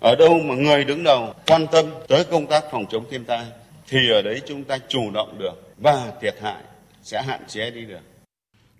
Ở 0.00 0.14
đâu 0.18 0.38
mà 0.38 0.54
người 0.54 0.84
đứng 0.84 1.02
đầu 1.04 1.34
quan 1.46 1.66
tâm 1.72 1.86
tới 2.08 2.24
công 2.24 2.46
tác 2.46 2.64
phòng 2.70 2.84
chống 2.90 3.04
thiên 3.10 3.24
tai 3.24 3.46
thì 3.88 3.98
ở 4.10 4.22
đấy 4.22 4.40
chúng 4.46 4.64
ta 4.64 4.78
chủ 4.88 5.10
động 5.10 5.38
được 5.38 5.74
và 5.78 6.12
thiệt 6.20 6.34
hại 6.40 6.62
sẽ 7.02 7.22
hạn 7.22 7.40
chế 7.48 7.70
đi 7.70 7.84
được. 7.84 8.02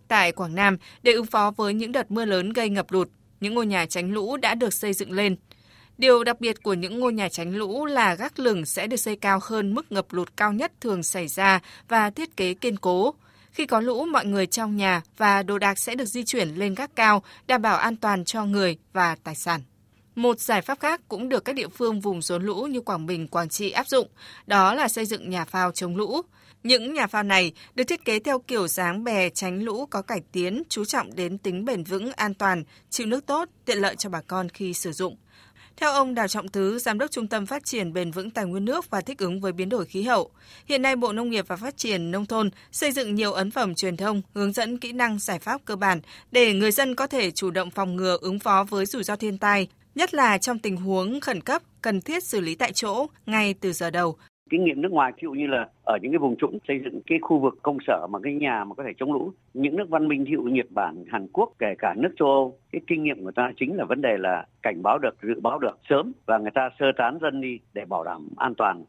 Tại 0.08 0.32
Quảng 0.32 0.54
Nam, 0.54 0.76
để 1.02 1.12
ứng 1.12 1.26
phó 1.26 1.52
với 1.56 1.74
những 1.74 1.92
đợt 1.92 2.10
mưa 2.10 2.24
lớn 2.24 2.52
gây 2.52 2.68
ngập 2.68 2.92
lụt, 2.92 3.08
những 3.40 3.54
ngôi 3.54 3.66
nhà 3.66 3.86
tránh 3.86 4.12
lũ 4.12 4.36
đã 4.36 4.54
được 4.54 4.74
xây 4.74 4.92
dựng 4.92 5.12
lên. 5.12 5.36
Điều 6.00 6.24
đặc 6.24 6.40
biệt 6.40 6.62
của 6.62 6.74
những 6.74 7.00
ngôi 7.00 7.12
nhà 7.12 7.28
tránh 7.28 7.56
lũ 7.56 7.86
là 7.86 8.14
gác 8.14 8.38
lửng 8.38 8.66
sẽ 8.66 8.86
được 8.86 8.96
xây 8.96 9.16
cao 9.16 9.38
hơn 9.42 9.74
mức 9.74 9.92
ngập 9.92 10.12
lụt 10.12 10.36
cao 10.36 10.52
nhất 10.52 10.72
thường 10.80 11.02
xảy 11.02 11.28
ra 11.28 11.60
và 11.88 12.10
thiết 12.10 12.36
kế 12.36 12.54
kiên 12.54 12.76
cố. 12.76 13.14
Khi 13.50 13.66
có 13.66 13.80
lũ, 13.80 14.04
mọi 14.04 14.26
người 14.26 14.46
trong 14.46 14.76
nhà 14.76 15.02
và 15.16 15.42
đồ 15.42 15.58
đạc 15.58 15.78
sẽ 15.78 15.94
được 15.94 16.04
di 16.04 16.24
chuyển 16.24 16.48
lên 16.48 16.74
gác 16.74 16.96
cao, 16.96 17.22
đảm 17.46 17.62
bảo 17.62 17.76
an 17.76 17.96
toàn 17.96 18.24
cho 18.24 18.44
người 18.44 18.76
và 18.92 19.16
tài 19.24 19.34
sản. 19.34 19.60
Một 20.14 20.40
giải 20.40 20.62
pháp 20.62 20.80
khác 20.80 21.00
cũng 21.08 21.28
được 21.28 21.44
các 21.44 21.54
địa 21.54 21.68
phương 21.68 22.00
vùng 22.00 22.22
rốn 22.22 22.42
lũ 22.42 22.62
như 22.62 22.80
Quảng 22.80 23.06
Bình, 23.06 23.28
Quảng 23.28 23.48
Trị 23.48 23.70
áp 23.70 23.88
dụng, 23.88 24.08
đó 24.46 24.74
là 24.74 24.88
xây 24.88 25.06
dựng 25.06 25.30
nhà 25.30 25.44
phao 25.44 25.72
chống 25.72 25.96
lũ. 25.96 26.22
Những 26.62 26.94
nhà 26.94 27.06
phao 27.06 27.22
này 27.22 27.52
được 27.74 27.84
thiết 27.84 28.04
kế 28.04 28.18
theo 28.18 28.38
kiểu 28.38 28.68
dáng 28.68 29.04
bè 29.04 29.30
tránh 29.30 29.62
lũ 29.62 29.86
có 29.86 30.02
cải 30.02 30.20
tiến, 30.32 30.62
chú 30.68 30.84
trọng 30.84 31.14
đến 31.14 31.38
tính 31.38 31.64
bền 31.64 31.84
vững, 31.84 32.12
an 32.12 32.34
toàn, 32.34 32.64
chịu 32.90 33.06
nước 33.06 33.26
tốt, 33.26 33.48
tiện 33.64 33.78
lợi 33.78 33.96
cho 33.96 34.10
bà 34.10 34.20
con 34.20 34.48
khi 34.48 34.74
sử 34.74 34.92
dụng. 34.92 35.16
Theo 35.80 35.92
ông 35.92 36.14
Đào 36.14 36.28
Trọng 36.28 36.48
Thứ, 36.48 36.78
Giám 36.78 36.98
đốc 36.98 37.10
Trung 37.10 37.26
tâm 37.26 37.46
Phát 37.46 37.64
triển 37.64 37.92
Bền 37.92 38.10
vững 38.10 38.30
Tài 38.30 38.44
nguyên 38.44 38.64
nước 38.64 38.90
và 38.90 39.00
thích 39.00 39.18
ứng 39.18 39.40
với 39.40 39.52
biến 39.52 39.68
đổi 39.68 39.86
khí 39.86 40.02
hậu, 40.02 40.30
hiện 40.66 40.82
nay 40.82 40.96
Bộ 40.96 41.12
Nông 41.12 41.30
nghiệp 41.30 41.44
và 41.48 41.56
Phát 41.56 41.76
triển 41.76 42.10
Nông 42.10 42.26
thôn 42.26 42.50
xây 42.72 42.92
dựng 42.92 43.14
nhiều 43.14 43.32
ấn 43.32 43.50
phẩm 43.50 43.74
truyền 43.74 43.96
thông, 43.96 44.22
hướng 44.34 44.52
dẫn 44.52 44.78
kỹ 44.78 44.92
năng 44.92 45.18
giải 45.18 45.38
pháp 45.38 45.60
cơ 45.64 45.76
bản 45.76 46.00
để 46.32 46.52
người 46.52 46.70
dân 46.70 46.94
có 46.94 47.06
thể 47.06 47.30
chủ 47.30 47.50
động 47.50 47.70
phòng 47.70 47.96
ngừa 47.96 48.18
ứng 48.20 48.38
phó 48.38 48.64
với 48.64 48.86
rủi 48.86 49.04
ro 49.04 49.16
thiên 49.16 49.38
tai, 49.38 49.68
nhất 49.94 50.14
là 50.14 50.38
trong 50.38 50.58
tình 50.58 50.76
huống 50.76 51.20
khẩn 51.20 51.40
cấp 51.40 51.62
cần 51.82 52.00
thiết 52.00 52.24
xử 52.24 52.40
lý 52.40 52.54
tại 52.54 52.72
chỗ 52.72 53.06
ngay 53.26 53.54
từ 53.54 53.72
giờ 53.72 53.90
đầu. 53.90 54.16
Kinh 54.50 54.64
nghiệm 54.64 54.80
nước 54.80 54.92
ngoài 54.92 55.12
ví 55.16 55.20
dụ 55.22 55.32
như 55.32 55.46
là 55.46 55.68
ở 55.82 55.98
những 56.02 56.12
cái 56.12 56.18
vùng 56.18 56.36
trũng 56.36 56.58
xây 56.68 56.80
dựng 56.84 57.00
cái 57.06 57.18
khu 57.22 57.38
vực 57.38 57.58
công 57.62 57.78
sở 57.86 58.06
mà 58.10 58.18
cái 58.22 58.34
nhà 58.34 58.64
mà 58.64 58.74
có 58.74 58.82
thể 58.86 58.90
chống 58.98 59.12
lũ. 59.12 59.32
Những 59.54 59.76
nước 59.76 59.88
văn 59.88 60.08
minh 60.08 60.24
ví 60.24 60.32
dụ 60.32 60.42
Nhật 60.42 60.66
Bản, 60.70 61.04
Hàn 61.12 61.26
Quốc, 61.32 61.52
kể 61.58 61.74
cả 61.78 61.94
nước 61.96 62.10
châu 62.18 62.28
Âu, 62.28 62.58
cái 62.72 62.80
kinh 62.86 63.02
nghiệm 63.02 63.24
của 63.24 63.32
ta 63.36 63.52
chính 63.60 63.76
là 63.76 63.84
vấn 63.84 64.00
đề 64.02 64.16
là 64.18 64.46
cảnh 64.62 64.82
báo 64.82 64.98
được, 64.98 65.14
dự 65.22 65.40
báo 65.42 65.58
được 65.58 65.78
sớm 65.90 66.12
và 66.26 66.38
người 66.38 66.50
ta 66.54 66.70
sơ 66.78 66.86
tán 66.98 67.18
dân 67.22 67.40
đi 67.40 67.58
để 67.72 67.84
bảo 67.84 68.04
đảm 68.04 68.28
an 68.36 68.54
toàn. 68.56 68.84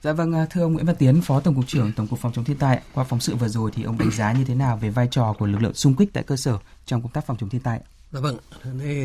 Dạ 0.00 0.12
vâng, 0.12 0.32
à, 0.32 0.46
thưa 0.50 0.62
ông 0.62 0.72
Nguyễn 0.72 0.86
Văn 0.86 0.96
Tiến, 0.98 1.20
Phó 1.22 1.40
Tổng 1.40 1.54
cục 1.54 1.66
trưởng 1.66 1.92
Tổng 1.96 2.06
cục 2.10 2.18
Phòng 2.18 2.32
chống 2.32 2.44
thiên 2.44 2.56
tai, 2.58 2.80
qua 2.94 3.04
phóng 3.04 3.20
sự 3.20 3.34
vừa 3.36 3.48
rồi 3.48 3.70
thì 3.74 3.82
ông 3.82 3.96
đánh 3.98 4.10
giá 4.10 4.32
như 4.32 4.44
thế 4.46 4.54
nào 4.54 4.78
về 4.82 4.90
vai 4.90 5.08
trò 5.10 5.34
của 5.38 5.46
lực 5.46 5.62
lượng 5.62 5.74
xung 5.74 5.94
kích 5.98 6.08
tại 6.12 6.24
cơ 6.26 6.36
sở 6.36 6.58
trong 6.84 7.02
công 7.02 7.12
tác 7.12 7.26
phòng 7.26 7.36
chống 7.36 7.48
thiên 7.48 7.60
tai? 7.60 7.80
Dạ 8.12 8.20
vâng, 8.20 8.36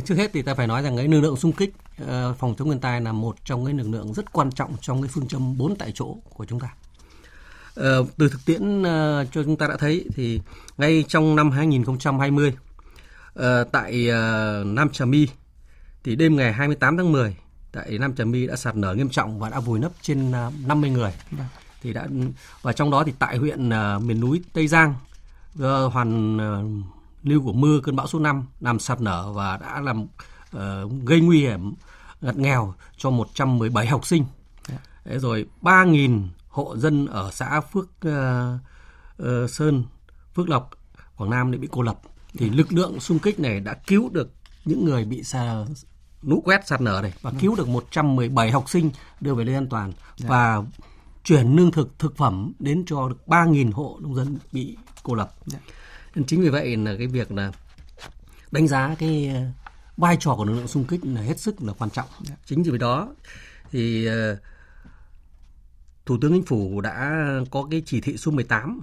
trước 0.06 0.16
hết 0.16 0.32
thì 0.34 0.42
ta 0.42 0.56
phải 0.56 0.68
nói 0.68 0.82
rằng 0.82 0.98
cái 0.98 1.08
lực 1.08 1.22
lượng 1.22 1.36
xung 1.36 1.52
kích 1.52 1.74
ờ, 2.08 2.34
phòng 2.40 2.56
chống 2.58 2.70
thiên 2.70 2.80
tai 2.80 3.02
là 3.02 3.12
một 3.12 3.36
trong 3.46 3.66
cái 3.66 3.74
lực 3.74 3.90
lượng 3.90 4.14
rất 4.14 4.34
quan 4.34 4.52
trọng 4.52 4.76
trong 4.82 5.02
cái 5.02 5.10
phương 5.14 5.28
châm 5.28 5.58
4 5.58 5.76
tại 5.76 5.92
chỗ 5.96 6.18
của 6.30 6.46
chúng 6.46 6.60
ta. 6.60 6.74
Ờ, 7.76 8.06
từ 8.18 8.30
thực 8.30 8.46
tiễn 8.46 8.84
ờ, 8.84 9.26
cho 9.32 9.44
chúng 9.44 9.56
ta 9.56 9.68
đã 9.68 9.78
thấy 9.78 10.06
thì 10.16 10.42
ngay 10.78 11.06
trong 11.08 11.36
năm 11.36 11.52
2020 11.52 12.54
tại 13.72 14.08
Nam 14.66 14.90
Trà 14.90 15.06
My 15.06 15.28
thì 16.04 16.16
đêm 16.16 16.36
ngày 16.36 16.54
28 16.54 16.98
tháng 16.98 17.12
10 17.12 17.36
tại 17.72 17.98
Nam 17.98 18.16
Trà 18.16 18.24
My 18.24 18.48
đã 18.48 18.56
sạt 18.56 18.76
lở 18.76 18.96
nghiêm 18.96 19.10
trọng 19.10 19.40
và 19.40 19.50
đã 19.50 19.60
vùi 19.60 19.80
lấp 19.80 19.92
trên 20.02 20.32
50 20.66 20.90
người. 20.90 21.14
Vâng. 21.32 21.48
Thì 21.82 21.94
đã 21.94 22.08
và 22.62 22.74
trong 22.74 22.92
đó 22.92 23.04
thì 23.04 23.14
tại 23.20 23.38
huyện 23.38 23.70
miền 24.08 24.20
núi 24.20 24.42
Tây 24.54 24.68
Giang 24.68 24.96
hoàn 25.92 26.38
lưu 27.24 27.42
của 27.44 27.54
mưa 27.54 27.80
cơn 27.84 27.96
bão 27.96 28.08
số 28.08 28.20
5 28.20 28.46
làm 28.60 28.80
sạt 28.80 29.02
lở 29.02 29.32
và 29.32 29.58
đã 29.58 29.82
làm 29.82 30.04
uh, 30.56 31.06
gây 31.06 31.22
nguy 31.22 31.40
hiểm 31.40 31.74
ngặt 32.22 32.38
nghèo 32.38 32.74
cho 32.98 33.10
117 33.10 33.88
học 33.88 34.06
sinh. 34.06 34.26
Thế 35.06 35.20
rồi 35.20 35.46
3.000 35.62 36.28
hộ 36.50 36.78
dân 36.78 37.08
ở 37.08 37.32
xã 37.32 37.62
Phước 37.62 37.90
uh, 38.08 38.14
uh, 39.24 39.50
Sơn, 39.50 39.84
Phước 40.36 40.50
Lộc, 40.50 40.70
Quảng 41.18 41.30
Nam 41.30 41.52
đã 41.52 41.58
bị 41.58 41.68
cô 41.72 41.82
lập. 41.82 42.00
Thì 42.34 42.50
lực 42.50 42.74
lượng 42.74 43.00
xung 43.00 43.20
kích 43.20 43.40
này 43.40 43.60
đã 43.60 43.74
cứu 43.74 44.10
được 44.10 44.32
những 44.66 44.86
người 44.86 45.06
bị 45.06 45.24
xa, 45.24 45.66
lũ 46.22 46.42
quét 46.46 46.68
sạt 46.68 46.82
lở 46.82 47.00
này 47.02 47.14
và 47.22 47.30
ừ. 47.30 47.38
cứu 47.40 47.56
được 47.56 47.68
117 47.68 48.52
học 48.52 48.70
sinh 48.70 48.92
đưa 49.22 49.36
về 49.36 49.46
nơi 49.46 49.56
an 49.56 49.68
toàn 49.68 49.92
yeah. 49.92 50.30
và 50.30 50.64
chuyển 51.24 51.56
lương 51.56 51.72
thực 51.72 52.00
thực 52.00 52.18
phẩm 52.18 52.54
đến 52.60 52.84
cho 52.88 53.10
được 53.10 53.18
3.000 53.28 53.72
hộ 53.72 53.98
nông 54.02 54.16
dân 54.16 54.38
bị 54.52 54.78
cô 55.04 55.16
lập. 55.16 55.34
Yeah 55.52 55.64
nên 55.64 55.81
chính 56.28 56.42
vì 56.42 56.50
vậy 56.50 56.78
là 56.78 56.96
cái 56.98 57.08
việc 57.08 57.32
là 57.32 57.52
đánh 58.52 58.68
giá 58.68 58.96
cái 59.00 59.28
ờ, 59.28 59.42
vai 59.98 60.18
trò 60.20 60.36
của 60.36 60.46
lực 60.46 60.54
lượng 60.54 60.68
xung 60.68 60.86
kích 60.86 61.00
là 61.04 61.22
hết 61.22 61.40
sức 61.40 61.64
là 61.64 61.74
quan 61.74 61.90
trọng 61.90 62.08
chính 62.46 62.64
vì 62.64 62.78
đó 62.78 63.08
thì 63.72 64.06
ờ, 64.06 64.38
thủ 66.06 66.18
tướng 66.22 66.34
chính 66.34 66.46
phủ 66.46 66.82
đã 66.82 67.26
có 67.52 67.68
cái 67.72 67.84
chỉ 67.86 68.02
thị 68.02 68.18
số 68.18 68.32
18 68.32 68.82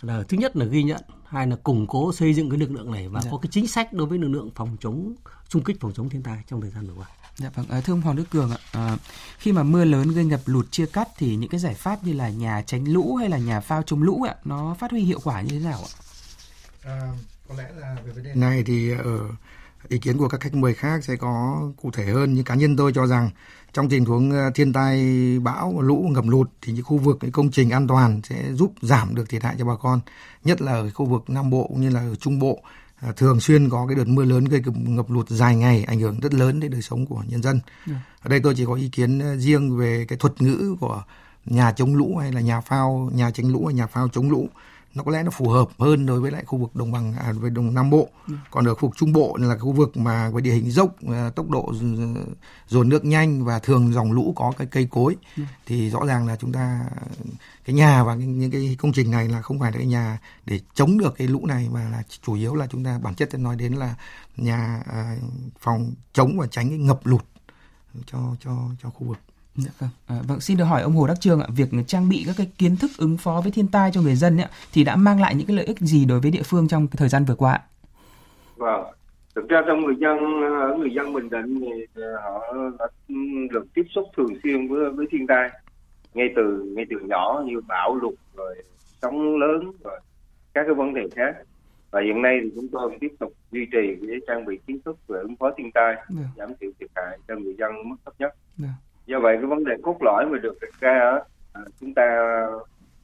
là 0.00 0.22
thứ 0.28 0.36
nhất 0.36 0.56
là 0.56 0.66
ghi 0.66 0.82
nhận 0.82 1.00
hai 1.26 1.46
là 1.46 1.56
củng 1.56 1.86
cố 1.86 2.12
xây 2.12 2.34
dựng 2.34 2.50
cái 2.50 2.58
lực 2.58 2.70
lượng 2.70 2.92
này 2.92 3.08
và 3.08 3.20
dạ. 3.20 3.30
có 3.30 3.38
cái 3.38 3.48
chính 3.52 3.66
sách 3.66 3.92
đối 3.92 4.06
với 4.06 4.18
lực 4.18 4.28
lượng 4.28 4.50
phòng 4.54 4.76
chống 4.80 5.14
xung 5.48 5.64
kích 5.64 5.80
phòng 5.80 5.92
chống 5.94 6.08
thiên 6.08 6.22
tai 6.22 6.42
trong 6.46 6.60
thời 6.60 6.70
gian 6.70 6.86
vừa 6.86 6.94
qua. 6.94 7.06
Dạ 7.36 7.50
vâng, 7.54 7.66
à, 7.68 7.80
thưa 7.80 7.92
ông 7.92 8.00
Hoàng 8.00 8.16
Đức 8.16 8.30
Cường 8.30 8.50
ạ, 8.50 8.56
à, 8.72 8.96
khi 9.38 9.52
mà 9.52 9.62
mưa 9.62 9.84
lớn 9.84 10.12
gây 10.12 10.24
ngập 10.24 10.40
lụt 10.46 10.66
chia 10.70 10.86
cắt 10.86 11.08
thì 11.18 11.36
những 11.36 11.50
cái 11.50 11.60
giải 11.60 11.74
pháp 11.74 12.04
như 12.04 12.12
là 12.12 12.28
nhà 12.28 12.62
tránh 12.66 12.92
lũ 12.92 13.16
hay 13.16 13.28
là 13.28 13.38
nhà 13.38 13.60
phao 13.60 13.82
chống 13.82 14.02
lũ 14.02 14.22
ạ, 14.28 14.34
nó 14.44 14.76
phát 14.78 14.90
huy 14.90 15.00
hiệu 15.00 15.20
quả 15.24 15.40
như 15.40 15.50
thế 15.50 15.64
nào 15.64 15.78
ạ? 15.78 15.90
À, 16.84 17.00
có 17.48 17.54
lẽ 17.58 17.64
là 17.76 17.96
về 18.06 18.12
vấn 18.12 18.24
đề 18.24 18.34
này 18.34 18.62
thì 18.66 18.90
ở 18.90 19.20
ý 19.88 19.98
kiến 19.98 20.18
của 20.18 20.28
các 20.28 20.40
khách 20.40 20.54
mời 20.54 20.74
khác 20.74 21.04
sẽ 21.04 21.16
có 21.16 21.62
cụ 21.82 21.90
thể 21.90 22.04
hơn 22.04 22.34
nhưng 22.34 22.44
cá 22.44 22.54
nhân 22.54 22.76
tôi 22.76 22.92
cho 22.94 23.06
rằng 23.06 23.30
trong 23.72 23.88
tình 23.88 24.04
huống 24.04 24.30
ờ, 24.30 24.50
thiên 24.54 24.72
tai 24.72 24.98
bão 25.38 25.82
lũ 25.82 26.08
ngập 26.10 26.24
lụt 26.26 26.50
thì 26.62 26.72
những 26.72 26.84
khu 26.84 26.98
vực 26.98 27.18
những 27.22 27.32
công 27.32 27.50
trình 27.50 27.70
an 27.70 27.86
toàn 27.86 28.20
sẽ 28.24 28.52
giúp 28.52 28.72
giảm 28.82 29.14
được 29.14 29.28
thiệt 29.28 29.42
hại 29.42 29.54
cho 29.58 29.64
bà 29.64 29.76
con 29.76 30.00
nhất 30.44 30.62
là 30.62 30.72
ở 30.72 30.90
khu 30.90 31.06
vực 31.06 31.30
nam 31.30 31.50
bộ 31.50 31.66
cũng 31.68 31.80
như 31.80 31.90
là 31.90 32.00
ở 32.00 32.14
trung 32.14 32.38
bộ 32.38 32.62
thường 33.16 33.40
xuyên 33.40 33.70
có 33.70 33.86
cái 33.86 33.96
đợt 33.96 34.06
mưa 34.06 34.24
lớn 34.24 34.44
gây 34.44 34.62
ngập 34.74 35.10
lụt 35.10 35.28
dài 35.28 35.56
ngày 35.56 35.84
ảnh 35.84 36.00
hưởng 36.00 36.20
rất 36.20 36.34
lớn 36.34 36.60
đến 36.60 36.70
đời 36.70 36.82
sống 36.82 37.06
của 37.06 37.22
nhân 37.28 37.42
dân. 37.42 37.60
Dạ. 37.86 37.94
ở 38.20 38.28
đây 38.28 38.40
tôi 38.40 38.54
chỉ 38.56 38.64
có 38.66 38.74
ý 38.74 38.88
kiến 38.88 39.18
ờ, 39.18 39.36
riêng 39.36 39.78
về 39.78 40.04
cái 40.08 40.18
thuật 40.18 40.42
ngữ 40.42 40.76
của 40.80 41.02
nhà 41.44 41.72
chống 41.72 41.96
lũ 41.96 42.16
hay 42.20 42.32
là 42.32 42.40
nhà 42.40 42.60
phao 42.60 43.10
nhà 43.14 43.30
tránh 43.30 43.52
lũ 43.52 43.66
hay 43.66 43.74
nhà 43.74 43.86
phao 43.86 44.08
chống 44.08 44.30
lũ 44.30 44.48
nó 44.94 45.02
có 45.02 45.12
lẽ 45.12 45.22
nó 45.22 45.30
phù 45.30 45.48
hợp 45.48 45.68
hơn 45.78 46.06
đối 46.06 46.20
với 46.20 46.30
lại 46.30 46.44
khu 46.44 46.58
vực 46.58 46.76
đồng 46.76 46.92
bằng 46.92 47.14
à, 47.18 47.32
với 47.32 47.50
đồng 47.50 47.74
nam 47.74 47.90
bộ 47.90 48.08
ừ. 48.28 48.34
còn 48.50 48.68
ở 48.68 48.74
khu 48.74 48.88
vực 48.88 48.96
trung 48.96 49.12
bộ 49.12 49.36
là 49.40 49.58
khu 49.58 49.72
vực 49.72 49.96
mà 49.96 50.30
với 50.30 50.42
địa 50.42 50.52
hình 50.52 50.70
dốc 50.70 50.90
à, 51.12 51.30
tốc 51.36 51.50
độ 51.50 51.72
dồn 52.68 52.88
nước 52.88 53.04
nhanh 53.04 53.44
và 53.44 53.58
thường 53.58 53.92
dòng 53.92 54.12
lũ 54.12 54.32
có 54.36 54.52
cái 54.58 54.66
cây 54.66 54.88
cối 54.90 55.16
ừ. 55.36 55.42
thì 55.66 55.90
rõ 55.90 56.06
ràng 56.06 56.26
là 56.26 56.36
chúng 56.36 56.52
ta 56.52 56.80
cái 57.64 57.76
nhà 57.76 58.04
và 58.04 58.14
những 58.14 58.50
cái 58.50 58.76
công 58.78 58.92
trình 58.92 59.10
này 59.10 59.28
là 59.28 59.42
không 59.42 59.60
phải 59.60 59.72
là 59.72 59.78
cái 59.78 59.86
nhà 59.86 60.18
để 60.46 60.60
chống 60.74 60.98
được 60.98 61.14
cái 61.16 61.28
lũ 61.28 61.46
này 61.46 61.68
mà 61.72 61.88
là 61.88 62.02
chủ 62.22 62.34
yếu 62.34 62.54
là 62.54 62.66
chúng 62.66 62.84
ta 62.84 62.98
bản 62.98 63.14
chất 63.14 63.34
nói 63.34 63.56
đến 63.56 63.72
là 63.72 63.94
nhà 64.36 64.82
à, 64.86 65.16
phòng 65.58 65.94
chống 66.12 66.38
và 66.38 66.46
tránh 66.46 66.68
cái 66.68 66.78
ngập 66.78 67.00
lụt 67.06 67.24
cho 68.06 68.18
cho 68.40 68.50
cho 68.82 68.90
khu 68.90 69.06
vực 69.06 69.18
Dạ 69.56 69.70
vâng. 69.78 69.90
À, 70.06 70.16
vâng, 70.28 70.40
xin 70.40 70.56
được 70.56 70.64
hỏi 70.64 70.82
ông 70.82 70.92
Hồ 70.92 71.06
Đắc 71.06 71.20
Trương 71.20 71.40
ạ, 71.40 71.46
việc 71.56 71.68
trang 71.86 72.08
bị 72.08 72.24
các 72.26 72.34
cái 72.38 72.50
kiến 72.58 72.76
thức 72.76 72.90
ứng 72.98 73.16
phó 73.16 73.40
với 73.40 73.52
thiên 73.52 73.68
tai 73.68 73.90
cho 73.92 74.00
người 74.00 74.14
dân 74.14 74.36
ấy, 74.36 74.48
thì 74.72 74.84
đã 74.84 74.96
mang 74.96 75.20
lại 75.20 75.34
những 75.34 75.46
cái 75.46 75.56
lợi 75.56 75.66
ích 75.66 75.78
gì 75.78 76.04
đối 76.04 76.20
với 76.20 76.30
địa 76.30 76.42
phương 76.44 76.68
trong 76.68 76.86
thời 76.86 77.08
gian 77.08 77.24
vừa 77.24 77.34
qua? 77.34 77.60
Vâng, 78.56 78.84
thực 79.34 79.48
ra 79.48 79.62
trong 79.66 79.84
người 79.84 79.94
dân 80.00 80.16
người 80.78 80.90
dân 80.94 81.12
Bình 81.12 81.30
Định 81.30 81.60
thì 81.94 82.02
họ 82.22 82.54
đã 82.78 82.86
được 83.50 83.66
tiếp 83.74 83.86
xúc 83.94 84.04
thường 84.16 84.40
xuyên 84.42 84.68
với 84.68 84.90
với 84.90 85.06
thiên 85.10 85.26
tai 85.26 85.50
ngay 86.14 86.28
từ 86.36 86.72
ngay 86.76 86.84
từ 86.90 86.96
nhỏ 87.06 87.42
như 87.46 87.60
bão 87.68 87.94
lụt 87.94 88.14
rồi 88.36 88.62
sóng 89.02 89.36
lớn 89.36 89.72
rồi 89.84 90.00
các 90.54 90.62
cái 90.66 90.74
vấn 90.74 90.94
đề 90.94 91.02
khác 91.14 91.34
và 91.90 92.00
hiện 92.00 92.22
nay 92.22 92.38
thì 92.42 92.50
chúng 92.54 92.68
tôi 92.68 92.96
tiếp 93.00 93.12
tục 93.18 93.32
duy 93.52 93.66
trì 93.72 94.06
để 94.08 94.14
trang 94.26 94.44
bị 94.44 94.58
kiến 94.66 94.80
thức 94.84 94.96
về 95.08 95.18
ứng 95.20 95.36
phó 95.36 95.50
thiên 95.56 95.70
tai 95.72 95.94
yeah. 95.94 96.08
Dạ. 96.08 96.24
giảm 96.36 96.52
thiểu 96.60 96.70
thiệt 96.80 96.90
hại 96.96 97.18
cho 97.28 97.36
người 97.36 97.54
dân 97.58 97.70
mức 97.84 97.96
thấp 98.04 98.14
nhất 98.18 98.34
yeah. 98.62 98.74
Do 99.06 99.20
vậy 99.20 99.36
cái 99.36 99.46
vấn 99.46 99.64
đề 99.64 99.74
cốt 99.82 99.96
lõi 100.00 100.26
mà 100.26 100.38
được 100.38 100.58
đặt 100.60 100.80
ra 100.80 101.18
à, 101.52 101.60
chúng 101.80 101.94
ta 101.94 102.06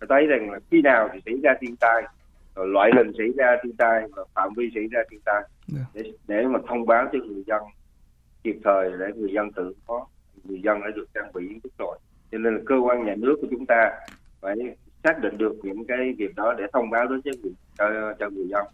thấy 0.08 0.26
rằng 0.26 0.50
là 0.50 0.58
khi 0.70 0.82
nào 0.82 1.08
thì 1.12 1.20
xảy 1.26 1.34
ra 1.42 1.54
thiên 1.60 1.76
tai 1.76 2.02
rồi 2.54 2.68
loại 2.68 2.90
hình 2.96 3.12
xảy 3.18 3.28
ra 3.36 3.56
thiên 3.62 3.76
tai 3.76 4.02
và 4.16 4.24
phạm 4.34 4.50
vi 4.56 4.70
xảy 4.74 4.86
ra 4.90 5.00
thiên 5.10 5.20
tai 5.24 5.42
dạ. 5.66 5.80
để 5.94 6.02
để 6.28 6.46
mà 6.46 6.58
thông 6.68 6.86
báo 6.86 7.06
cho 7.12 7.18
người 7.18 7.44
dân 7.46 7.62
kịp 8.42 8.56
thời 8.64 8.90
để 8.98 9.06
người 9.16 9.32
dân 9.32 9.52
tự 9.52 9.74
có 9.86 10.06
người 10.44 10.60
dân 10.62 10.80
đã 10.80 10.86
được 10.96 11.06
trang 11.14 11.32
bị 11.34 11.48
kiến 11.48 11.60
thức 11.60 11.72
rồi 11.78 11.98
cho 12.32 12.38
nên 12.38 12.54
là 12.54 12.60
cơ 12.66 12.74
quan 12.84 13.04
nhà 13.04 13.14
nước 13.18 13.36
của 13.40 13.46
chúng 13.50 13.66
ta 13.66 13.90
phải 14.40 14.56
xác 15.04 15.22
định 15.22 15.38
được 15.38 15.56
những 15.62 15.84
cái 15.84 16.14
việc 16.18 16.34
đó 16.36 16.54
để 16.58 16.64
thông 16.72 16.90
báo 16.90 17.06
đến 17.06 17.22
cho 17.22 17.30
người 17.42 17.52
cho, 17.78 18.14
cho 18.18 18.30
người 18.30 18.48
dân 18.48 18.64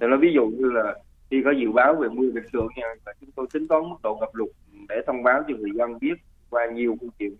thì 0.00 0.06
nó 0.06 0.16
ví 0.16 0.32
dụ 0.34 0.46
như 0.46 0.70
là 0.70 0.94
khi 1.30 1.42
có 1.44 1.50
dự 1.50 1.72
báo 1.72 1.94
về 1.94 2.08
mưa 2.08 2.30
về 2.34 2.42
sương 2.52 2.68
nha 2.76 2.94
chúng 3.20 3.30
tôi 3.30 3.46
tính 3.52 3.68
toán 3.68 3.82
mức 3.90 3.96
độ 4.02 4.16
ngập 4.20 4.34
lụt 4.34 4.48
để 4.88 5.02
thông 5.06 5.22
báo 5.22 5.42
cho 5.48 5.54
người 5.56 5.70
dân 5.74 5.98
biết 5.98 6.14
qua 6.50 6.66
nhiều 6.66 6.96
phương 7.00 7.10
tiện 7.18 7.36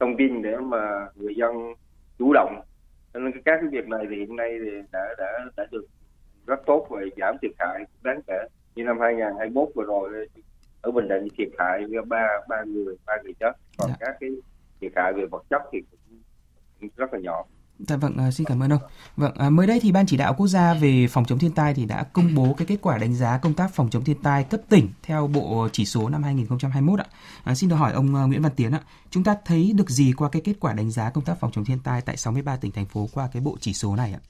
thông 0.00 0.16
tin 0.16 0.42
để 0.42 0.56
mà 0.56 1.08
người 1.14 1.34
dân 1.36 1.74
chủ 2.18 2.32
động. 2.32 2.60
Nên 3.14 3.32
các 3.32 3.58
cái 3.60 3.70
việc 3.70 3.88
này 3.88 4.06
thì 4.10 4.16
hiện 4.16 4.36
nay 4.36 4.58
thì 4.64 4.70
đã 4.92 5.14
đã 5.18 5.44
đã 5.56 5.66
được 5.70 5.86
rất 6.46 6.60
tốt 6.66 6.86
và 6.90 7.00
giảm 7.16 7.36
thiệt 7.42 7.50
hại 7.58 7.84
đáng 8.02 8.20
kể. 8.26 8.38
Như 8.74 8.84
năm 8.84 8.98
2021 9.00 9.68
vừa 9.74 9.84
rồi 9.84 10.28
ở 10.82 10.90
Bình 10.90 11.08
Định 11.08 11.28
thiệt 11.38 11.48
hại 11.58 11.84
ba 12.08 12.28
ba 12.48 12.62
người 12.66 12.96
ba 13.06 13.16
người 13.24 13.34
chết. 13.40 13.52
Còn 13.78 13.90
dạ. 13.90 13.96
các 14.00 14.16
cái 14.20 14.30
thiệt 14.80 14.92
hại 14.96 15.12
về 15.12 15.26
vật 15.26 15.44
chất 15.50 15.62
thì 15.72 15.82
cũng 16.80 16.88
rất 16.96 17.12
là 17.12 17.18
nhỏ 17.18 17.44
Dạ 17.78 17.96
vâng, 17.96 18.16
à, 18.16 18.30
xin 18.30 18.46
cảm 18.46 18.62
ơn 18.62 18.72
ông. 18.72 18.80
Vâng, 19.16 19.34
à, 19.34 19.50
mới 19.50 19.66
đây 19.66 19.80
thì 19.80 19.92
Ban 19.92 20.06
chỉ 20.06 20.16
đạo 20.16 20.34
quốc 20.34 20.46
gia 20.46 20.74
về 20.74 21.06
phòng 21.10 21.24
chống 21.24 21.38
thiên 21.38 21.52
tai 21.52 21.74
thì 21.74 21.84
đã 21.84 22.02
công 22.02 22.34
bố 22.34 22.54
cái 22.58 22.66
kết 22.66 22.76
quả 22.82 22.98
đánh 22.98 23.14
giá 23.14 23.38
công 23.38 23.54
tác 23.54 23.74
phòng 23.74 23.90
chống 23.90 24.04
thiên 24.04 24.22
tai 24.22 24.44
cấp 24.44 24.60
tỉnh 24.68 24.88
theo 25.02 25.26
bộ 25.26 25.68
chỉ 25.72 25.84
số 25.84 26.08
năm 26.08 26.22
2021 26.22 27.00
ạ. 27.00 27.06
À, 27.44 27.54
xin 27.54 27.70
được 27.70 27.76
hỏi 27.76 27.92
ông 27.92 28.14
à, 28.14 28.22
Nguyễn 28.22 28.42
Văn 28.42 28.52
Tiến 28.56 28.72
ạ, 28.72 28.80
chúng 29.10 29.24
ta 29.24 29.36
thấy 29.44 29.72
được 29.74 29.90
gì 29.90 30.12
qua 30.16 30.28
cái 30.28 30.42
kết 30.44 30.54
quả 30.60 30.72
đánh 30.72 30.90
giá 30.90 31.10
công 31.10 31.24
tác 31.24 31.40
phòng 31.40 31.52
chống 31.52 31.64
thiên 31.64 31.78
tai 31.78 32.00
tại 32.00 32.16
63 32.16 32.56
tỉnh 32.56 32.72
thành 32.72 32.86
phố 32.86 33.08
qua 33.12 33.28
cái 33.32 33.42
bộ 33.42 33.56
chỉ 33.60 33.72
số 33.72 33.96
này 33.96 34.12
ạ? 34.12 34.20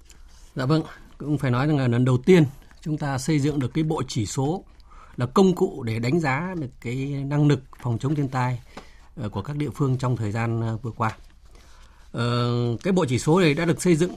Dạ 0.54 0.66
vâng, 0.66 0.82
cũng 1.18 1.38
phải 1.38 1.50
nói 1.50 1.66
rằng 1.66 1.78
là 1.78 1.88
lần 1.88 2.04
đầu 2.04 2.18
tiên 2.18 2.44
chúng 2.80 2.98
ta 2.98 3.18
xây 3.18 3.38
dựng 3.38 3.58
được 3.58 3.74
cái 3.74 3.84
bộ 3.84 4.02
chỉ 4.08 4.26
số 4.26 4.64
là 5.16 5.26
công 5.26 5.54
cụ 5.54 5.82
để 5.82 5.98
đánh 5.98 6.20
giá 6.20 6.54
được 6.58 6.70
cái 6.80 7.24
năng 7.26 7.46
lực 7.46 7.60
phòng 7.82 7.98
chống 7.98 8.14
thiên 8.14 8.28
tai 8.28 8.60
ờ, 9.16 9.28
của 9.28 9.42
các 9.42 9.56
địa 9.56 9.70
phương 9.74 9.98
trong 9.98 10.16
thời 10.16 10.32
gian 10.32 10.60
ờ, 10.60 10.76
vừa 10.76 10.90
qua. 10.90 11.16
Ờ, 12.16 12.76
cái 12.82 12.92
bộ 12.92 13.04
chỉ 13.04 13.18
số 13.18 13.40
này 13.40 13.54
đã 13.54 13.64
được 13.64 13.82
xây 13.82 13.96
dựng 13.96 14.12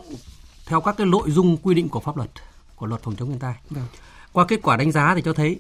theo 0.66 0.82
các 0.82 0.96
cái 0.98 1.08
nội 1.08 1.32
dung 1.32 1.58
quy 1.58 1.76
định 1.76 1.90
của 1.90 2.00
pháp 2.00 2.18
luật 2.18 2.30
của 2.76 2.86
luật 2.86 3.02
phòng 3.04 3.16
chống 3.16 3.30
thiên 3.30 3.40
tai. 3.40 3.56
Được. 3.70 3.76
Vâng. 3.76 3.86
Qua 4.34 4.46
kết 4.46 4.60
quả 4.64 4.78
đánh 4.78 4.92
giá 4.92 5.16
thì 5.16 5.22
cho 5.22 5.34
thấy 5.34 5.60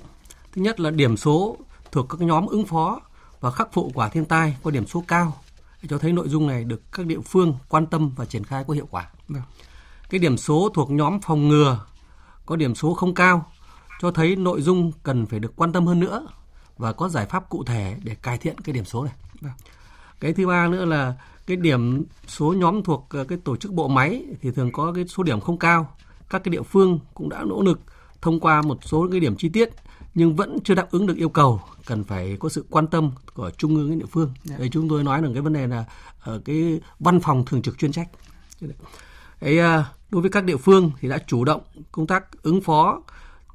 thứ 0.53 0.61
nhất 0.61 0.79
là 0.79 0.89
điểm 0.91 1.17
số 1.17 1.57
thuộc 1.91 2.09
các 2.09 2.21
nhóm 2.21 2.47
ứng 2.47 2.65
phó 2.65 2.99
và 3.39 3.51
khắc 3.51 3.73
phục 3.73 3.91
quả 3.93 4.09
thiên 4.09 4.25
tai 4.25 4.57
có 4.63 4.71
điểm 4.71 4.87
số 4.87 5.03
cao 5.07 5.37
cho 5.89 5.97
thấy 5.97 6.11
nội 6.13 6.29
dung 6.29 6.47
này 6.47 6.63
được 6.63 6.81
các 6.91 7.05
địa 7.05 7.19
phương 7.19 7.53
quan 7.69 7.85
tâm 7.85 8.11
và 8.15 8.25
triển 8.25 8.43
khai 8.43 8.63
có 8.67 8.73
hiệu 8.73 8.87
quả. 8.91 9.09
Được. 9.13 9.17
Vâng. 9.27 9.43
Cái 10.09 10.19
điểm 10.19 10.37
số 10.37 10.69
thuộc 10.73 10.91
nhóm 10.91 11.19
phòng 11.21 11.47
ngừa 11.47 11.85
có 12.45 12.55
điểm 12.55 12.75
số 12.75 12.93
không 12.93 13.13
cao 13.13 13.45
cho 14.01 14.11
thấy 14.11 14.35
nội 14.35 14.61
dung 14.61 14.91
cần 15.03 15.25
phải 15.25 15.39
được 15.39 15.53
quan 15.55 15.73
tâm 15.73 15.87
hơn 15.87 15.99
nữa 15.99 16.27
và 16.77 16.93
có 16.93 17.09
giải 17.09 17.25
pháp 17.25 17.49
cụ 17.49 17.63
thể 17.63 17.95
để 18.03 18.15
cải 18.15 18.37
thiện 18.37 18.57
cái 18.57 18.73
điểm 18.73 18.85
số 18.85 19.03
này. 19.03 19.13
Cái 20.19 20.33
thứ 20.33 20.47
ba 20.47 20.67
nữa 20.67 20.85
là 20.85 21.15
cái 21.49 21.57
điểm 21.57 22.03
số 22.27 22.53
nhóm 22.57 22.83
thuộc 22.83 23.07
ờ, 23.09 23.23
cái 23.23 23.37
tổ 23.43 23.55
chức 23.55 23.73
bộ 23.73 23.87
máy 23.87 24.23
thì 24.41 24.51
thường 24.51 24.71
có 24.71 24.91
cái 24.95 25.07
số 25.07 25.23
điểm 25.23 25.39
không 25.39 25.57
cao. 25.57 25.95
Các 26.29 26.43
cái 26.43 26.51
địa 26.51 26.61
phương 26.61 26.99
cũng 27.13 27.29
đã 27.29 27.43
nỗ 27.43 27.61
lực 27.61 27.79
thông 28.21 28.39
qua 28.39 28.61
một 28.61 28.77
số 28.81 29.07
cái 29.11 29.19
điểm 29.19 29.35
chi 29.35 29.49
tiết 29.49 29.69
nhưng 30.15 30.35
vẫn 30.35 30.57
chưa 30.63 30.75
đáp 30.75 30.91
ứng 30.91 31.07
được 31.07 31.17
yêu 31.17 31.29
cầu 31.29 31.61
cần 31.85 32.03
phải 32.03 32.37
có 32.39 32.49
sự 32.49 32.65
quan 32.69 32.87
tâm 32.87 33.11
của 33.33 33.51
trung 33.57 33.75
ương 33.75 33.89
đến 33.89 33.99
địa 33.99 34.05
phương. 34.11 34.33
Dạ. 34.43 34.57
Đấy 34.57 34.69
chúng 34.71 34.89
tôi 34.89 35.03
nói 35.03 35.21
là 35.21 35.29
cái 35.33 35.41
vấn 35.41 35.53
đề 35.53 35.67
là 35.67 35.85
ở 36.19 36.41
cái 36.45 36.79
văn 36.99 37.19
phòng 37.19 37.45
thường 37.45 37.61
trực 37.61 37.77
chuyên 37.77 37.91
trách. 37.91 38.09
Đấy, 39.41 39.59
à, 39.59 39.85
đối 40.09 40.21
với 40.21 40.31
các 40.31 40.43
địa 40.43 40.57
phương 40.57 40.91
thì 40.99 41.09
đã 41.09 41.17
chủ 41.27 41.45
động 41.45 41.61
công 41.91 42.07
tác 42.07 42.43
ứng 42.43 42.61
phó 42.61 43.01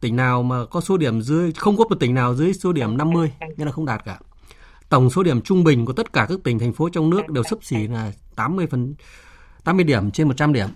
tỉnh 0.01 0.17
nào 0.17 0.43
mà 0.43 0.65
có 0.71 0.81
số 0.81 0.97
điểm 0.97 1.23
dưới 1.23 1.53
không 1.53 1.77
có 1.77 1.85
một 1.85 1.97
tỉnh 2.01 2.15
nào 2.15 2.35
dưới 2.35 2.53
số 2.55 2.73
điểm 2.73 2.97
50 2.97 3.33
nghĩa 3.57 3.65
là 3.65 3.73
không 3.73 3.87
đạt 3.87 4.05
cả. 4.05 4.19
Tổng 4.89 5.11
số 5.11 5.23
điểm 5.23 5.41
trung 5.41 5.65
bình 5.65 5.87
của 5.87 5.93
tất 5.93 6.13
cả 6.13 6.27
các 6.29 6.39
tỉnh 6.45 6.59
thành 6.59 6.73
phố 6.73 6.89
trong 6.89 7.11
nước 7.11 7.29
đều 7.29 7.45
sấp 7.45 7.59
xỉ 7.63 7.87
là 7.89 8.13
80 8.37 8.67
phần 8.71 8.95
80 9.65 9.85
điểm 9.85 10.11
trên 10.11 10.29
100 10.29 10.53
điểm. 10.53 10.69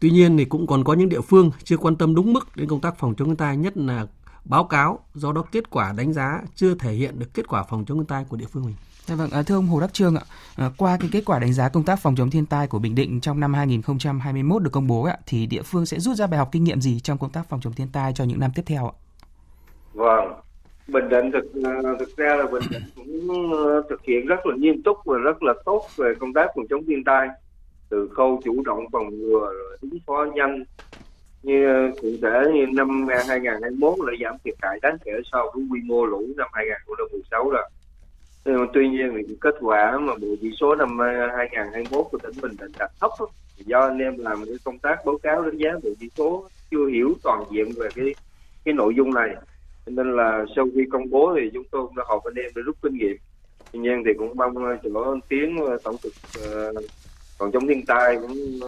Tuy 0.00 0.10
nhiên 0.10 0.38
thì 0.38 0.44
cũng 0.44 0.66
còn 0.66 0.84
có 0.84 0.94
những 0.94 1.08
địa 1.08 1.20
phương 1.20 1.50
chưa 1.64 1.76
quan 1.76 1.96
tâm 1.96 2.14
đúng 2.14 2.32
mức 2.32 2.56
đến 2.56 2.68
công 2.68 2.80
tác 2.80 2.98
phòng 2.98 3.14
chống 3.14 3.28
thiên 3.28 3.36
tai 3.36 3.56
nhất 3.56 3.76
là 3.76 4.06
báo 4.44 4.64
cáo, 4.64 4.98
do 5.14 5.32
đó 5.32 5.44
kết 5.52 5.70
quả 5.70 5.92
đánh 5.92 6.12
giá 6.12 6.40
chưa 6.54 6.74
thể 6.74 6.92
hiện 6.92 7.18
được 7.18 7.34
kết 7.34 7.48
quả 7.48 7.62
phòng 7.62 7.84
chống 7.84 7.98
thiên 7.98 8.06
tai 8.06 8.24
của 8.28 8.36
địa 8.36 8.46
phương 8.46 8.64
mình. 8.64 8.74
Dạ 9.06 9.14
vâng, 9.14 9.30
à, 9.30 9.42
thưa 9.42 9.54
ông 9.54 9.66
Hồ 9.66 9.80
Đắc 9.80 9.92
Trương 9.92 10.16
ạ, 10.16 10.22
à, 10.56 10.70
qua 10.76 10.96
cái 11.00 11.08
kết 11.12 11.24
quả 11.24 11.38
đánh 11.38 11.52
giá 11.52 11.68
công 11.68 11.84
tác 11.84 12.00
phòng 12.00 12.16
chống 12.16 12.30
thiên 12.30 12.46
tai 12.46 12.66
của 12.66 12.78
Bình 12.78 12.94
Định 12.94 13.20
trong 13.20 13.40
năm 13.40 13.54
2021 13.54 14.62
được 14.62 14.70
công 14.70 14.86
bố 14.86 15.02
ạ, 15.02 15.16
thì 15.26 15.46
địa 15.46 15.62
phương 15.62 15.86
sẽ 15.86 16.00
rút 16.00 16.16
ra 16.16 16.26
bài 16.26 16.38
học 16.38 16.48
kinh 16.52 16.64
nghiệm 16.64 16.80
gì 16.80 17.00
trong 17.00 17.18
công 17.18 17.30
tác 17.30 17.48
phòng 17.48 17.60
chống 17.60 17.72
thiên 17.72 17.88
tai 17.88 18.12
cho 18.12 18.24
những 18.24 18.40
năm 18.40 18.50
tiếp 18.54 18.62
theo 18.66 18.86
ạ? 18.86 18.94
Vâng, 19.92 20.40
Bình 20.88 21.08
Định 21.08 21.30
thực 21.32 21.44
à, 21.64 21.72
thực 21.98 22.16
ra 22.16 22.36
là 22.36 22.46
Bình 22.46 22.62
Định 22.70 22.82
cũng 22.96 23.52
ờ, 23.52 23.82
thực 23.90 24.02
hiện 24.04 24.26
rất 24.26 24.46
là 24.46 24.56
nghiêm 24.56 24.82
túc 24.82 24.96
và 25.04 25.18
rất 25.18 25.42
là 25.42 25.54
tốt 25.64 25.86
về 25.96 26.14
công 26.20 26.32
tác 26.32 26.46
phòng 26.54 26.66
chống 26.70 26.84
thiên 26.86 27.04
tai 27.04 27.28
từ 27.88 28.08
khâu 28.08 28.40
chủ 28.44 28.62
động 28.64 28.84
phòng 28.92 29.18
ngừa 29.18 29.40
rồi 29.40 29.78
ứng 29.80 29.98
phó 30.06 30.26
nhanh 30.34 30.64
như 31.42 31.90
cụ 32.02 32.08
thể 32.22 32.42
như 32.54 32.66
năm 32.72 33.06
à, 33.10 33.22
2021 33.28 33.94
là 33.98 34.12
giảm 34.24 34.36
thiệt 34.44 34.54
hại 34.62 34.78
đáng 34.82 34.96
kể 35.04 35.12
so 35.32 35.50
với 35.54 35.64
quy 35.70 35.80
mô 35.84 36.06
lũ 36.06 36.26
năm 36.36 36.48
2016 36.52 37.50
rồi. 37.50 37.68
Nhưng 38.44 38.56
mà 38.56 38.66
tuy 38.74 38.88
nhiên 38.88 39.22
thì 39.28 39.36
kết 39.40 39.54
quả 39.60 39.98
mà 39.98 40.14
bộ 40.14 40.28
chỉ 40.40 40.50
số 40.60 40.74
năm 40.74 41.02
à, 41.02 41.28
2021 41.36 42.06
của 42.10 42.18
tỉnh 42.18 42.32
Bình 42.42 42.52
Định 42.60 42.72
đạt 42.78 42.90
thấp 43.00 43.10
do 43.66 43.80
anh 43.80 43.98
em 43.98 44.18
làm 44.18 44.44
cái 44.46 44.54
công 44.64 44.78
tác 44.78 45.04
báo 45.04 45.18
cáo 45.22 45.42
đánh 45.42 45.56
giá 45.56 45.70
bộ 45.82 45.90
chỉ 46.00 46.08
số 46.16 46.48
chưa 46.70 46.86
hiểu 46.86 47.14
toàn 47.22 47.44
diện 47.50 47.72
về 47.76 47.88
cái 47.94 48.14
cái 48.64 48.74
nội 48.74 48.94
dung 48.96 49.14
này 49.14 49.34
cho 49.86 49.92
nên 49.92 50.16
là 50.16 50.44
sau 50.56 50.66
khi 50.74 50.80
công 50.92 51.10
bố 51.10 51.34
thì 51.36 51.50
chúng 51.54 51.64
tôi 51.70 51.86
cũng 51.86 51.96
đã 51.96 52.04
họp 52.06 52.24
anh 52.24 52.34
em 52.34 52.50
để 52.56 52.62
rút 52.62 52.76
kinh 52.82 52.94
nghiệm. 52.94 53.16
Tuy 53.72 53.80
nhiên 53.80 54.02
thì 54.06 54.10
cũng 54.18 54.36
mong 54.36 54.64
ờ, 54.64 54.76
chỗ 54.82 55.16
tiến 55.28 55.56
ờ, 55.66 55.78
tổng 55.84 55.96
cục 56.02 56.12
ờ, 56.44 56.72
phòng 57.38 57.50
chống 57.52 57.66
thiên 57.66 57.86
tai 57.86 58.16
cũng 58.22 58.60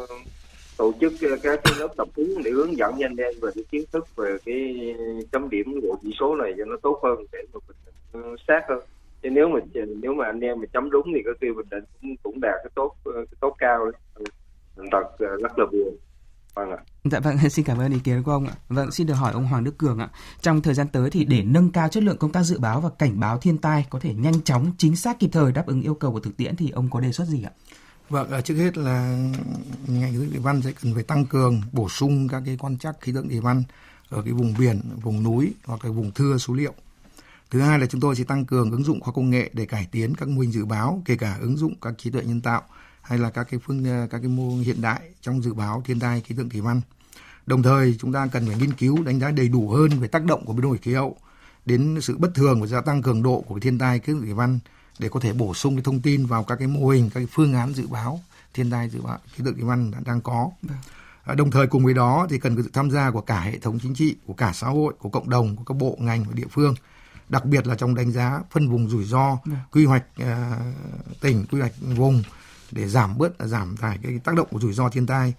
tổ 0.77 0.93
chức 1.01 1.12
các 1.43 1.61
cái 1.65 1.75
lớp 1.79 1.89
tập 1.97 2.09
huấn 2.17 2.43
để 2.45 2.51
hướng 2.51 2.77
dẫn 2.77 2.95
nhanh 2.99 3.11
anh 3.11 3.17
em 3.17 3.35
về 3.43 3.51
cái 3.55 3.65
kiến 3.71 3.85
thức 3.93 4.17
về 4.17 4.37
cái 4.45 4.95
chấm 5.33 5.51
điểm 5.51 5.81
của 5.83 5.97
chỉ 6.03 6.11
số 6.21 6.35
này 6.35 6.55
cho 6.59 6.65
nó 6.65 6.77
tốt 6.83 7.01
hơn 7.03 7.19
để 7.33 7.39
mà 7.53 7.61
mình 7.69 8.37
sát 8.49 8.61
hơn. 8.69 8.81
Chứ 9.23 9.31
nếu 9.31 9.49
mà 9.49 9.61
nếu 10.01 10.15
mà 10.15 10.25
anh 10.25 10.41
em 10.41 10.61
mà 10.61 10.67
chấm 10.73 10.91
đúng 10.91 11.12
thì 11.15 11.23
có 11.25 11.33
khi 11.41 11.53
bình 11.57 11.67
định 11.71 11.85
cũng 12.03 12.17
cũng 12.23 12.41
đạt 12.41 12.55
cái 12.62 12.71
tốt 12.75 12.95
cái 13.05 13.37
tốt 13.41 13.55
cao 13.59 13.85
đấy. 13.85 14.01
Ừ, 14.15 14.85
thật 14.93 15.17
rất 15.19 15.59
là 15.59 15.67
buồn 15.73 15.97
vâng 16.55 16.71
ạ 16.71 16.79
Dạ 17.05 17.21
vâng, 17.21 17.39
xin 17.51 17.65
cảm 17.65 17.79
ơn 17.79 17.93
ý 17.93 17.99
kiến 17.99 18.23
của 18.23 18.33
ông 18.33 18.47
ạ. 18.47 18.55
Vâng, 18.69 18.91
xin 18.91 19.07
được 19.07 19.15
hỏi 19.15 19.33
ông 19.33 19.47
Hoàng 19.47 19.65
Đức 19.65 19.79
Cường 19.79 19.99
ạ. 19.99 20.09
Trong 20.41 20.63
thời 20.63 20.75
gian 20.75 20.89
tới 20.89 21.11
thì 21.11 21.25
để 21.25 21.43
nâng 21.43 21.71
cao 21.71 21.89
chất 21.89 22.03
lượng 22.03 22.19
công 22.19 22.33
tác 22.33 22.43
dự 22.43 22.59
báo 22.59 22.81
và 22.81 22.91
cảnh 22.99 23.21
báo 23.21 23.39
thiên 23.39 23.59
tai 23.59 23.87
có 23.91 24.01
thể 24.01 24.15
nhanh 24.15 24.43
chóng, 24.43 24.73
chính 24.79 24.97
xác 24.97 25.19
kịp 25.19 25.31
thời 25.33 25.53
đáp 25.53 25.67
ứng 25.67 25.83
yêu 25.83 25.95
cầu 25.95 26.13
của 26.13 26.21
thực 26.21 26.37
tiễn 26.37 26.57
thì 26.57 26.71
ông 26.71 26.91
có 26.91 27.01
đề 27.01 27.13
xuất 27.13 27.29
gì 27.29 27.43
ạ? 27.43 27.51
Vâng, 28.09 28.31
à, 28.31 28.41
trước 28.41 28.55
hết 28.55 28.79
là 28.79 29.19
ngành 29.87 30.13
khí 30.13 30.19
tượng 30.19 30.31
thủy 30.31 30.41
văn 30.41 30.63
sẽ 30.63 30.73
cần 30.83 30.95
phải 30.95 31.03
tăng 31.03 31.27
cường 31.27 31.63
bổ 31.73 31.89
sung 31.89 32.29
các 32.29 32.43
cái 32.47 32.57
quan 32.57 32.79
trắc 32.79 33.01
khí 33.01 33.13
tượng 33.13 33.29
thủy 33.29 33.41
văn 33.41 33.63
ở 34.11 34.23
cái 34.23 34.33
vùng 34.33 34.55
biển, 34.59 34.81
vùng 35.03 35.23
núi 35.23 35.55
hoặc 35.65 35.85
là 35.85 35.91
vùng 35.91 36.11
thưa 36.11 36.39
số 36.39 36.55
liệu. 36.55 36.75
Thứ 37.51 37.61
hai 37.61 37.79
là 37.79 37.87
chúng 37.87 38.01
tôi 38.01 38.17
sẽ 38.17 38.25
tăng 38.25 38.45
cường 38.45 38.71
ứng 38.71 38.85
dụng 38.85 39.01
khoa 39.01 39.15
công 39.15 39.31
nghệ 39.31 39.51
để 39.53 39.67
cải 39.67 39.89
tiến 39.93 40.15
các 40.15 40.29
mô 40.29 40.41
hình 40.41 40.53
dự 40.53 40.65
báo, 40.65 41.03
kể 41.05 41.17
cả 41.17 41.39
ứng 41.41 41.57
dụng 41.57 41.75
các 41.83 41.95
trí 41.99 42.11
tuệ 42.11 42.23
nhân 42.25 42.41
tạo 42.41 42.63
hay 43.05 43.19
là 43.19 43.31
các 43.31 43.47
cái 43.51 43.61
phương 43.67 43.85
các 44.11 44.19
cái 44.19 44.29
mô 44.29 44.57
hiện 44.57 44.81
đại 44.81 45.01
trong 45.23 45.43
dự 45.43 45.55
báo 45.55 45.83
thiên 45.85 46.01
tai 46.01 46.21
khí 46.21 46.35
tượng 46.39 46.49
thủy 46.49 46.61
văn. 46.61 46.81
Đồng 47.47 47.63
thời 47.63 47.97
chúng 48.01 48.13
ta 48.13 48.27
cần 48.27 48.47
phải 48.47 48.57
nghiên 48.57 48.73
cứu 48.73 49.03
đánh 49.03 49.21
giá 49.21 49.31
đầy 49.31 49.49
đủ 49.49 49.71
hơn 49.71 49.91
về 50.01 50.09
tác 50.09 50.25
động 50.25 50.45
của 50.47 50.53
biến 50.53 50.63
đổi 50.63 50.79
khí 50.79 50.95
hậu 50.95 51.17
đến 51.67 51.99
sự 52.03 52.17
bất 52.19 52.35
thường 52.35 52.61
và 52.61 52.67
gia 52.67 52.81
tăng 52.81 53.03
cường 53.03 53.23
độ 53.23 53.45
của 53.49 53.61
thiên 53.61 53.79
tai 53.79 53.99
khí 53.99 54.05
tượng 54.07 54.21
thủy 54.23 54.33
văn 54.35 54.59
để 54.99 55.09
có 55.09 55.21
thể 55.21 55.33
bổ 55.33 55.55
sung 55.55 55.77
cái 55.77 55.83
thông 55.83 56.01
tin 56.01 56.27
vào 56.27 56.45
các 56.45 56.57
cái 56.57 56.69
mô 56.69 56.89
hình, 56.89 57.11
các 57.15 57.21
cái 57.21 57.29
phương 57.33 57.55
án 57.55 57.75
dự 57.75 57.87
báo 57.87 58.21
thiên 58.55 58.71
tai 58.71 58.91
dự 58.91 59.01
báo 59.03 59.19
khí 59.33 59.43
tượng 59.45 59.55
thủy 59.55 59.65
văn 59.65 59.91
đã- 59.91 60.01
đang 60.05 60.21
có. 60.21 60.51
À, 61.25 61.35
Đồng 61.35 61.51
thời 61.51 61.67
cùng 61.67 61.85
với 61.85 61.95
đó 61.95 62.27
thì 62.31 62.39
cần 62.39 62.57
có 62.57 62.63
sự 62.63 62.71
tham 62.73 62.91
gia 62.91 63.11
của 63.11 63.21
cả 63.21 63.41
hệ 63.41 63.59
thống 63.59 63.79
chính 63.83 63.95
trị, 63.95 64.17
của 64.27 64.33
cả 64.35 64.53
xã 64.55 64.67
hội, 64.67 64.95
của 64.99 65.09
cộng 65.09 65.31
đồng, 65.31 65.57
của 65.57 65.65
các 65.65 65.75
bộ 65.77 65.97
ngành 66.01 66.25
và 66.25 66.33
địa 66.35 66.47
phương, 66.51 66.75
đặc 67.29 67.45
biệt 67.45 67.67
là 67.67 67.75
trong 67.75 67.95
đánh 67.95 68.13
giá 68.13 68.41
phân 68.51 68.69
vùng 68.69 68.89
rủi 68.91 69.05
ro, 69.05 69.39
quy 69.73 69.85
hoạch 69.85 70.05
à, 70.17 70.59
tỉnh, 71.21 71.47
quy 71.51 71.61
hoạch 71.61 71.73
vùng 71.97 72.23
để 72.75 72.89
giảm 72.89 73.18
bớt 73.18 73.33
giảm 73.39 73.77
tải 73.77 73.99
cái 74.03 74.18
tác 74.25 74.35
động 74.35 74.49
của 74.51 74.59
rủi 74.59 74.72
ro 74.72 74.89
thiên 74.89 75.07
tai. 75.07 75.35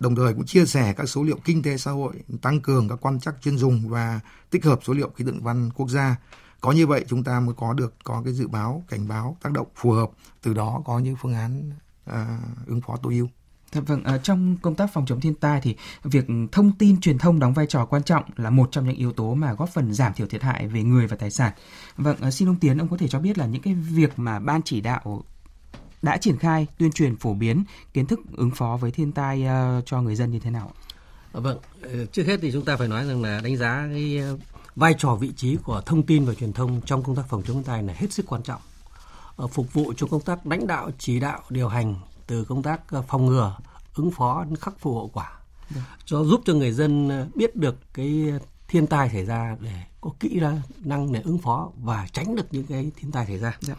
Đồng 0.00 0.16
thời 0.16 0.34
cũng 0.34 0.46
chia 0.46 0.66
sẻ 0.66 0.92
các 0.92 1.08
số 1.08 1.22
liệu 1.22 1.38
kinh 1.44 1.62
tế 1.62 1.76
xã 1.76 1.90
hội, 1.90 2.14
tăng 2.42 2.60
cường 2.60 2.88
các 2.88 2.98
quan 3.00 3.20
trắc 3.20 3.34
chuyên 3.42 3.58
dùng 3.58 3.88
và 3.88 4.20
tích 4.50 4.64
hợp 4.64 4.80
số 4.82 4.92
liệu 4.92 5.10
khí 5.16 5.24
tượng 5.24 5.42
văn 5.42 5.70
quốc 5.74 5.88
gia. 5.88 6.16
Có 6.60 6.72
như 6.72 6.86
vậy 6.86 7.04
chúng 7.08 7.24
ta 7.24 7.40
mới 7.40 7.54
có 7.54 7.72
được 7.72 7.94
có 8.04 8.22
cái 8.24 8.32
dự 8.32 8.48
báo, 8.48 8.84
cảnh 8.88 9.08
báo 9.08 9.36
tác 9.42 9.52
động 9.52 9.66
phù 9.76 9.90
hợp, 9.90 10.10
từ 10.42 10.54
đó 10.54 10.82
có 10.84 10.98
những 10.98 11.16
phương 11.22 11.34
án 11.34 11.70
à, 12.04 12.38
ứng 12.66 12.80
phó 12.80 12.96
tối 12.96 13.14
ưu. 13.14 13.28
Dạ 13.72 13.80
vâng, 13.80 14.04
à, 14.04 14.18
trong 14.18 14.56
công 14.62 14.74
tác 14.74 14.90
phòng 14.92 15.06
chống 15.06 15.20
thiên 15.20 15.34
tai 15.34 15.60
thì 15.62 15.76
việc 16.04 16.26
thông 16.52 16.72
tin 16.72 17.00
truyền 17.00 17.18
thông 17.18 17.38
đóng 17.38 17.52
vai 17.52 17.66
trò 17.66 17.84
quan 17.84 18.02
trọng 18.02 18.24
là 18.36 18.50
một 18.50 18.68
trong 18.72 18.86
những 18.86 18.96
yếu 18.96 19.12
tố 19.12 19.34
mà 19.34 19.52
góp 19.52 19.68
phần 19.68 19.94
giảm 19.94 20.14
thiểu 20.14 20.26
thiệt 20.26 20.42
hại 20.42 20.68
về 20.68 20.82
người 20.82 21.06
và 21.06 21.16
tài 21.16 21.30
sản. 21.30 21.52
Vâng, 21.96 22.16
à, 22.20 22.30
xin 22.30 22.48
ông 22.48 22.56
Tiến 22.56 22.78
ông 22.78 22.88
có 22.88 22.96
thể 22.96 23.08
cho 23.08 23.20
biết 23.20 23.38
là 23.38 23.46
những 23.46 23.62
cái 23.62 23.74
việc 23.74 24.18
mà 24.18 24.38
ban 24.38 24.62
chỉ 24.62 24.80
đạo 24.80 25.22
đã 26.02 26.16
triển 26.16 26.38
khai 26.38 26.66
tuyên 26.78 26.92
truyền 26.92 27.16
phổ 27.16 27.34
biến 27.34 27.64
kiến 27.94 28.06
thức 28.06 28.20
ứng 28.36 28.50
phó 28.50 28.76
với 28.76 28.90
thiên 28.90 29.12
tai 29.12 29.44
à, 29.46 29.80
cho 29.86 30.02
người 30.02 30.14
dân 30.14 30.30
như 30.30 30.38
thế 30.38 30.50
nào? 30.50 30.72
À, 31.32 31.40
Vâng, 31.40 31.58
ờ, 31.82 32.06
trước 32.06 32.26
hết 32.26 32.38
thì 32.42 32.52
chúng 32.52 32.64
ta 32.64 32.76
phải 32.76 32.88
nói 32.88 33.06
rằng 33.06 33.22
là 33.22 33.40
đánh 33.40 33.56
giá 33.56 33.88
cái 33.92 34.18
ờ, 34.18 34.38
vai 34.76 34.94
trò 34.98 35.14
vị 35.14 35.32
trí 35.36 35.56
của 35.56 35.80
thông 35.86 36.02
tin 36.02 36.24
và 36.24 36.34
truyền 36.34 36.52
thông 36.52 36.80
trong 36.86 37.02
công 37.02 37.16
tác 37.16 37.22
phòng 37.28 37.42
chống 37.42 37.56
thiên 37.56 37.64
tai 37.64 37.82
là 37.82 37.92
hết 37.96 38.12
sức 38.12 38.26
quan 38.28 38.42
trọng. 38.42 38.60
Ờ, 39.36 39.46
Phục 39.46 39.72
vụ 39.72 39.92
cho 39.96 40.06
công 40.06 40.20
tác 40.20 40.46
lãnh 40.46 40.66
đạo, 40.66 40.90
chỉ 40.98 41.20
đạo, 41.20 41.40
điều 41.50 41.68
hành 41.68 41.94
từ 42.26 42.44
công 42.44 42.62
tác 42.62 42.80
ờ, 42.90 43.02
phòng 43.02 43.26
ngừa, 43.26 43.56
ứng 43.94 44.10
phó 44.10 44.44
khắc 44.60 44.78
phục 44.78 44.94
hậu 44.94 45.10
quả. 45.14 45.32
Cho 46.04 46.24
giúp 46.24 46.40
cho 46.44 46.54
người 46.54 46.72
dân 46.72 47.08
ờ, 47.08 47.26
biết 47.34 47.56
được 47.56 47.76
cái 47.94 48.32
thiên 48.68 48.86
tai 48.86 49.10
xảy 49.12 49.24
ra 49.24 49.56
để 49.60 49.82
có 50.00 50.10
kỹ 50.20 50.40
năng 50.84 51.12
để 51.12 51.20
ứng 51.20 51.38
phó 51.38 51.70
và 51.82 52.08
tránh 52.12 52.36
được 52.36 52.46
những 52.50 52.66
cái 52.66 52.90
thiên 52.96 53.12
tai 53.12 53.26
xảy 53.26 53.38
ra. 53.38 53.58
Ờ, 53.68 53.74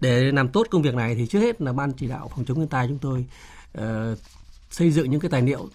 Để 0.00 0.32
làm 0.32 0.48
tốt 0.48 0.66
công 0.70 0.82
việc 0.82 0.94
này 0.94 1.14
thì 1.14 1.26
trước 1.26 1.40
hết 1.40 1.60
là 1.60 1.72
ban 1.72 1.92
chỉ 1.92 2.08
đạo 2.08 2.30
phòng 2.34 2.44
chống 2.44 2.56
thiên 2.56 2.68
tai 2.68 2.88
chúng 2.88 2.98
tôi 2.98 3.26
ờ, 3.72 4.16
xây 4.70 4.90
dựng 4.90 5.10
những 5.10 5.20
cái 5.20 5.30
tài 5.30 5.42
liệu 5.42 5.68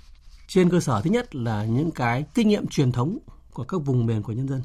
trên 0.48 0.70
cơ 0.70 0.80
sở 0.80 1.02
thứ 1.02 1.10
nhất 1.10 1.36
là 1.36 1.66
những 1.66 1.92
cái 1.92 2.26
kinh 2.34 2.48
nghiệm 2.48 2.68
truyền 2.68 2.92
thống 2.92 3.18
của 3.54 3.64
các 3.64 3.78
vùng 3.78 4.06
miền 4.06 4.24
của 4.24 4.34
nhân 4.34 4.48
dân. 4.48 4.62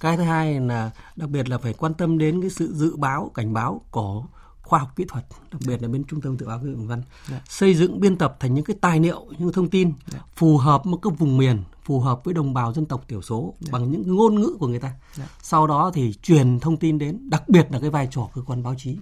Cái 0.00 0.16
thứ 0.16 0.22
hai 0.22 0.60
là 0.60 0.90
đặc 1.16 1.30
biệt 1.30 1.48
là 1.48 1.58
phải 1.58 1.72
quan 1.72 1.94
tâm 1.94 2.18
đến 2.18 2.40
cái 2.40 2.50
sự 2.50 2.74
dự 2.74 2.96
báo 2.96 3.30
cảnh 3.34 3.52
báo 3.52 3.80
của 3.90 4.24
khoa 4.62 4.78
học 4.78 4.92
kỹ 4.96 5.04
thuật 5.08 5.24
đặc 5.52 5.60
biệt 5.66 5.82
là 5.82 5.88
bên 5.88 6.04
trung 6.04 6.20
tâm 6.20 6.38
dự 6.38 6.46
báo 6.46 6.58
khí 6.58 6.64
tượng 6.66 6.88
văn. 6.88 7.02
Dạ. 7.30 7.40
xây 7.48 7.74
dựng 7.74 8.00
biên 8.00 8.16
tập 8.16 8.36
thành 8.40 8.54
những 8.54 8.64
cái 8.64 8.76
tài 8.80 9.00
liệu 9.00 9.26
những 9.38 9.52
thông 9.52 9.68
tin 9.68 9.92
phù 10.36 10.58
hợp 10.58 10.84
với 10.84 10.94
các 11.02 11.18
vùng 11.18 11.38
miền 11.38 11.62
phù 11.84 12.00
hợp 12.00 12.24
với 12.24 12.34
đồng 12.34 12.54
bào 12.54 12.72
dân 12.72 12.86
tộc 12.86 13.04
thiểu 13.08 13.22
số 13.22 13.54
bằng 13.70 13.90
những 13.90 14.16
ngôn 14.16 14.34
ngữ 14.40 14.56
của 14.60 14.66
người 14.66 14.78
ta 14.80 14.92
Dạ. 15.14 15.28
sau 15.42 15.66
đó 15.66 15.90
thì 15.94 16.14
truyền 16.22 16.60
thông 16.60 16.76
tin 16.76 16.98
đến 16.98 17.30
đặc 17.30 17.48
biệt 17.48 17.66
là 17.70 17.80
cái 17.80 17.90
vai 17.90 18.08
trò 18.10 18.28
cơ 18.34 18.42
quan 18.42 18.62
báo 18.62 18.74
chí 18.78 18.98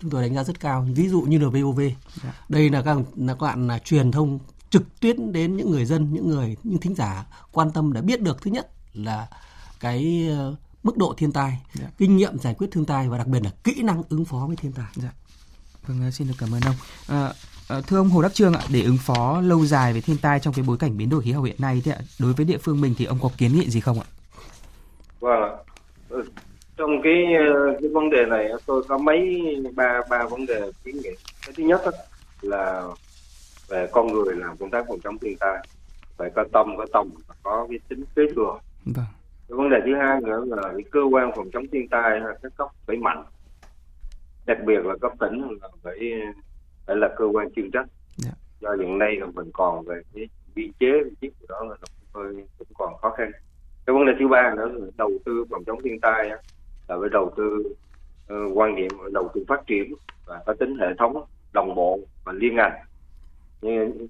chúng 0.00 0.10
tôi 0.10 0.22
đánh 0.22 0.34
giá 0.34 0.44
rất 0.44 0.60
cao 0.60 0.86
ví 0.94 1.08
dụ 1.08 1.20
như 1.22 1.38
là 1.38 1.48
VOV 1.48 1.80
Dạ. 2.22 2.34
đây 2.48 2.70
là 2.70 2.82
các 2.82 2.96
là 3.16 3.34
các 3.34 3.40
bạn 3.46 3.66
là 3.68 3.78
truyền 3.78 4.10
thông 4.12 4.38
trực 4.70 5.00
tiếp 5.00 5.16
đến 5.32 5.56
những 5.56 5.70
người 5.70 5.84
dân 5.84 6.12
những 6.12 6.28
người 6.30 6.56
những 6.62 6.78
thính 6.80 6.94
giả 6.94 7.26
quan 7.52 7.70
tâm 7.70 7.92
để 7.92 8.00
biết 8.02 8.20
được 8.22 8.42
thứ 8.42 8.50
nhất 8.50 8.70
là 8.92 9.28
cái 9.80 10.28
ờ, 10.30 10.54
mức 10.82 10.96
độ 10.96 11.14
thiên 11.16 11.32
tai 11.32 11.60
Dạ. 11.74 11.86
kinh 11.98 12.16
nghiệm 12.16 12.38
giải 12.38 12.54
quyết 12.54 12.68
thiên 12.72 12.84
tai 12.84 13.08
và 13.08 13.18
đặc 13.18 13.26
biệt 13.26 13.42
là 13.42 13.50
kỹ 13.64 13.82
năng 13.82 14.02
ứng 14.08 14.24
phó 14.24 14.44
với 14.46 14.56
thiên 14.56 14.72
tai 14.72 14.86
Dạ. 14.96 15.12
Vâng, 15.86 16.02
à, 16.02 16.10
xin 16.10 16.28
được 16.28 16.34
cảm 16.38 16.54
ơn 16.54 16.60
ông. 16.62 16.74
À, 17.08 17.32
à, 17.68 17.80
thưa 17.86 17.96
ông 17.98 18.08
Hồ 18.08 18.22
Đắc 18.22 18.34
Trương 18.34 18.52
ạ, 18.52 18.60
để 18.72 18.82
ứng 18.82 18.98
phó 19.06 19.40
lâu 19.40 19.64
dài 19.66 19.92
với 19.92 20.00
thiên 20.02 20.16
tai 20.22 20.40
trong 20.40 20.54
cái 20.54 20.64
bối 20.68 20.76
cảnh 20.80 20.96
biến 20.98 21.10
đổi 21.10 21.22
khí 21.22 21.32
hậu 21.32 21.42
hiện 21.42 21.56
nay, 21.58 21.82
thì 21.84 21.90
ạ, 21.92 21.98
đối 22.20 22.32
với 22.32 22.46
địa 22.46 22.58
phương 22.58 22.80
mình 22.80 22.94
thì 22.98 23.04
ông 23.04 23.18
có 23.22 23.30
kiến 23.38 23.52
nghị 23.52 23.70
gì 23.70 23.80
không 23.80 24.00
ạ? 24.00 24.06
Vâng 25.20 25.42
ạ. 25.42 25.50
Ừ, 26.08 26.24
Trong 26.76 26.90
cái 27.02 27.24
ờ, 27.54 27.76
cái 27.80 27.88
vấn 27.94 28.10
đề 28.10 28.24
này 28.26 28.48
tôi 28.66 28.82
có 28.88 28.98
mấy 28.98 29.40
ba 29.76 30.00
ba 30.10 30.24
vấn 30.30 30.46
đề 30.46 30.70
kiến 30.84 30.96
nghị. 30.96 31.10
Cái 31.46 31.54
thứ 31.56 31.62
nhất 31.64 31.82
là 32.42 32.82
về 33.68 33.88
con 33.92 34.12
người 34.12 34.34
làm 34.36 34.56
công 34.56 34.70
tác 34.70 34.84
phòng 34.88 35.00
chống 35.04 35.18
thiên 35.18 35.36
tai 35.40 35.66
phải 36.16 36.30
có 36.36 36.44
tâm 36.52 36.66
có 36.78 36.86
tầm 36.92 37.10
có 37.42 37.66
cái 37.70 37.78
tính 37.88 38.04
kế 38.16 38.22
thừa. 38.36 38.58
Vâng. 38.84 39.04
cái 39.48 39.56
vấn 39.56 39.70
đề 39.70 39.76
thứ 39.84 39.94
hai 40.00 40.20
nữa 40.20 40.44
là 40.48 40.62
cái 40.62 40.82
cơ 40.90 41.00
quan 41.10 41.30
phòng 41.36 41.50
chống 41.52 41.64
thiên 41.72 41.88
tai 41.88 42.20
các 42.42 42.52
cấp 42.56 42.68
phải 42.86 42.96
mạnh 42.96 43.24
đặc 44.46 44.58
biệt 44.66 44.84
là 44.84 44.94
cấp 45.00 45.12
tỉnh 45.20 45.48
là 45.62 45.68
phải 45.82 45.96
phải 46.86 46.96
là 46.96 47.08
cơ 47.18 47.24
quan 47.32 47.48
chuyên 47.56 47.70
trách. 47.70 47.86
Dạ. 48.16 48.30
do 48.60 48.70
hiện 48.80 48.98
nay 48.98 49.16
là 49.20 49.26
mình 49.26 49.50
còn 49.52 49.84
về 49.84 50.00
cái 50.14 50.28
biên 50.54 50.72
chế 50.80 50.86
vị 51.04 51.10
trí 51.20 51.28
của 51.40 51.46
đó 51.48 51.64
là 51.64 51.76
hơi 52.14 52.34
cũng 52.58 52.68
còn 52.74 52.96
khó 53.02 53.10
khăn. 53.10 53.30
Cái 53.86 53.94
vấn 53.94 54.06
đề 54.06 54.12
thứ 54.20 54.28
ba 54.28 54.54
nữa 54.56 54.68
là 54.74 54.86
đầu 54.96 55.10
tư 55.24 55.44
phòng 55.50 55.64
chống 55.64 55.78
thiên 55.84 56.00
tai 56.00 56.28
á, 56.28 56.36
là 56.88 56.96
phải 57.00 57.08
đầu 57.12 57.32
tư 57.36 57.74
ờ, 58.26 58.36
quan 58.54 58.74
niệm 58.74 58.90
đầu 59.12 59.30
tư 59.34 59.44
phát 59.48 59.60
triển 59.66 59.94
và 60.26 60.42
có 60.46 60.54
tính 60.60 60.76
hệ 60.80 60.86
thống 60.98 61.24
đồng 61.52 61.74
bộ 61.74 62.00
và 62.24 62.32
liên 62.32 62.56
ngành. 62.56 62.72
Nhưng 63.62 64.06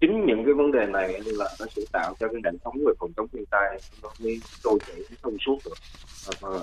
chính 0.00 0.26
những 0.26 0.44
cái 0.44 0.54
vấn 0.54 0.72
đề 0.72 0.86
này 0.86 1.20
là 1.26 1.48
nó 1.60 1.66
sẽ 1.76 1.82
tạo 1.92 2.14
cho 2.20 2.28
cái 2.28 2.40
hệ 2.44 2.50
thống 2.64 2.74
về 2.86 2.92
phòng 2.98 3.12
chống 3.16 3.28
thiên 3.32 3.46
tai 3.50 3.80
nó 4.02 4.08
mới 4.22 4.40
trôi 4.64 4.78
chảy 4.86 4.96
thông 5.22 5.36
suốt 5.46 5.58
được. 5.64 5.74
Và- 6.26 6.48
và 6.50 6.62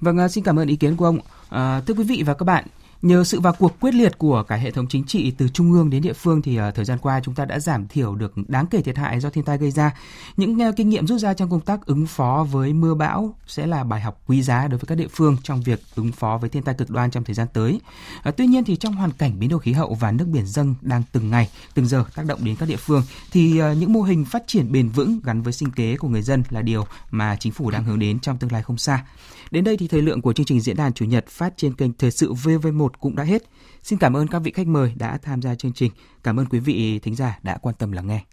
Vâng, 0.00 0.18
à, 0.18 0.28
xin 0.28 0.44
cảm 0.44 0.58
ơn 0.58 0.68
ý 0.68 0.76
kiến 0.76 0.96
của 0.96 1.04
ông. 1.04 1.18
À, 1.50 1.80
thưa 1.86 1.94
quý 1.94 2.04
vị 2.08 2.22
và 2.26 2.34
các 2.34 2.44
bạn, 2.44 2.64
nhờ 3.02 3.24
sự 3.24 3.40
vào 3.40 3.52
cuộc 3.58 3.80
quyết 3.80 3.94
liệt 3.94 4.18
của 4.18 4.42
cả 4.42 4.56
hệ 4.56 4.70
thống 4.70 4.86
chính 4.88 5.04
trị 5.04 5.30
từ 5.30 5.48
trung 5.48 5.72
ương 5.72 5.90
đến 5.90 6.02
địa 6.02 6.12
phương 6.12 6.42
thì 6.42 6.56
ờ, 6.56 6.70
thời 6.70 6.84
gian 6.84 6.98
qua 6.98 7.20
chúng 7.24 7.34
ta 7.34 7.44
đã 7.44 7.58
giảm 7.58 7.88
thiểu 7.88 8.14
được 8.14 8.32
đáng 8.48 8.66
kể 8.66 8.82
thiệt 8.82 8.96
hại 8.96 9.20
do 9.20 9.30
thiên 9.30 9.44
tai 9.44 9.58
gây 9.58 9.70
ra. 9.70 9.94
Những 10.36 10.58
ờ, 10.58 10.72
kinh 10.76 10.88
nghiệm 10.88 11.06
rút 11.06 11.20
ra 11.20 11.34
trong 11.34 11.50
công 11.50 11.60
tác 11.60 11.86
ứng 11.86 12.06
phó 12.06 12.46
với 12.50 12.72
mưa 12.72 12.94
bão 12.94 13.34
sẽ 13.46 13.66
là 13.66 13.84
bài 13.84 14.00
học 14.00 14.20
quý 14.26 14.42
giá 14.42 14.68
đối 14.68 14.78
với 14.78 14.86
các 14.86 14.94
địa 14.94 15.08
phương 15.08 15.36
trong 15.42 15.62
việc 15.62 15.80
ứng 15.94 16.12
phó 16.12 16.38
với 16.38 16.50
thiên 16.50 16.62
tai 16.62 16.74
cực 16.74 16.90
đoan 16.90 17.10
trong 17.10 17.24
thời 17.24 17.34
gian 17.34 17.46
tới. 17.52 17.80
Ờ, 18.22 18.30
tuy 18.30 18.46
nhiên 18.46 18.64
thì 18.64 18.76
trong 18.76 18.94
hoàn 18.94 19.12
cảnh 19.12 19.38
biến 19.38 19.50
đổi 19.50 19.60
khí 19.60 19.72
hậu 19.72 19.94
và 19.94 20.12
nước 20.12 20.26
biển 20.28 20.46
dâng 20.46 20.74
đang 20.80 21.02
từng 21.12 21.30
ngày, 21.30 21.48
từng 21.74 21.86
giờ 21.86 22.04
tác 22.14 22.26
động 22.26 22.44
đến 22.44 22.56
các 22.56 22.68
địa 22.68 22.76
phương 22.76 23.02
thì 23.32 23.62
những 23.78 23.92
mô 23.92 24.02
hình 24.02 24.24
phát 24.24 24.42
triển 24.46 24.72
bền 24.72 24.88
vững 24.88 25.20
gắn 25.24 25.42
với 25.42 25.52
sinh 25.52 25.70
kế 25.70 25.96
của 25.96 26.08
người 26.08 26.22
dân 26.22 26.42
là 26.50 26.62
điều 26.62 26.86
mà 27.10 27.36
chính 27.40 27.52
phủ 27.52 27.70
đang 27.70 27.84
hướng 27.84 27.98
đến 27.98 28.20
trong 28.20 28.38
tương 28.38 28.52
lai 28.52 28.62
không 28.62 28.78
xa. 28.78 29.04
Đến 29.50 29.64
đây 29.64 29.76
thì 29.76 29.88
thời 29.88 30.02
lượng 30.02 30.20
của 30.20 30.32
chương 30.32 30.46
trình 30.46 30.60
diễn 30.60 30.76
đàn 30.76 30.92
chủ 30.92 31.04
nhật 31.04 31.28
phát 31.28 31.54
trên 31.56 31.74
kênh 31.74 31.92
Thời 31.92 32.10
sự 32.10 32.32
VV1 32.32 32.87
cũng 33.00 33.16
đã 33.16 33.24
hết. 33.24 33.42
Xin 33.82 33.98
cảm 33.98 34.16
ơn 34.16 34.28
các 34.28 34.38
vị 34.38 34.52
khách 34.54 34.66
mời 34.66 34.94
đã 34.96 35.18
tham 35.22 35.42
gia 35.42 35.54
chương 35.54 35.72
trình. 35.72 35.92
Cảm 36.22 36.40
ơn 36.40 36.46
quý 36.46 36.58
vị 36.58 36.98
thính 36.98 37.14
giả 37.14 37.38
đã 37.42 37.58
quan 37.62 37.74
tâm 37.78 37.92
lắng 37.92 38.06
nghe. 38.06 38.24